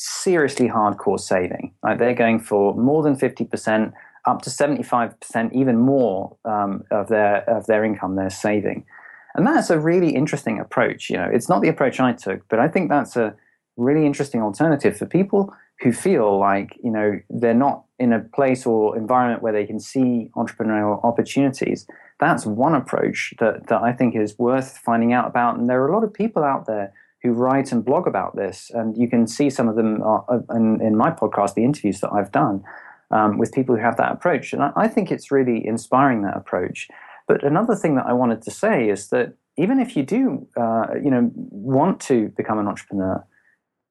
seriously 0.00 0.68
hardcore 0.68 1.20
saving. 1.20 1.74
They're 1.98 2.14
going 2.14 2.40
for 2.40 2.74
more 2.74 3.02
than 3.02 3.16
50%, 3.16 3.92
up 4.26 4.42
to 4.42 4.50
75%, 4.50 5.52
even 5.52 5.78
more 5.78 6.36
um, 6.44 6.84
of 6.90 7.08
their 7.08 7.48
of 7.48 7.66
their 7.66 7.84
income 7.84 8.16
they're 8.16 8.30
saving. 8.30 8.86
And 9.34 9.46
that's 9.46 9.70
a 9.70 9.78
really 9.78 10.14
interesting 10.14 10.58
approach. 10.58 11.10
You 11.10 11.18
know, 11.18 11.28
it's 11.30 11.48
not 11.48 11.60
the 11.62 11.68
approach 11.68 12.00
I 12.00 12.12
took, 12.12 12.48
but 12.48 12.58
I 12.58 12.68
think 12.68 12.88
that's 12.88 13.16
a 13.16 13.34
really 13.76 14.06
interesting 14.06 14.42
alternative 14.42 14.96
for 14.96 15.06
people 15.06 15.54
who 15.80 15.92
feel 15.92 16.38
like 16.38 16.78
you 16.82 16.90
know 16.90 17.18
they're 17.30 17.54
not 17.54 17.84
in 17.98 18.12
a 18.12 18.20
place 18.20 18.66
or 18.66 18.96
environment 18.96 19.42
where 19.42 19.52
they 19.52 19.66
can 19.66 19.80
see 19.80 20.30
entrepreneurial 20.36 21.02
opportunities 21.04 21.86
that's 22.18 22.44
one 22.44 22.74
approach 22.74 23.32
that, 23.38 23.66
that 23.68 23.80
i 23.80 23.90
think 23.92 24.14
is 24.14 24.38
worth 24.38 24.76
finding 24.76 25.14
out 25.14 25.26
about 25.26 25.56
and 25.56 25.70
there 25.70 25.82
are 25.82 25.88
a 25.88 25.94
lot 25.94 26.04
of 26.04 26.12
people 26.12 26.44
out 26.44 26.66
there 26.66 26.92
who 27.22 27.32
write 27.32 27.72
and 27.72 27.84
blog 27.84 28.06
about 28.06 28.34
this 28.36 28.70
and 28.74 28.96
you 28.96 29.08
can 29.08 29.26
see 29.26 29.50
some 29.50 29.68
of 29.68 29.76
them 29.76 30.02
uh, 30.02 30.20
uh, 30.28 30.40
in, 30.54 30.80
in 30.80 30.96
my 30.96 31.10
podcast 31.10 31.54
the 31.54 31.64
interviews 31.64 32.00
that 32.00 32.12
i've 32.12 32.32
done 32.32 32.62
um, 33.10 33.38
with 33.38 33.52
people 33.52 33.74
who 33.74 33.82
have 33.82 33.96
that 33.96 34.12
approach. 34.12 34.52
And 34.52 34.62
I, 34.62 34.70
I 34.76 34.88
think 34.88 35.10
it's 35.10 35.32
really 35.32 35.66
inspiring 35.66 36.22
that 36.22 36.36
approach. 36.36 36.86
But 37.26 37.42
another 37.42 37.74
thing 37.74 37.96
that 37.96 38.06
i 38.06 38.12
wanted 38.12 38.42
to 38.42 38.50
say 38.50 38.88
is 38.88 39.08
that 39.08 39.34
even 39.56 39.80
if 39.80 39.96
you 39.96 40.02
do 40.02 40.46
uh, 40.56 40.86
you 41.02 41.10
know 41.10 41.30
want 41.34 42.00
to 42.00 42.28
become 42.36 42.58
an 42.58 42.66
entrepreneur 42.66 43.24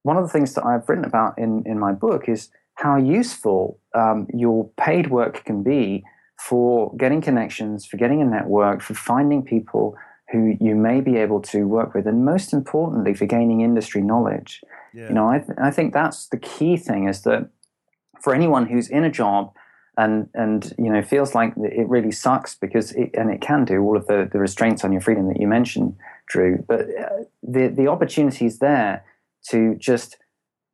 one 0.04 0.18
of 0.18 0.24
the 0.24 0.30
things 0.30 0.54
that 0.54 0.65
I've 0.65 0.88
written 0.88 1.06
about 1.06 1.38
in, 1.38 1.63
in 1.65 1.80
my 1.80 1.92
book 1.92 2.30
is 2.30 2.50
how 2.76 2.98
useful 2.98 3.80
um, 3.94 4.28
your 4.34 4.70
paid 4.78 5.10
work 5.10 5.44
can 5.44 5.62
be 5.63 6.04
for 6.39 6.96
getting 6.96 7.22
connections, 7.22 7.86
for 7.86 7.98
getting 7.98 8.22
a 8.22 8.26
network, 8.26 8.82
for 8.82 8.94
finding 8.94 9.44
people 9.44 9.98
who 10.32 10.56
you 10.60 10.76
may 10.76 11.02
be 11.02 11.18
able 11.18 11.42
to 11.42 11.68
work 11.68 11.94
with, 11.94 12.08
and 12.08 12.24
most 12.24 12.54
importantly, 12.54 13.13
for 13.13 13.26
gaining 13.26 13.62
industry 13.62 14.02
knowledge. 14.02 14.62
Yeah. 14.94 15.10
You 15.10 15.15
know, 15.15 15.30
I, 15.30 15.39
th- 15.39 15.58
I 15.62 15.72
think 15.72 15.94
that's 15.94 16.28
the 16.28 16.38
key 16.38 16.78
thing 16.78 17.08
is 17.08 17.22
that 17.24 17.50
for 18.22 18.34
anyone 18.34 18.68
who's 18.68 18.89
in 18.89 19.04
a 19.04 19.10
job 19.10 19.54
and 19.98 20.30
and 20.34 20.74
you 20.78 20.89
know 20.92 21.02
feels 21.02 21.36
like 21.36 21.54
it 21.58 21.88
really 21.89 22.12
sucks 22.12 22.56
because 22.56 22.92
it, 22.94 23.10
and 23.13 23.30
it 23.30 23.42
can 23.42 23.65
do 23.65 23.82
all 23.82 23.98
of 23.98 24.08
the, 24.08 24.30
the 24.32 24.39
restraints 24.39 24.84
on 24.84 24.92
your 24.92 25.02
freedom 25.02 25.28
that 25.28 25.39
you 25.39 25.48
mentioned, 25.48 25.96
Drew. 26.28 26.63
But 26.68 26.82
uh, 26.82 27.24
the 27.44 27.68
the 27.68 27.88
opportunities 27.88 28.60
there 28.60 29.04
to 29.50 29.76
just 29.76 30.18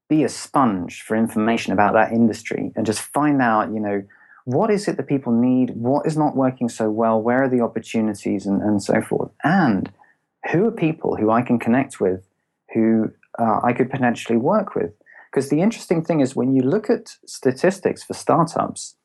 be 0.10 0.24
a 0.24 0.30
sponge 0.30 1.02
for 1.02 1.18
information 1.18 1.74
about 1.74 1.94
that 1.94 2.12
industry 2.12 2.72
and 2.76 2.86
just 2.86 3.02
find 3.02 3.42
out, 3.42 3.74
you 3.74 3.80
know, 3.80 4.04
what 4.46 4.70
is 4.72 4.88
it 4.88 4.98
that 4.98 5.08
people 5.08 5.34
need? 5.34 5.72
What 5.72 6.06
is 6.06 6.16
not 6.16 6.36
working 6.36 6.70
so 6.70 6.90
well? 6.90 7.22
Where 7.22 7.44
are 7.44 7.50
the 7.50 7.62
opportunities 7.62 8.46
and, 8.46 8.62
and 8.62 8.82
so 8.82 9.02
forth? 9.02 9.32
And 9.44 9.92
who 10.52 10.68
are 10.68 10.72
people 10.72 11.18
who 11.18 11.32
I 11.32 11.42
can 11.42 11.60
connect 11.60 12.00
with 12.00 12.24
who 12.74 13.12
uh, 13.40 13.60
I 13.64 13.74
could 13.74 13.90
potentially 13.90 14.38
work 14.38 14.76
with? 14.76 14.92
Because 15.32 15.50
the 15.50 15.62
interesting 15.62 16.04
thing 16.04 16.22
is 16.22 16.36
when 16.36 16.56
you 16.56 16.62
look 16.62 16.90
at 16.90 17.18
statistics 17.26 18.04
for 18.04 18.14
startups, 18.14 18.96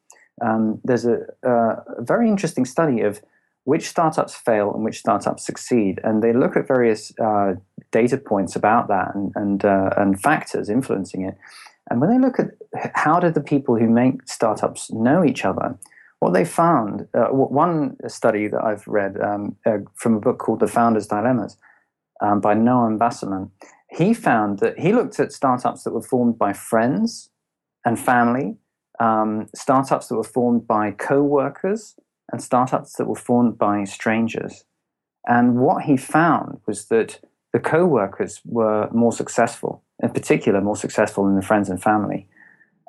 um, 0.44 0.80
there's 0.84 1.06
a, 1.06 1.20
a, 1.42 1.76
very 1.98 2.28
interesting 2.28 2.64
study 2.64 3.00
of 3.00 3.20
which 3.64 3.88
startups 3.88 4.34
fail 4.34 4.72
and 4.72 4.84
which 4.84 4.98
startups 4.98 5.44
succeed. 5.44 6.00
And 6.04 6.22
they 6.22 6.32
look 6.32 6.56
at 6.56 6.68
various 6.68 7.12
uh, 7.18 7.54
data 7.92 8.16
points 8.16 8.56
about 8.56 8.88
that 8.88 9.14
and, 9.14 9.32
and, 9.34 9.64
uh, 9.64 9.90
and 9.96 10.20
factors 10.20 10.68
influencing 10.68 11.24
it. 11.24 11.36
And 11.90 12.00
when 12.00 12.10
they 12.10 12.18
look 12.18 12.38
at 12.38 12.50
how 12.94 13.18
did 13.18 13.34
the 13.34 13.40
people 13.40 13.76
who 13.76 13.88
make 13.88 14.28
startups 14.28 14.90
know 14.92 15.24
each 15.24 15.44
other, 15.44 15.76
what 16.20 16.34
they 16.34 16.44
found, 16.44 17.08
uh, 17.14 17.28
one 17.28 17.96
study 18.08 18.46
that 18.46 18.62
I've 18.62 18.86
read 18.86 19.20
um, 19.20 19.56
uh, 19.66 19.78
from 19.96 20.14
a 20.14 20.20
book 20.20 20.38
called 20.38 20.60
The 20.60 20.68
Founder's 20.68 21.08
Dilemmas 21.08 21.56
um, 22.20 22.40
by 22.40 22.54
Noam 22.54 22.98
Wasserman, 22.98 23.50
he 23.90 24.14
found 24.14 24.60
that 24.60 24.78
he 24.78 24.92
looked 24.92 25.18
at 25.18 25.32
startups 25.32 25.82
that 25.82 25.92
were 25.92 26.02
formed 26.02 26.38
by 26.38 26.52
friends 26.52 27.30
and 27.84 27.98
family, 27.98 28.56
um, 29.00 29.48
startups 29.54 30.08
that 30.08 30.16
were 30.16 30.22
formed 30.22 30.66
by 30.66 30.92
co 30.92 31.22
workers, 31.22 31.96
and 32.30 32.40
startups 32.40 32.92
that 32.94 33.06
were 33.06 33.16
formed 33.16 33.58
by 33.58 33.84
strangers. 33.84 34.64
And 35.26 35.56
what 35.56 35.84
he 35.84 35.96
found 35.96 36.60
was 36.66 36.86
that 36.86 37.20
the 37.52 37.58
co 37.58 37.86
workers 37.86 38.40
were 38.44 38.88
more 38.92 39.12
successful, 39.12 39.82
in 40.02 40.10
particular, 40.10 40.60
more 40.60 40.76
successful 40.76 41.24
than 41.24 41.36
the 41.36 41.42
friends 41.42 41.68
and 41.68 41.82
family. 41.82 42.26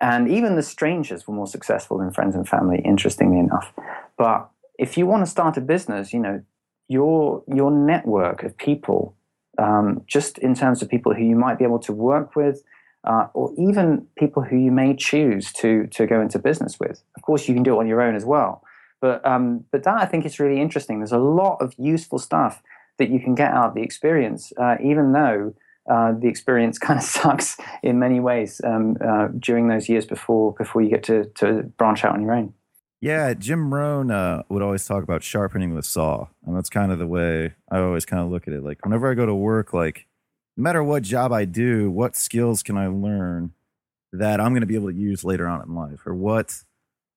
And 0.02 0.28
even 0.28 0.56
the 0.56 0.64
strangers 0.64 1.28
were 1.28 1.34
more 1.34 1.48
successful 1.48 1.98
than 2.00 2.12
friends 2.12 2.36
and 2.36 2.48
family, 2.48 2.82
interestingly 2.84 3.40
enough. 3.40 3.72
But 4.18 4.50
if 4.80 4.98
you 4.98 5.06
want 5.06 5.24
to 5.24 5.30
start 5.30 5.58
a 5.58 5.62
business, 5.62 6.12
you 6.14 6.20
know, 6.20 6.42
your, 6.88 7.44
your 7.48 7.72
network 7.72 8.44
of 8.44 8.58
people, 8.58 9.16
um, 9.58 10.02
just 10.08 10.38
in 10.40 10.56
terms 10.56 10.82
of 10.82 10.90
people 10.90 11.14
who 11.14 11.24
you 11.24 11.36
might 11.36 11.60
be 11.60 11.64
able 11.64 11.80
to 11.80 11.94
work 11.94 12.36
with, 12.36 12.64
uh, 13.04 13.28
or 13.34 13.54
even 13.58 14.08
people 14.18 14.44
who 14.44 14.58
you 14.58 14.72
may 14.72 14.96
choose 14.96 15.52
to, 15.54 15.88
to 15.88 16.08
go 16.08 16.22
into 16.22 16.40
business 16.40 16.80
with. 16.80 17.04
Of 17.16 17.22
course, 17.22 17.48
you 17.48 17.54
can 17.54 17.64
do 17.64 17.76
it 17.76 17.80
on 17.80 17.88
your 17.88 18.02
own 18.02 18.16
as 18.16 18.26
well. 18.26 18.64
But 19.02 19.26
um, 19.26 19.66
but 19.72 19.84
that 19.84 20.00
I 20.00 20.06
think 20.06 20.26
is 20.26 20.40
really 20.40 20.62
interesting. 20.62 21.00
There's 21.00 21.12
a 21.12 21.18
lot 21.18 21.58
of 21.60 21.74
useful 21.78 22.20
stuff 22.20 22.62
that 23.00 23.10
you 23.10 23.20
can 23.20 23.34
get 23.34 23.52
out 23.52 23.70
of 23.70 23.74
the 23.74 23.82
experience, 23.82 24.54
uh, 24.58 24.76
even 24.82 25.12
though 25.12 25.56
uh, 25.92 26.14
the 26.14 26.28
experience 26.28 26.80
kind 26.80 26.98
of 26.98 27.04
sucks 27.18 27.58
in 27.84 28.00
many 28.00 28.20
ways 28.20 28.62
um, 28.64 28.98
uh, 29.06 29.28
during 29.38 29.68
those 29.68 29.90
years 29.90 30.06
before 30.06 30.54
before 30.54 30.82
you 30.82 30.90
get 30.90 31.04
to 31.04 31.26
to 31.36 31.64
branch 31.78 32.06
out 32.06 32.14
on 32.14 32.22
your 32.22 32.34
own. 32.34 32.54
Yeah, 33.02 33.34
Jim 33.34 33.74
Rohn 33.74 34.12
uh, 34.12 34.44
would 34.48 34.62
always 34.62 34.86
talk 34.86 35.04
about 35.04 35.24
sharpening 35.24 35.76
the 35.76 35.84
saw, 35.84 36.28
and 36.46 36.56
that's 36.56 36.70
kind 36.70 36.92
of 36.92 37.00
the 37.00 37.08
way 37.08 37.56
I 37.70 37.80
always 37.80 38.06
kind 38.06 38.24
of 38.24 38.30
look 38.30 38.48
at 38.48 38.54
it. 38.54 38.64
Like 38.64 38.84
whenever 38.86 39.12
I 39.12 39.16
go 39.16 39.26
to 39.26 39.36
work, 39.36 39.74
like 39.74 40.08
no 40.56 40.64
matter 40.64 40.84
what 40.84 41.04
job 41.04 41.34
I 41.34 41.46
do, 41.46 41.92
what 41.92 42.16
skills 42.16 42.64
can 42.64 42.78
I 42.78 42.88
learn 42.88 43.52
that 44.14 44.40
I'm 44.40 44.52
going 44.52 44.62
to 44.62 44.68
be 44.68 44.76
able 44.76 44.92
to 44.92 44.98
use 44.98 45.24
later 45.24 45.48
on 45.48 45.62
in 45.62 45.76
life, 45.76 46.06
or 46.06 46.16
what 46.16 46.64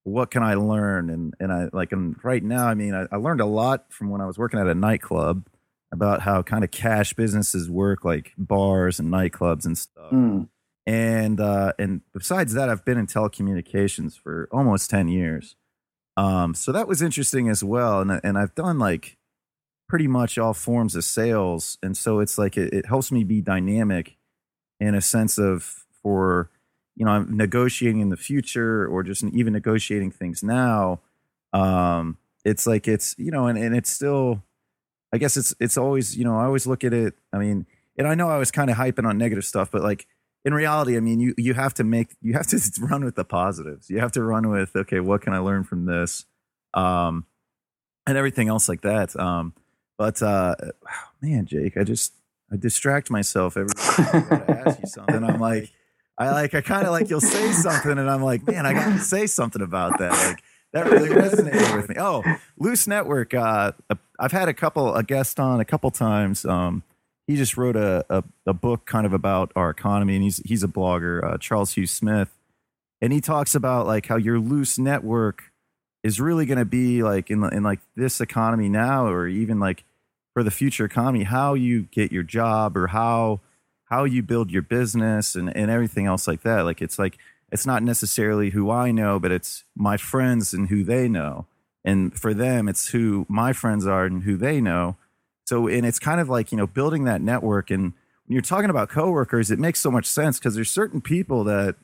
what 0.03 0.31
can 0.31 0.43
I 0.43 0.55
learn? 0.55 1.11
And 1.11 1.35
and 1.39 1.53
I 1.53 1.69
like 1.73 1.93
and 1.93 2.17
right 2.25 2.43
now, 2.43 2.67
I 2.67 2.75
mean, 2.75 2.95
I, 2.95 3.07
I 3.13 3.17
learned 3.19 3.41
a 3.41 3.47
lot 3.47 3.93
from 3.93 4.11
when 4.11 4.21
I 4.21 4.27
was 4.27 4.37
working 4.37 4.59
at 4.59 4.67
a 4.67 4.75
nightclub 4.75 5.47
about 5.92 6.23
how 6.23 6.42
kind 6.42 6.64
of 6.64 6.70
cash 6.70 7.14
businesses 7.14 7.70
work, 7.70 8.05
like 8.05 8.33
bars 8.37 8.99
and 8.99 9.12
nightclubs 9.12 9.64
and 9.64 9.79
stuff. 9.79 10.11
Mm. 10.11 10.49
And 10.87 11.40
uh, 11.40 11.73
and 11.79 12.03
besides 12.12 12.53
that, 12.55 12.68
I've 12.68 12.85
been 12.85 12.99
in 12.99 13.07
telecommunications 13.07 14.18
for 14.18 14.49
almost 14.53 14.90
ten 14.90 15.09
years. 15.09 15.57
Um, 16.16 16.55
so 16.55 16.73
that 16.73 16.87
was 16.87 17.01
interesting 17.01 17.49
as 17.49 17.64
well. 17.64 18.01
And 18.01 18.20
and 18.23 18.37
I've 18.37 18.55
done 18.55 18.79
like 18.79 19.16
pretty 19.88 20.07
much 20.09 20.37
all 20.38 20.55
forms 20.55 20.94
of 20.94 21.05
sales, 21.05 21.79
and 21.83 21.97
so 21.97 22.20
it's 22.20 22.37
like 22.37 22.57
it, 22.57 22.73
it 22.73 22.87
helps 22.87 23.11
me 23.11 23.25
be 23.25 23.40
dynamic 23.40 24.16
in 24.81 24.94
a 24.94 25.01
sense 25.01 25.38
of 25.38 25.85
for 26.03 26.51
you 26.97 27.05
know 27.05 27.12
I'm 27.12 27.37
negotiating 27.37 28.01
in 28.01 28.11
the 28.11 28.16
future 28.16 28.87
or 28.87 29.03
just 29.03 29.25
even 29.25 29.53
negotiating 29.53 30.11
things 30.11 30.42
now. 30.42 31.01
Um, 31.53 32.18
it's 32.44 32.66
like 32.66 32.87
it's 32.87 33.14
you 33.18 33.31
know, 33.31 33.47
and, 33.47 33.59
and 33.59 33.75
it's 33.75 33.90
still, 33.90 34.42
I 35.14 35.18
guess 35.18 35.37
it's 35.37 35.55
it's 35.61 35.79
always 35.79 36.16
you 36.16 36.24
know 36.24 36.37
I 36.37 36.44
always 36.44 36.66
look 36.66 36.83
at 36.83 36.92
it. 36.92 37.14
I 37.33 37.38
mean, 37.38 37.66
and 37.96 38.09
I 38.09 38.16
know 38.16 38.29
I 38.29 38.37
was 38.37 38.50
kind 38.50 38.68
of 38.68 38.77
hyping 38.77 39.07
on 39.07 39.16
negative 39.16 39.44
stuff, 39.44 39.70
but 39.70 39.81
like 39.81 40.09
in 40.44 40.53
reality, 40.53 40.96
I 40.96 41.00
mean, 41.00 41.20
you 41.20 41.35
you 41.38 41.55
have 41.55 41.72
to 41.74 41.85
make 41.85 42.16
you 42.20 42.33
have 42.33 42.48
to 42.48 42.61
run 42.81 43.05
with 43.05 43.14
the 43.14 43.24
positives. 43.24 43.88
You 43.88 44.00
have 44.00 44.11
to 44.12 44.24
run 44.24 44.50
with 44.50 44.74
okay, 44.74 44.98
what 44.98 45.22
can 45.22 45.33
I 45.33 45.38
learn 45.38 45.62
from 45.62 45.87
this, 45.87 46.24
um, 46.74 47.27
and 48.09 48.18
everything 48.18 48.48
else 48.48 48.68
like 48.68 48.81
that. 48.81 49.14
Um, 49.18 49.55
but 49.96 50.20
uh, 50.20 50.57
man, 51.22 51.46
Jake, 51.46 51.77
I 51.77 51.85
just 51.85 52.12
I 52.50 52.57
distract 52.57 53.09
myself 53.09 53.57
every 53.57 53.72
time 53.72 54.27
I 54.48 54.53
ask 54.66 54.81
you 54.81 54.88
something. 54.88 55.22
I'm 55.22 55.40
like. 55.40 55.70
I 56.16 56.31
like 56.31 56.55
I 56.55 56.61
kind 56.61 56.87
of 56.87 56.92
like 56.92 57.11
you'll 57.11 57.20
say 57.20 57.50
something 57.50 57.98
and 57.98 58.09
I'm 58.09 58.22
like, 58.22 58.46
man, 58.46 58.66
I 58.66 58.72
got 58.72 58.92
to 58.92 59.00
say 59.00 59.27
something 59.27 59.61
about 59.61 59.98
that. 59.98 60.12
Like 60.12 60.44
that 60.75 60.91
really 60.91 61.09
resonated 61.09 61.77
with 61.77 61.89
me. 61.89 61.95
Oh, 61.99 62.23
Loose 62.59 62.87
Network. 62.87 63.33
Uh, 63.33 63.73
I've 64.19 64.33
had 64.33 64.49
a 64.49 64.55
couple 64.55 64.95
a 64.95 65.03
guest 65.03 65.41
on 65.41 65.61
a 65.61 65.65
couple 65.65 65.91
times. 65.91 66.45
Um, 66.45 66.83
he 67.27 67.37
just 67.37 67.57
wrote 67.57 67.77
a, 67.77 68.05
a, 68.11 68.25
a 68.47 68.53
book 68.53 68.85
kind 68.85 69.07
of 69.07 69.13
about 69.13 69.53
our 69.57 69.71
economy, 69.71 70.17
and 70.17 70.25
he's 70.25 70.39
he's 70.45 70.63
a 70.63 70.69
blogger, 70.69 71.25
uh, 71.25 71.39
Charles 71.39 71.75
Hugh 71.75 71.87
Smith, 71.87 72.37
and 73.01 73.13
he 73.13 73.21
talks 73.21 73.55
about 73.55 73.87
like 73.87 74.07
how 74.07 74.17
your 74.17 74.39
loose 74.39 74.79
network 74.79 75.45
is 76.03 76.21
really 76.21 76.45
going 76.45 76.59
to 76.59 76.67
be 76.67 77.03
like 77.03 77.31
in 77.31 77.43
in 77.55 77.63
like 77.63 77.81
this 77.97 78.21
economy 78.21 78.69
now, 78.69 79.07
or 79.07 79.29
even 79.29 79.61
like 79.61 79.85
for 80.35 80.43
the 80.43 80.51
future 80.51 80.85
economy, 80.85 81.23
how 81.23 81.55
you 81.55 81.83
get 81.85 82.11
your 82.11 82.25
job 82.25 82.77
or 82.77 82.89
how 82.89 83.41
how 83.85 84.03
you 84.03 84.23
build 84.23 84.51
your 84.51 84.63
business 84.63 85.37
and, 85.37 85.57
and 85.57 85.71
everything 85.71 86.07
else 86.07 86.27
like 86.27 86.43
that. 86.43 86.63
Like 86.63 86.83
it's 86.83 86.99
like 86.99 87.17
it's 87.55 87.64
not 87.64 87.85
necessarily 87.85 88.51
who 88.51 88.69
I 88.69 88.90
know, 88.90 89.21
but 89.21 89.31
it's 89.31 89.62
my 89.77 89.97
friends 89.97 90.53
and 90.53 90.69
who 90.69 90.83
they 90.83 91.09
know. 91.09 91.47
And 91.85 92.12
for 92.12 92.35
them, 92.35 92.69
it's 92.69 92.88
who 92.88 93.27
my 93.29 93.53
friends 93.53 93.87
are 93.87 94.05
and 94.05 94.25
who 94.25 94.37
they 94.37 94.61
know. 94.61 94.97
So, 95.46 95.69
and 95.69 95.87
it's 95.87 96.00
kind 96.00 96.21
of 96.21 96.29
like, 96.29 96.50
you 96.50 96.59
know, 96.59 96.67
building 96.67 97.05
that 97.05 97.21
network. 97.21 97.71
And 97.71 97.92
when 98.27 98.33
you're 98.33 98.42
talking 98.42 98.71
about 98.71 98.88
coworkers, 98.88 99.52
it 99.52 99.61
makes 99.61 99.79
so 99.79 99.92
much 99.92 100.07
sense 100.07 100.40
because 100.40 100.57
there's 100.57 100.69
certain 100.69 101.00
people 101.00 101.44
that 101.44 101.77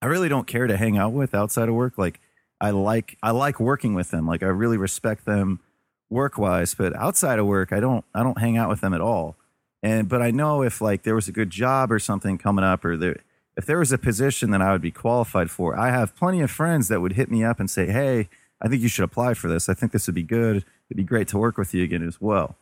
I 0.00 0.06
really 0.06 0.30
don't 0.30 0.46
care 0.46 0.66
to 0.66 0.78
hang 0.78 0.96
out 0.96 1.12
with 1.12 1.34
outside 1.34 1.68
of 1.68 1.74
work. 1.74 1.98
Like 1.98 2.18
I 2.58 2.70
like, 2.70 3.18
I 3.22 3.32
like 3.32 3.60
working 3.60 3.92
with 3.92 4.12
them. 4.12 4.26
Like 4.26 4.42
I 4.42 4.46
really 4.46 4.78
respect 4.78 5.26
them 5.26 5.60
work 6.08 6.38
wise, 6.38 6.74
but 6.74 6.96
outside 6.96 7.38
of 7.38 7.44
work, 7.44 7.70
I 7.70 7.80
don't, 7.80 8.06
I 8.14 8.22
don't 8.22 8.40
hang 8.40 8.56
out 8.56 8.70
with 8.70 8.80
them 8.80 8.94
at 8.94 9.02
all. 9.02 9.36
And 9.82 10.08
but 10.08 10.22
I 10.22 10.30
know 10.30 10.62
if 10.62 10.80
like 10.80 11.02
there 11.02 11.14
was 11.14 11.28
a 11.28 11.32
good 11.32 11.50
job 11.50 11.92
or 11.92 11.98
something 11.98 12.38
coming 12.38 12.64
up, 12.64 12.82
or 12.86 12.96
there 12.96 13.20
if 13.56 13.66
there 13.66 13.78
was 13.78 13.92
a 13.92 13.98
position 13.98 14.50
that 14.50 14.60
I 14.60 14.72
would 14.72 14.82
be 14.82 14.90
qualified 14.90 15.50
for, 15.50 15.78
I 15.78 15.90
have 15.90 16.16
plenty 16.16 16.40
of 16.40 16.50
friends 16.50 16.88
that 16.88 17.00
would 17.00 17.12
hit 17.12 17.30
me 17.30 17.44
up 17.44 17.60
and 17.60 17.70
say, 17.70 17.86
"Hey, 17.86 18.28
I 18.60 18.68
think 18.68 18.82
you 18.82 18.88
should 18.88 19.04
apply 19.04 19.34
for 19.34 19.48
this. 19.48 19.68
I 19.68 19.74
think 19.74 19.92
this 19.92 20.06
would 20.06 20.14
be 20.14 20.22
good. 20.22 20.64
It'd 20.88 20.96
be 20.96 21.04
great 21.04 21.28
to 21.28 21.38
work 21.38 21.56
with 21.56 21.74
you 21.74 21.84
again 21.84 22.06
as 22.06 22.20
well." 22.20 22.56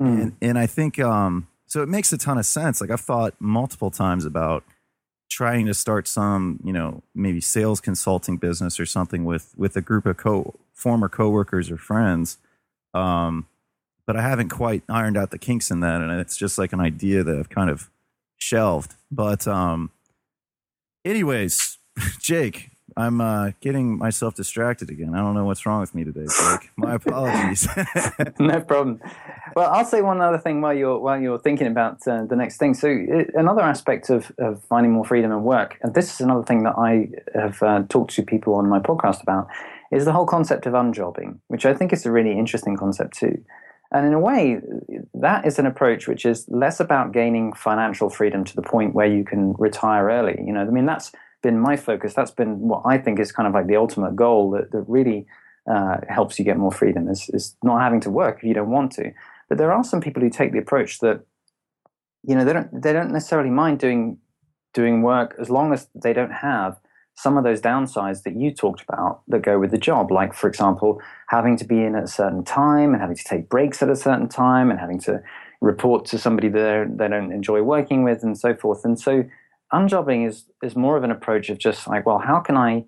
Mm. 0.00 0.22
And 0.22 0.36
and 0.40 0.58
I 0.58 0.66
think 0.66 0.98
um 0.98 1.48
so 1.66 1.82
it 1.82 1.88
makes 1.88 2.12
a 2.12 2.18
ton 2.18 2.38
of 2.38 2.46
sense. 2.46 2.80
Like 2.80 2.90
I've 2.90 3.00
thought 3.00 3.34
multiple 3.40 3.90
times 3.90 4.24
about 4.24 4.64
trying 5.28 5.66
to 5.66 5.74
start 5.74 6.06
some, 6.06 6.60
you 6.64 6.72
know, 6.72 7.02
maybe 7.14 7.40
sales 7.40 7.80
consulting 7.80 8.36
business 8.36 8.78
or 8.78 8.86
something 8.86 9.24
with 9.24 9.52
with 9.56 9.76
a 9.76 9.80
group 9.80 10.06
of 10.06 10.16
co 10.16 10.54
former 10.72 11.08
coworkers 11.08 11.70
or 11.70 11.76
friends. 11.76 12.38
Um, 12.94 13.46
but 14.06 14.16
I 14.16 14.22
haven't 14.22 14.50
quite 14.50 14.84
ironed 14.88 15.16
out 15.16 15.32
the 15.32 15.38
kinks 15.38 15.70
in 15.70 15.80
that, 15.80 16.00
and 16.00 16.12
it's 16.20 16.36
just 16.36 16.58
like 16.58 16.72
an 16.72 16.80
idea 16.80 17.24
that 17.24 17.36
I've 17.36 17.48
kind 17.48 17.68
of 17.68 17.90
shelved. 18.36 18.94
But 19.10 19.48
um, 19.48 19.90
anyways, 21.06 21.78
Jake, 22.20 22.70
I'm 22.96 23.20
uh, 23.20 23.50
getting 23.60 23.98
myself 23.98 24.34
distracted 24.34 24.90
again. 24.90 25.14
I 25.14 25.18
don't 25.18 25.34
know 25.34 25.44
what's 25.44 25.66
wrong 25.66 25.80
with 25.80 25.94
me 25.94 26.04
today, 26.04 26.24
Jake. 26.24 26.70
My 26.76 26.94
apologies. 26.94 27.68
no 28.38 28.60
problem. 28.62 29.00
Well, 29.54 29.70
I'll 29.70 29.84
say 29.84 30.02
one 30.02 30.20
other 30.20 30.38
thing 30.38 30.60
while 30.60 30.74
you're 30.74 30.98
while 30.98 31.20
you're 31.20 31.38
thinking 31.38 31.66
about 31.66 32.06
uh, 32.06 32.24
the 32.24 32.36
next 32.36 32.56
thing. 32.56 32.74
So, 32.74 32.88
it, 32.88 33.30
another 33.34 33.62
aspect 33.62 34.08
of, 34.08 34.32
of 34.38 34.62
finding 34.64 34.92
more 34.92 35.04
freedom 35.04 35.30
in 35.30 35.42
work, 35.42 35.78
and 35.82 35.94
this 35.94 36.12
is 36.14 36.20
another 36.20 36.42
thing 36.42 36.62
that 36.64 36.74
I 36.78 37.10
have 37.38 37.62
uh, 37.62 37.82
talked 37.88 38.14
to 38.14 38.22
people 38.22 38.54
on 38.54 38.68
my 38.68 38.78
podcast 38.78 39.22
about, 39.22 39.48
is 39.92 40.06
the 40.06 40.12
whole 40.12 40.26
concept 40.26 40.66
of 40.66 40.72
unjobbing, 40.74 41.38
which 41.48 41.66
I 41.66 41.74
think 41.74 41.92
is 41.92 42.06
a 42.06 42.10
really 42.10 42.38
interesting 42.38 42.76
concept 42.76 43.18
too. 43.18 43.44
And 43.92 44.06
in 44.06 44.12
a 44.12 44.18
way, 44.18 44.60
that 45.14 45.46
is 45.46 45.58
an 45.58 45.66
approach 45.66 46.08
which 46.08 46.24
is 46.24 46.46
less 46.48 46.80
about 46.80 47.12
gaining 47.12 47.52
financial 47.52 48.10
freedom 48.10 48.44
to 48.44 48.56
the 48.56 48.62
point 48.62 48.94
where 48.94 49.06
you 49.06 49.24
can 49.24 49.54
retire 49.58 50.08
early. 50.08 50.42
You 50.44 50.52
know, 50.52 50.60
I 50.60 50.64
mean, 50.64 50.86
that's 50.86 51.12
been 51.42 51.60
my 51.60 51.76
focus. 51.76 52.14
That's 52.14 52.32
been 52.32 52.58
what 52.60 52.82
I 52.84 52.98
think 52.98 53.20
is 53.20 53.30
kind 53.30 53.46
of 53.46 53.54
like 53.54 53.68
the 53.68 53.76
ultimate 53.76 54.16
goal 54.16 54.50
that, 54.52 54.72
that 54.72 54.84
really 54.88 55.26
uh, 55.70 55.98
helps 56.08 56.38
you 56.38 56.44
get 56.44 56.56
more 56.56 56.72
freedom 56.72 57.08
is, 57.08 57.28
is 57.30 57.56
not 57.62 57.80
having 57.80 58.00
to 58.00 58.10
work 58.10 58.38
if 58.38 58.44
you 58.44 58.54
don't 58.54 58.70
want 58.70 58.92
to. 58.92 59.12
But 59.48 59.58
there 59.58 59.72
are 59.72 59.84
some 59.84 60.00
people 60.00 60.22
who 60.22 60.30
take 60.30 60.52
the 60.52 60.58
approach 60.58 60.98
that, 61.00 61.20
you 62.24 62.34
know, 62.34 62.44
they 62.44 62.52
don't 62.52 62.82
they 62.82 62.92
don't 62.92 63.12
necessarily 63.12 63.50
mind 63.50 63.78
doing 63.78 64.18
doing 64.74 65.02
work 65.02 65.36
as 65.40 65.48
long 65.48 65.72
as 65.72 65.88
they 65.94 66.12
don't 66.12 66.32
have 66.32 66.78
some 67.16 67.38
of 67.38 67.44
those 67.44 67.60
downsides 67.60 68.22
that 68.24 68.36
you 68.36 68.52
talked 68.52 68.82
about 68.82 69.22
that 69.28 69.40
go 69.40 69.58
with 69.58 69.70
the 69.70 69.78
job, 69.78 70.12
like, 70.12 70.34
for 70.34 70.48
example, 70.48 71.00
having 71.28 71.56
to 71.56 71.64
be 71.64 71.82
in 71.82 71.94
at 71.94 72.04
a 72.04 72.08
certain 72.08 72.44
time 72.44 72.92
and 72.92 73.00
having 73.00 73.16
to 73.16 73.24
take 73.24 73.48
breaks 73.48 73.82
at 73.82 73.88
a 73.88 73.96
certain 73.96 74.28
time 74.28 74.70
and 74.70 74.78
having 74.78 75.00
to 75.00 75.22
report 75.62 76.04
to 76.04 76.18
somebody 76.18 76.48
that 76.50 76.98
they 76.98 77.08
don't 77.08 77.32
enjoy 77.32 77.62
working 77.62 78.04
with 78.04 78.22
and 78.22 78.38
so 78.38 78.54
forth. 78.54 78.84
And 78.84 79.00
so 79.00 79.24
unjobbing 79.72 80.28
is, 80.28 80.44
is 80.62 80.76
more 80.76 80.98
of 80.98 81.04
an 81.04 81.10
approach 81.10 81.48
of 81.48 81.58
just 81.58 81.88
like, 81.88 82.04
well, 82.04 82.18
how 82.18 82.38
can 82.40 82.56
I 82.56 82.84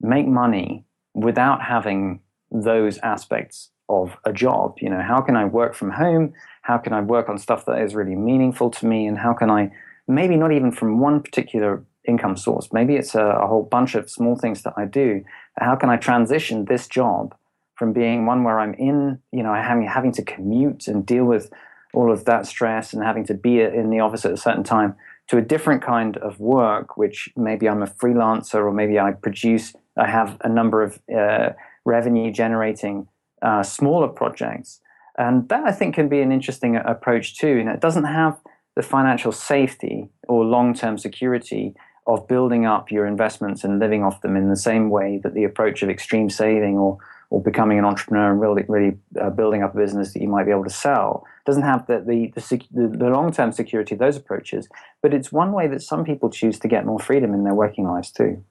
make 0.00 0.26
money 0.26 0.86
without 1.12 1.60
having 1.60 2.20
those 2.50 2.96
aspects 2.98 3.70
of 3.90 4.16
a 4.24 4.32
job? 4.32 4.78
You 4.80 4.88
know, 4.88 5.02
how 5.02 5.20
can 5.20 5.36
I 5.36 5.44
work 5.44 5.74
from 5.74 5.90
home? 5.90 6.32
How 6.62 6.78
can 6.78 6.94
I 6.94 7.02
work 7.02 7.28
on 7.28 7.36
stuff 7.36 7.66
that 7.66 7.82
is 7.82 7.94
really 7.94 8.16
meaningful 8.16 8.70
to 8.70 8.86
me? 8.86 9.06
And 9.06 9.18
how 9.18 9.34
can 9.34 9.50
I 9.50 9.70
maybe 10.08 10.36
not 10.36 10.52
even 10.52 10.72
from 10.72 10.98
one 10.98 11.22
particular 11.22 11.84
income 12.06 12.36
source. 12.36 12.68
Maybe 12.72 12.96
it's 12.96 13.14
a, 13.14 13.24
a, 13.24 13.46
whole 13.46 13.62
bunch 13.62 13.94
of 13.94 14.10
small 14.10 14.36
things 14.36 14.62
that 14.62 14.74
I 14.76 14.84
do. 14.84 15.24
How 15.58 15.74
can 15.76 15.88
I 15.88 15.96
transition 15.96 16.66
this 16.66 16.86
job 16.86 17.34
from 17.76 17.92
being 17.92 18.26
one 18.26 18.44
where 18.44 18.60
I'm 18.60 18.74
in, 18.74 19.18
you 19.32 19.42
know, 19.42 19.54
having 19.54 19.86
having 19.86 20.12
to 20.12 20.22
commute 20.22 20.86
and 20.86 21.04
deal 21.04 21.24
with 21.24 21.50
all 21.92 22.12
of 22.12 22.24
that 22.24 22.46
stress 22.46 22.92
and 22.92 23.02
having 23.02 23.24
to 23.26 23.34
be 23.34 23.60
in 23.60 23.90
the 23.90 24.00
office 24.00 24.24
at 24.24 24.32
a 24.32 24.36
certain 24.36 24.64
time 24.64 24.94
to 25.28 25.38
a 25.38 25.42
different 25.42 25.82
kind 25.82 26.16
of 26.18 26.38
work, 26.38 26.96
which 26.96 27.28
maybe 27.36 27.68
I'm 27.68 27.82
a 27.82 27.86
freelancer 27.86 28.56
or 28.56 28.72
maybe 28.72 28.98
I 28.98 29.12
produce, 29.12 29.74
I 29.96 30.06
have 30.06 30.36
a 30.42 30.48
number 30.48 30.82
of 30.82 31.00
uh, 31.14 31.50
revenue 31.84 32.30
generating 32.30 33.08
uh, 33.40 33.62
smaller 33.62 34.08
projects. 34.08 34.80
And 35.16 35.48
that 35.48 35.64
I 35.64 35.72
think 35.72 35.94
can 35.94 36.08
be 36.08 36.20
an 36.20 36.32
interesting 36.32 36.76
approach 36.76 37.38
too. 37.38 37.58
And 37.60 37.68
it 37.68 37.80
doesn't 37.80 38.04
have 38.04 38.38
the 38.74 38.82
financial 38.82 39.32
safety 39.32 40.08
or 40.28 40.44
long 40.44 40.74
term 40.74 40.98
security 40.98 41.74
of 42.06 42.28
building 42.28 42.66
up 42.66 42.90
your 42.90 43.06
investments 43.06 43.64
and 43.64 43.78
living 43.78 44.02
off 44.02 44.20
them 44.20 44.36
in 44.36 44.50
the 44.50 44.56
same 44.56 44.90
way 44.90 45.18
that 45.22 45.34
the 45.34 45.44
approach 45.44 45.82
of 45.82 45.88
extreme 45.88 46.28
saving 46.30 46.76
or 46.78 46.98
or 47.30 47.42
becoming 47.42 47.78
an 47.78 47.84
entrepreneur 47.84 48.30
and 48.30 48.40
really 48.40 48.64
really 48.68 48.96
uh, 49.20 49.30
building 49.30 49.62
up 49.62 49.74
a 49.74 49.78
business 49.78 50.12
that 50.12 50.20
you 50.20 50.28
might 50.28 50.44
be 50.44 50.50
able 50.50 50.64
to 50.64 50.70
sell 50.70 51.26
doesn't 51.46 51.62
have 51.62 51.86
the 51.86 52.00
the, 52.00 52.30
the, 52.72 52.88
the 52.96 53.08
long 53.08 53.32
term 53.32 53.52
security 53.52 53.94
of 53.94 53.98
those 53.98 54.16
approaches, 54.16 54.68
but 55.02 55.14
it's 55.14 55.32
one 55.32 55.52
way 55.52 55.66
that 55.66 55.82
some 55.82 56.04
people 56.04 56.30
choose 56.30 56.58
to 56.58 56.68
get 56.68 56.84
more 56.84 56.98
freedom 56.98 57.32
in 57.34 57.44
their 57.44 57.54
working 57.54 57.86
lives 57.86 58.10
too. 58.10 58.42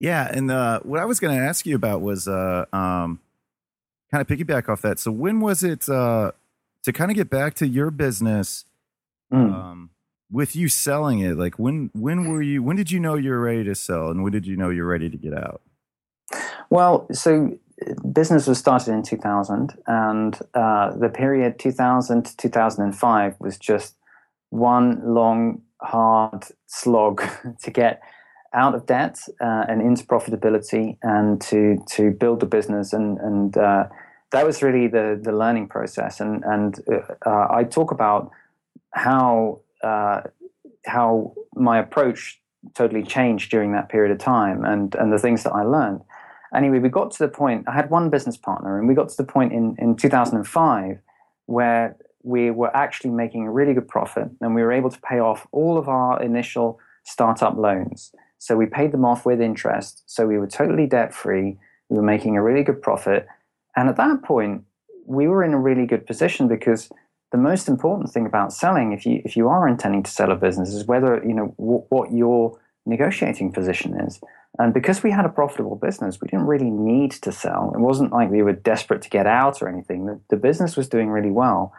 Yeah, 0.00 0.30
and 0.32 0.50
uh, 0.50 0.80
what 0.80 1.00
I 1.00 1.04
was 1.06 1.18
going 1.18 1.36
to 1.36 1.42
ask 1.42 1.66
you 1.66 1.74
about 1.74 2.00
was 2.00 2.28
uh, 2.28 2.66
um, 2.72 3.18
kind 4.10 4.20
of 4.20 4.26
piggyback 4.26 4.68
off 4.68 4.82
that. 4.82 4.98
So 4.98 5.10
when 5.10 5.40
was 5.40 5.64
it 5.64 5.88
uh, 5.88 6.32
to 6.84 6.92
kind 6.92 7.10
of 7.10 7.16
get 7.16 7.30
back 7.30 7.54
to 7.54 7.66
your 7.66 7.90
business? 7.90 8.64
Mm. 9.32 9.52
Um, 9.52 9.90
with 10.30 10.54
you 10.54 10.68
selling 10.68 11.20
it 11.20 11.36
like 11.36 11.58
when 11.58 11.90
when 11.94 12.28
were 12.28 12.42
you 12.42 12.62
when 12.62 12.76
did 12.76 12.90
you 12.90 13.00
know 13.00 13.14
you 13.16 13.30
were 13.30 13.40
ready 13.40 13.64
to 13.64 13.74
sell 13.74 14.10
and 14.10 14.22
when 14.22 14.32
did 14.32 14.46
you 14.46 14.56
know 14.56 14.68
you're 14.70 14.86
ready 14.86 15.08
to 15.08 15.16
get 15.16 15.32
out? 15.32 15.62
Well 16.70 17.06
so 17.12 17.58
business 18.12 18.46
was 18.46 18.58
started 18.58 18.92
in 18.92 19.02
2000 19.02 19.74
and 19.86 20.38
uh, 20.54 20.90
the 20.96 21.08
period 21.08 21.58
2000 21.58 22.26
to 22.26 22.36
2005 22.36 23.36
was 23.38 23.56
just 23.56 23.94
one 24.50 25.00
long 25.04 25.62
hard 25.80 26.44
slog 26.66 27.22
to 27.62 27.70
get 27.70 28.02
out 28.54 28.74
of 28.74 28.86
debt 28.86 29.18
uh, 29.40 29.64
and 29.68 29.80
into 29.82 30.04
profitability 30.04 30.96
and 31.02 31.40
to 31.40 31.78
to 31.86 32.10
build 32.10 32.40
the 32.40 32.46
business 32.46 32.92
and 32.92 33.18
and 33.18 33.56
uh, 33.56 33.84
that 34.30 34.44
was 34.44 34.62
really 34.62 34.86
the 34.86 35.18
the 35.20 35.32
learning 35.32 35.68
process. 35.68 36.20
And 36.20 36.44
and 36.44 36.78
uh, 37.24 37.46
I 37.50 37.64
talk 37.64 37.90
about 37.90 38.30
how 38.92 39.60
uh, 39.82 40.22
how 40.86 41.34
my 41.54 41.78
approach 41.78 42.40
totally 42.74 43.02
changed 43.02 43.50
during 43.50 43.72
that 43.72 43.88
period 43.88 44.10
of 44.12 44.18
time 44.18 44.64
and 44.64 44.94
and 44.94 45.12
the 45.12 45.18
things 45.18 45.44
that 45.44 45.52
I 45.52 45.62
learned. 45.62 46.00
Anyway, 46.54 46.78
we 46.78 46.88
got 46.88 47.10
to 47.12 47.18
the 47.18 47.28
point. 47.28 47.64
I 47.68 47.72
had 47.72 47.90
one 47.90 48.10
business 48.10 48.36
partner, 48.36 48.78
and 48.78 48.88
we 48.88 48.94
got 48.94 49.08
to 49.10 49.16
the 49.16 49.24
point 49.24 49.52
in 49.52 49.76
in 49.78 49.96
2005 49.96 50.98
where 51.46 51.96
we 52.22 52.50
were 52.50 52.74
actually 52.76 53.10
making 53.10 53.46
a 53.46 53.50
really 53.50 53.74
good 53.74 53.88
profit, 53.88 54.28
and 54.40 54.54
we 54.54 54.62
were 54.62 54.72
able 54.72 54.90
to 54.90 55.00
pay 55.00 55.18
off 55.18 55.46
all 55.52 55.78
of 55.78 55.88
our 55.88 56.22
initial 56.22 56.78
startup 57.04 57.56
loans. 57.56 58.12
So 58.38 58.56
we 58.56 58.66
paid 58.66 58.92
them 58.92 59.04
off 59.04 59.24
with 59.24 59.40
interest. 59.40 60.02
So 60.06 60.26
we 60.26 60.38
were 60.38 60.46
totally 60.46 60.86
debt 60.86 61.14
free. 61.14 61.58
We 61.88 61.96
were 61.96 62.02
making 62.02 62.36
a 62.36 62.42
really 62.42 62.62
good 62.62 62.82
profit, 62.82 63.26
and 63.76 63.88
at 63.88 63.96
that 63.96 64.22
point, 64.22 64.64
we 65.06 65.26
were 65.26 65.42
in 65.42 65.54
a 65.54 65.58
really 65.58 65.86
good 65.86 66.06
position 66.06 66.48
because 66.48 66.90
the 67.30 67.38
most 67.38 67.68
important 67.68 68.10
thing 68.10 68.26
about 68.26 68.52
selling, 68.52 68.92
if 68.92 69.04
you 69.04 69.20
if 69.24 69.36
you 69.36 69.48
are 69.48 69.68
intending 69.68 70.02
to 70.02 70.10
sell 70.10 70.32
a 70.32 70.36
business, 70.36 70.70
is 70.70 70.86
whether 70.86 71.22
you 71.24 71.34
know 71.34 71.54
w- 71.58 71.84
what 71.88 72.12
your 72.12 72.58
negotiating 72.86 73.52
position 73.52 73.98
is. 74.00 74.20
And 74.58 74.72
because 74.72 75.02
we 75.02 75.10
had 75.10 75.24
a 75.24 75.28
profitable 75.28 75.76
business, 75.76 76.20
we 76.20 76.28
didn't 76.28 76.46
really 76.46 76.70
need 76.70 77.12
to 77.12 77.30
sell. 77.30 77.70
It 77.74 77.80
wasn't 77.80 78.12
like 78.12 78.30
we 78.30 78.42
were 78.42 78.54
desperate 78.54 79.02
to 79.02 79.10
get 79.10 79.26
out 79.26 79.62
or 79.62 79.68
anything. 79.68 80.06
The, 80.06 80.20
the 80.30 80.36
business 80.36 80.76
was 80.76 80.88
doing 80.88 81.10
really 81.10 81.30
well. 81.30 81.72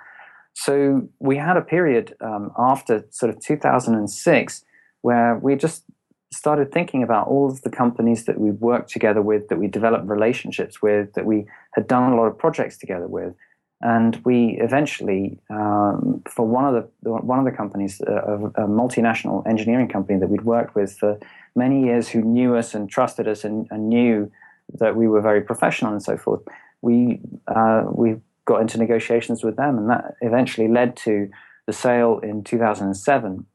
So 0.54 1.08
we 1.20 1.38
had 1.38 1.58
a 1.58 1.62
period 1.62 2.16
um, 2.22 2.52
after 2.58 3.06
sort 3.10 3.34
of 3.34 3.42
2006 3.42 4.66
where 5.02 5.38
we 5.38 5.56
just 5.56 5.84
started 6.32 6.72
thinking 6.72 7.02
about 7.02 7.28
all 7.28 7.50
of 7.50 7.62
the 7.62 7.70
companies 7.70 8.26
that 8.26 8.40
we 8.40 8.52
worked 8.52 8.92
together 8.92 9.22
with, 9.22 9.48
that 9.50 9.58
we 9.58 9.68
developed 9.68 10.08
relationships 10.08 10.82
with, 10.82 11.14
that 11.14 11.26
we 11.26 11.46
had 11.74 11.88
done 11.88 12.12
a 12.12 12.16
lot 12.16 12.28
of 12.28 12.38
projects 12.38 12.78
together 12.78 13.08
with, 13.08 13.34
and 13.82 14.22
we 14.26 14.58
eventually, 14.60 15.40
um, 15.50 16.22
for 16.30 16.46
one 16.46 16.66
of 16.66 16.90
the 17.02 17.12
one 17.12 17.40
of 17.40 17.46
the 17.46 17.52
companies, 17.52 18.02
uh, 18.02 18.38
a, 18.56 18.68
multinational 18.68 19.46
engineering 19.48 19.88
company 19.88 20.20
that 20.20 20.28
we'd 20.28 20.44
worked 20.44 20.76
with 20.76 20.98
for 20.98 21.18
many 21.56 21.86
years, 21.86 22.10
who 22.10 22.22
knew 22.22 22.56
us 22.56 22.74
and 22.74 22.90
trusted 22.90 23.28
us 23.28 23.46
and, 23.46 23.68
and 23.72 23.88
knew 23.88 24.30
that 24.74 24.98
we 24.98 25.08
were 25.08 25.22
very 25.22 25.42
professional 25.42 25.94
and 25.94 26.04
so 26.04 26.18
forth, 26.18 26.42
we 26.82 27.22
uh, 27.48 27.86
we 27.90 28.18
got 28.44 28.60
into 28.60 28.78
negotiations 28.78 29.44
with 29.46 29.56
them, 29.56 29.78
and 29.78 29.90
that 29.90 30.16
eventually 30.20 30.68
led 30.68 30.98
to 30.98 31.30
the 31.66 31.74
sale 31.74 32.20
in 32.20 32.44
2007. 32.44 33.46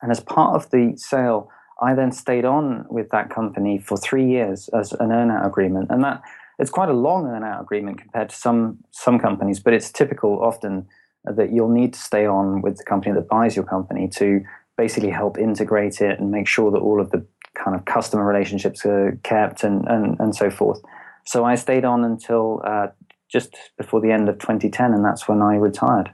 And 0.00 0.10
as 0.10 0.20
part 0.20 0.54
of 0.54 0.70
the 0.70 0.94
sale, 0.96 1.50
I 1.82 1.94
then 1.94 2.12
stayed 2.12 2.46
on 2.46 2.86
with 2.88 3.10
that 3.10 3.28
company 3.28 3.78
for 3.78 3.98
three 3.98 4.26
years 4.26 4.68
as 4.68 4.92
an 4.92 5.10
earnout 5.10 5.46
agreement, 5.46 5.90
and 5.90 6.02
that 6.02 6.22
it's 6.58 6.70
quite 6.70 6.88
a 6.88 6.92
long 6.92 7.24
earnout 7.24 7.60
agreement 7.60 8.00
compared 8.00 8.30
to 8.30 8.36
some 8.36 8.78
some 8.90 9.18
companies, 9.18 9.60
but 9.60 9.72
it's 9.72 9.90
typical 9.90 10.42
often 10.42 10.86
that 11.24 11.52
you'll 11.52 11.70
need 11.70 11.92
to 11.92 11.98
stay 11.98 12.26
on 12.26 12.62
with 12.62 12.76
the 12.76 12.84
company 12.84 13.14
that 13.14 13.28
buys 13.28 13.54
your 13.54 13.64
company 13.64 14.08
to 14.08 14.42
basically 14.76 15.10
help 15.10 15.38
integrate 15.38 16.00
it 16.00 16.18
and 16.18 16.30
make 16.30 16.46
sure 16.46 16.70
that 16.70 16.78
all 16.78 17.00
of 17.00 17.10
the 17.10 17.24
kind 17.54 17.76
of 17.76 17.84
customer 17.84 18.24
relationships 18.24 18.84
are 18.84 19.18
kept 19.22 19.64
and 19.64 19.86
and, 19.88 20.16
and 20.18 20.34
so 20.34 20.50
forth. 20.50 20.80
So 21.24 21.44
I 21.44 21.56
stayed 21.56 21.84
on 21.84 22.04
until 22.04 22.62
uh, 22.64 22.88
just 23.30 23.54
before 23.76 24.00
the 24.00 24.10
end 24.10 24.28
of 24.28 24.38
2010, 24.38 24.94
and 24.94 25.04
that's 25.04 25.28
when 25.28 25.42
I 25.42 25.56
retired. 25.56 26.12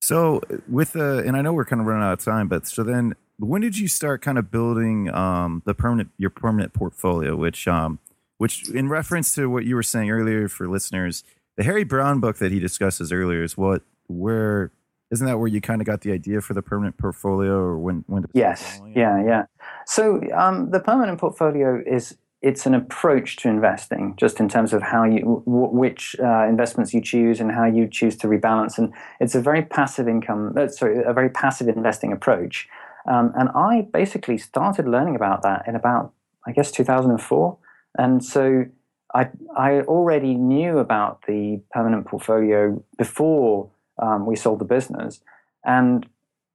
So 0.00 0.42
with 0.68 0.92
the, 0.92 1.22
and 1.26 1.36
I 1.36 1.42
know 1.42 1.52
we're 1.52 1.64
kind 1.64 1.80
of 1.80 1.86
running 1.86 2.02
out 2.02 2.12
of 2.14 2.18
time, 2.18 2.48
but 2.48 2.66
so 2.66 2.82
then 2.82 3.14
when 3.38 3.62
did 3.62 3.78
you 3.78 3.88
start 3.88 4.20
kind 4.20 4.36
of 4.36 4.50
building 4.50 5.12
um, 5.14 5.62
the 5.64 5.74
permanent 5.74 6.10
your 6.18 6.30
permanent 6.30 6.72
portfolio, 6.72 7.34
which 7.36 7.66
um, 7.66 7.98
which 8.42 8.68
in 8.70 8.88
reference 8.88 9.32
to 9.36 9.48
what 9.48 9.64
you 9.64 9.76
were 9.76 9.84
saying 9.84 10.10
earlier 10.10 10.48
for 10.48 10.66
listeners, 10.66 11.22
the 11.56 11.62
Harry 11.62 11.84
Browne 11.84 12.18
book 12.18 12.38
that 12.38 12.50
he 12.50 12.58
discusses 12.58 13.12
earlier 13.12 13.44
is 13.44 13.56
what 13.56 13.82
where 14.08 14.72
isn't 15.12 15.24
that 15.28 15.38
where 15.38 15.46
you 15.46 15.60
kind 15.60 15.80
of 15.80 15.86
got 15.86 16.00
the 16.00 16.10
idea 16.10 16.40
for 16.40 16.52
the 16.52 16.60
permanent 16.60 16.98
portfolio, 16.98 17.52
or 17.52 17.78
when 17.78 18.02
when? 18.08 18.24
Yes, 18.34 18.80
yeah, 18.96 19.24
yeah. 19.24 19.44
So 19.86 20.20
um, 20.34 20.72
the 20.72 20.80
permanent 20.80 21.20
portfolio 21.20 21.80
is 21.86 22.16
it's 22.40 22.66
an 22.66 22.74
approach 22.74 23.36
to 23.36 23.48
investing, 23.48 24.14
just 24.16 24.40
in 24.40 24.48
terms 24.48 24.72
of 24.72 24.82
how 24.82 25.04
you 25.04 25.44
w- 25.46 25.70
which 25.70 26.16
uh, 26.18 26.44
investments 26.48 26.92
you 26.92 27.00
choose 27.00 27.38
and 27.38 27.52
how 27.52 27.66
you 27.66 27.86
choose 27.86 28.16
to 28.16 28.26
rebalance, 28.26 28.76
and 28.76 28.92
it's 29.20 29.36
a 29.36 29.40
very 29.40 29.62
passive 29.62 30.08
income, 30.08 30.52
uh, 30.58 30.66
sorry, 30.66 31.00
a 31.04 31.12
very 31.12 31.30
passive 31.30 31.68
investing 31.68 32.12
approach. 32.12 32.68
Um, 33.08 33.32
and 33.36 33.50
I 33.50 33.86
basically 33.92 34.36
started 34.36 34.88
learning 34.88 35.14
about 35.14 35.42
that 35.44 35.62
in 35.68 35.76
about, 35.76 36.12
I 36.44 36.50
guess, 36.50 36.72
2004, 36.72 37.56
and 37.98 38.24
so 38.24 38.66
I 39.14 39.28
I 39.56 39.80
already 39.82 40.34
knew 40.34 40.78
about 40.78 41.22
the 41.26 41.60
permanent 41.70 42.06
portfolio 42.06 42.82
before 42.96 43.70
um, 43.98 44.26
we 44.26 44.36
sold 44.36 44.58
the 44.58 44.64
business, 44.64 45.20
and 45.64 46.06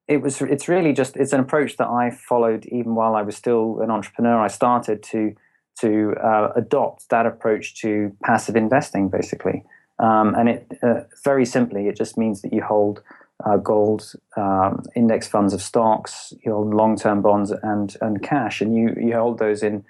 it 0.07 0.21
was 0.21 0.41
it's 0.41 0.67
really 0.67 0.93
just 0.93 1.15
it's 1.17 1.33
an 1.33 1.39
approach 1.39 1.77
that 1.77 1.87
I 1.87 2.11
followed 2.11 2.65
even 2.65 2.95
while 2.95 3.15
I 3.15 3.21
was 3.21 3.35
still 3.35 3.81
an 3.81 3.91
entrepreneur. 3.91 4.39
I 4.39 4.47
started 4.47 5.03
to 5.03 5.35
to 5.81 6.15
uh, 6.23 6.53
adopt 6.55 7.09
that 7.09 7.25
approach 7.27 7.79
to 7.81 8.11
passive 8.23 8.55
investing, 8.55 9.09
basically, 9.09 9.63
um, 9.99 10.33
and 10.35 10.49
it 10.49 10.79
uh, 10.81 11.01
very 11.23 11.45
simply 11.45 11.87
it 11.87 11.95
just 11.95 12.17
means 12.17 12.41
that 12.41 12.51
you 12.51 12.63
hold 12.63 13.03
uh, 13.45 13.57
gold, 13.57 14.13
um, 14.35 14.83
index 14.95 15.27
funds 15.27 15.53
of 15.53 15.61
stocks, 15.61 16.33
you 16.43 16.51
hold 16.51 16.73
long-term 16.73 17.21
bonds 17.21 17.51
and 17.51 17.95
and 18.01 18.23
cash, 18.23 18.61
and 18.61 18.75
you 18.75 18.95
you 18.99 19.13
hold 19.13 19.37
those 19.37 19.61
in 19.61 19.83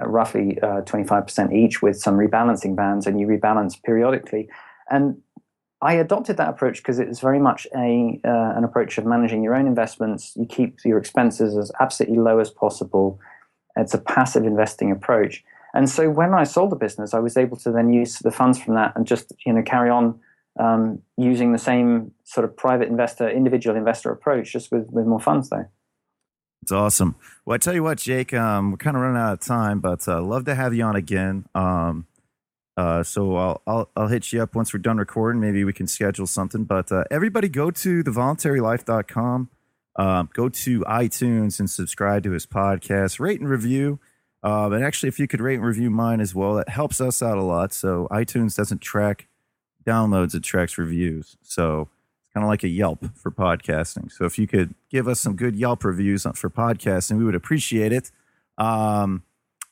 uh, 0.00 0.06
roughly 0.06 0.58
25% 0.62 1.38
uh, 1.38 1.52
each 1.52 1.82
with 1.82 1.98
some 1.98 2.16
rebalancing 2.16 2.74
bands, 2.74 3.06
and 3.06 3.20
you 3.20 3.26
rebalance 3.26 3.80
periodically. 3.82 4.48
And 4.90 5.20
I 5.82 5.94
adopted 5.94 6.36
that 6.36 6.48
approach 6.48 6.78
because 6.78 7.00
it's 7.00 7.18
very 7.18 7.40
much 7.40 7.66
a 7.74 8.20
uh, 8.24 8.52
an 8.56 8.62
approach 8.62 8.98
of 8.98 9.04
managing 9.04 9.42
your 9.42 9.54
own 9.54 9.66
investments. 9.66 10.32
You 10.36 10.46
keep 10.46 10.78
your 10.84 10.96
expenses 10.96 11.56
as 11.56 11.72
absolutely 11.80 12.18
low 12.18 12.38
as 12.38 12.50
possible. 12.50 13.18
It's 13.76 13.92
a 13.92 13.98
passive 13.98 14.44
investing 14.44 14.92
approach. 14.92 15.42
And 15.74 15.90
so 15.90 16.08
when 16.08 16.34
I 16.34 16.44
sold 16.44 16.70
the 16.70 16.76
business, 16.76 17.14
I 17.14 17.18
was 17.18 17.36
able 17.36 17.56
to 17.58 17.72
then 17.72 17.92
use 17.92 18.18
the 18.20 18.30
funds 18.30 18.62
from 18.62 18.74
that 18.74 18.92
and 18.94 19.06
just 19.06 19.32
you 19.44 19.52
know 19.52 19.62
carry 19.62 19.90
on 19.90 20.20
um, 20.58 21.00
using 21.16 21.52
the 21.52 21.58
same 21.58 22.12
sort 22.24 22.44
of 22.44 22.56
private 22.56 22.88
investor, 22.88 23.28
individual 23.28 23.76
investor 23.76 24.12
approach, 24.12 24.52
just 24.52 24.70
with 24.70 24.86
with 24.90 25.06
more 25.06 25.20
funds 25.20 25.50
though. 25.50 25.66
It's 26.62 26.72
awesome. 26.72 27.16
Well, 27.44 27.56
I 27.56 27.58
tell 27.58 27.74
you 27.74 27.82
what, 27.82 27.98
Jake, 27.98 28.32
um, 28.32 28.70
we're 28.70 28.76
kind 28.76 28.96
of 28.96 29.02
running 29.02 29.20
out 29.20 29.32
of 29.32 29.40
time, 29.40 29.80
but 29.80 30.06
uh, 30.06 30.22
love 30.22 30.44
to 30.44 30.54
have 30.54 30.72
you 30.72 30.84
on 30.84 30.94
again. 30.94 31.44
Um, 31.54 32.06
uh, 32.76 33.02
so 33.02 33.36
I'll, 33.36 33.62
I'll, 33.66 33.90
I'll 33.96 34.08
hit 34.08 34.32
you 34.32 34.42
up 34.42 34.54
once 34.54 34.72
we're 34.72 34.80
done 34.80 34.96
recording. 34.96 35.40
Maybe 35.40 35.64
we 35.64 35.72
can 35.72 35.88
schedule 35.88 36.26
something. 36.26 36.64
But 36.64 36.90
uh, 36.92 37.04
everybody, 37.10 37.48
go 37.48 37.70
to 37.70 38.04
thevoluntarylife.com. 38.04 39.50
Um, 39.96 40.30
go 40.32 40.48
to 40.48 40.80
iTunes 40.80 41.60
and 41.60 41.68
subscribe 41.68 42.22
to 42.22 42.30
his 42.30 42.46
podcast. 42.46 43.20
Rate 43.20 43.40
and 43.40 43.48
review. 43.48 43.98
Um, 44.42 44.72
and 44.72 44.84
actually, 44.84 45.08
if 45.08 45.18
you 45.18 45.28
could 45.28 45.40
rate 45.40 45.56
and 45.56 45.64
review 45.64 45.90
mine 45.90 46.20
as 46.20 46.34
well, 46.34 46.54
that 46.54 46.68
helps 46.68 47.00
us 47.00 47.22
out 47.22 47.38
a 47.38 47.42
lot. 47.42 47.72
So 47.72 48.08
iTunes 48.10 48.56
doesn't 48.56 48.80
track 48.80 49.28
downloads; 49.84 50.34
it 50.34 50.42
tracks 50.42 50.78
reviews. 50.78 51.36
So 51.42 51.88
kind 52.34 52.44
of 52.44 52.48
like 52.48 52.62
a 52.62 52.68
Yelp 52.68 53.04
for 53.14 53.30
podcasting. 53.30 54.10
So 54.10 54.24
if 54.24 54.38
you 54.38 54.46
could 54.46 54.74
give 54.90 55.08
us 55.08 55.20
some 55.20 55.36
good 55.36 55.56
Yelp 55.56 55.84
reviews 55.84 56.22
for 56.34 56.50
podcasting, 56.50 57.18
we 57.18 57.24
would 57.24 57.34
appreciate 57.34 57.92
it. 57.92 58.10
Um, 58.58 59.24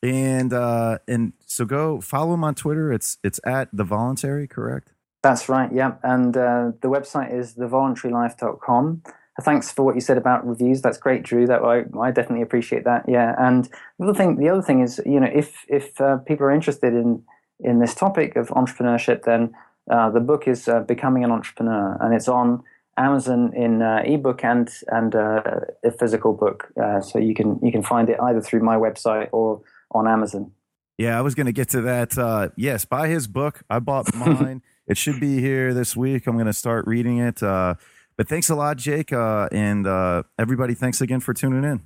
and 0.02 0.52
uh, 0.52 0.98
and 1.06 1.32
so 1.46 1.64
go 1.64 2.00
follow 2.00 2.34
him 2.34 2.44
on 2.44 2.54
Twitter. 2.54 2.92
It's 2.92 3.18
it's 3.22 3.40
at 3.44 3.68
the 3.72 3.84
voluntary, 3.84 4.46
correct? 4.46 4.92
That's 5.22 5.48
right. 5.48 5.70
Yeah, 5.72 5.96
and 6.02 6.36
uh, 6.36 6.72
the 6.80 6.88
website 6.88 7.32
is 7.32 7.54
thevoluntarylife.com. 7.54 9.02
Thanks 9.42 9.70
for 9.70 9.84
what 9.84 9.94
you 9.94 10.00
said 10.00 10.18
about 10.18 10.46
reviews. 10.46 10.82
That's 10.82 10.98
great, 10.98 11.22
Drew. 11.22 11.46
That 11.46 11.62
I, 11.62 11.84
I 11.98 12.10
definitely 12.10 12.42
appreciate 12.42 12.84
that. 12.84 13.04
Yeah, 13.06 13.34
and 13.38 13.68
the 13.98 14.04
other 14.04 14.14
thing, 14.14 14.36
the 14.36 14.48
other 14.48 14.62
thing 14.62 14.80
is, 14.80 15.00
you 15.04 15.20
know, 15.20 15.30
if 15.32 15.64
if 15.68 16.00
uh, 16.00 16.18
people 16.18 16.46
are 16.46 16.50
interested 16.50 16.94
in 16.94 17.22
in 17.58 17.78
this 17.78 17.94
topic 17.94 18.36
of 18.36 18.48
entrepreneurship, 18.48 19.24
then 19.24 19.54
uh, 19.90 20.10
the 20.10 20.20
book 20.20 20.48
is 20.48 20.68
uh, 20.68 20.80
Becoming 20.80 21.24
an 21.24 21.30
Entrepreneur, 21.30 21.98
and 22.00 22.14
it's 22.14 22.28
on 22.28 22.62
Amazon 22.96 23.52
in 23.54 23.82
uh, 23.82 24.02
ebook 24.04 24.44
and 24.44 24.70
and 24.88 25.14
uh, 25.14 25.42
a 25.84 25.90
physical 25.90 26.32
book. 26.32 26.72
Uh, 26.80 27.00
so 27.00 27.18
you 27.18 27.34
can 27.34 27.58
you 27.62 27.72
can 27.72 27.82
find 27.82 28.08
it 28.08 28.18
either 28.20 28.40
through 28.40 28.60
my 28.60 28.76
website 28.76 29.28
or 29.32 29.60
on 29.90 30.06
Amazon. 30.06 30.52
Yeah, 30.96 31.18
I 31.18 31.22
was 31.22 31.34
going 31.34 31.46
to 31.46 31.52
get 31.52 31.70
to 31.70 31.80
that. 31.82 32.18
Uh, 32.18 32.50
yes, 32.56 32.84
buy 32.84 33.08
his 33.08 33.26
book. 33.26 33.62
I 33.70 33.78
bought 33.78 34.14
mine. 34.14 34.62
it 34.86 34.98
should 34.98 35.18
be 35.18 35.40
here 35.40 35.72
this 35.72 35.96
week. 35.96 36.26
I'm 36.26 36.34
going 36.34 36.46
to 36.46 36.52
start 36.52 36.86
reading 36.86 37.18
it. 37.18 37.42
Uh, 37.42 37.76
but 38.18 38.28
thanks 38.28 38.50
a 38.50 38.54
lot, 38.54 38.76
Jake. 38.76 39.10
Uh, 39.10 39.48
and 39.50 39.86
uh, 39.86 40.24
everybody, 40.38 40.74
thanks 40.74 41.00
again 41.00 41.20
for 41.20 41.32
tuning 41.32 41.64
in. 41.64 41.80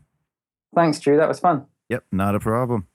Thanks, 0.75 0.99
Drew. 0.99 1.17
That 1.17 1.29
was 1.29 1.39
fun. 1.39 1.67
Yep, 1.89 2.07
not 2.11 2.35
a 2.35 2.41
problem. 2.41 2.89